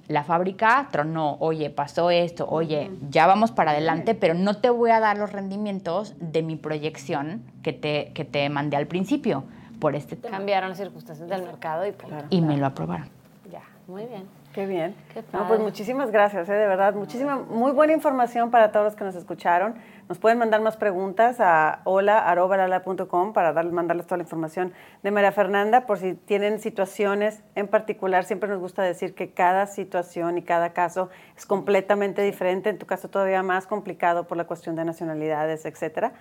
la 0.08 0.24
fábrica 0.24 0.88
tronó, 0.90 1.36
oye, 1.38 1.70
pasó 1.70 2.10
esto, 2.10 2.44
oye, 2.48 2.90
ya 3.08 3.28
vamos 3.28 3.52
para 3.52 3.70
adelante, 3.70 4.16
pero 4.16 4.34
no 4.34 4.56
te 4.56 4.68
voy 4.68 4.90
a 4.90 4.98
dar 4.98 5.16
los 5.16 5.30
rendimientos 5.30 6.16
de 6.18 6.42
mi 6.42 6.56
proyección 6.56 7.44
que 7.62 7.72
te, 7.72 8.10
que 8.14 8.24
te 8.24 8.48
mandé 8.48 8.76
al 8.76 8.88
principio 8.88 9.44
por 9.78 9.94
este 9.94 10.16
tema. 10.16 10.38
Cambiaron 10.38 10.70
las 10.70 10.78
circunstancias 10.78 11.28
del 11.28 11.44
mercado 11.44 11.86
y 11.86 11.92
punto. 11.92 12.24
Y 12.30 12.40
me 12.40 12.56
lo 12.56 12.66
aprobaron. 12.66 13.21
Ya, 13.52 13.60
muy 13.86 14.06
bien. 14.06 14.26
Qué 14.54 14.64
bien. 14.64 14.94
Qué 15.12 15.22
No, 15.30 15.46
pues 15.46 15.60
muchísimas 15.60 16.10
gracias, 16.10 16.48
¿eh? 16.48 16.54
de 16.54 16.66
verdad. 16.66 16.94
Muchísima, 16.94 17.36
muy 17.36 17.72
buena 17.72 17.92
información 17.92 18.50
para 18.50 18.72
todos 18.72 18.84
los 18.84 18.96
que 18.96 19.04
nos 19.04 19.14
escucharon. 19.14 19.74
Nos 20.08 20.18
pueden 20.18 20.38
mandar 20.38 20.62
más 20.62 20.78
preguntas 20.78 21.36
a 21.38 21.82
hola.arrobalala.com 21.84 23.34
para 23.34 23.52
dar, 23.52 23.70
mandarles 23.70 24.06
toda 24.06 24.16
la 24.16 24.22
información 24.22 24.72
de 25.02 25.10
María 25.10 25.32
Fernanda. 25.32 25.84
Por 25.84 25.98
si 25.98 26.14
tienen 26.14 26.60
situaciones 26.60 27.42
en 27.54 27.68
particular, 27.68 28.24
siempre 28.24 28.48
nos 28.48 28.58
gusta 28.58 28.82
decir 28.82 29.14
que 29.14 29.32
cada 29.34 29.66
situación 29.66 30.38
y 30.38 30.42
cada 30.42 30.72
caso 30.72 31.10
es 31.36 31.44
completamente 31.44 32.22
diferente. 32.22 32.70
En 32.70 32.78
tu 32.78 32.86
caso, 32.86 33.10
todavía 33.10 33.42
más 33.42 33.66
complicado 33.66 34.26
por 34.26 34.38
la 34.38 34.44
cuestión 34.44 34.76
de 34.76 34.86
nacionalidades, 34.86 35.66
etcétera. 35.66 36.14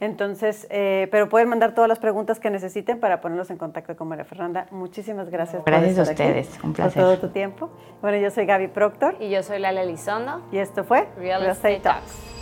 Entonces, 0.00 0.66
eh, 0.70 1.08
pero 1.10 1.28
pueden 1.28 1.48
mandar 1.48 1.74
todas 1.74 1.88
las 1.88 1.98
preguntas 1.98 2.40
que 2.40 2.50
necesiten 2.50 3.00
para 3.00 3.20
ponernos 3.20 3.50
en 3.50 3.58
contacto 3.58 3.96
con 3.96 4.08
María 4.08 4.24
Fernanda. 4.24 4.66
Muchísimas 4.70 5.30
gracias. 5.30 5.62
por 5.62 5.72
Gracias 5.72 5.98
a 5.98 6.02
estar 6.02 6.26
aquí, 6.26 6.40
ustedes, 6.40 6.64
un 6.64 6.72
placer. 6.72 7.02
Por 7.02 7.02
todo 7.02 7.28
tu 7.28 7.32
tiempo. 7.32 7.70
Bueno, 8.00 8.18
yo 8.18 8.30
soy 8.30 8.46
Gaby 8.46 8.68
Proctor 8.68 9.16
Y 9.20 9.30
yo 9.30 9.42
soy 9.42 9.58
Lala 9.58 9.82
Elizondo. 9.82 10.42
y 10.50 10.58
esto 10.58 10.84
fue 10.84 11.08
Real 11.16 11.44
Estate 11.46 11.80
Talks. 11.80 12.41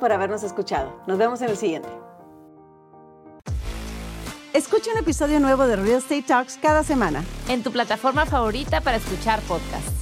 por 0.00 0.10
habernos 0.12 0.42
escuchado. 0.42 1.00
Nos 1.06 1.18
vemos 1.18 1.40
en 1.42 1.50
el 1.50 1.56
siguiente. 1.56 1.88
Escucha 4.52 4.90
un 4.92 4.98
episodio 4.98 5.38
nuevo 5.38 5.66
de 5.66 5.76
Real 5.76 5.98
Estate 5.98 6.22
Talks 6.22 6.58
cada 6.60 6.82
semana. 6.82 7.22
En 7.48 7.62
tu 7.62 7.70
plataforma 7.70 8.26
favorita 8.26 8.80
para 8.80 8.96
escuchar 8.96 9.40
podcasts. 9.42 9.92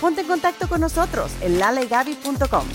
Ponte 0.00 0.22
en 0.22 0.26
contacto 0.26 0.68
con 0.68 0.80
nosotros 0.80 1.30
en 1.40 1.60
lalegaby.com. 1.60 2.66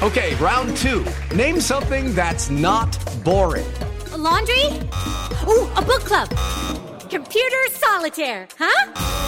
Okay, 0.00 0.36
round 0.36 0.76
two. 0.76 1.04
Name 1.34 1.60
something 1.60 2.14
that's 2.14 2.50
not 2.50 2.96
boring. 3.24 3.66
laundry? 4.18 4.64
Ooh, 5.48 5.68
a 5.76 5.82
book 5.82 6.04
club. 6.04 6.28
Computer 7.08 7.68
solitaire, 7.70 8.48
huh? 8.58 9.27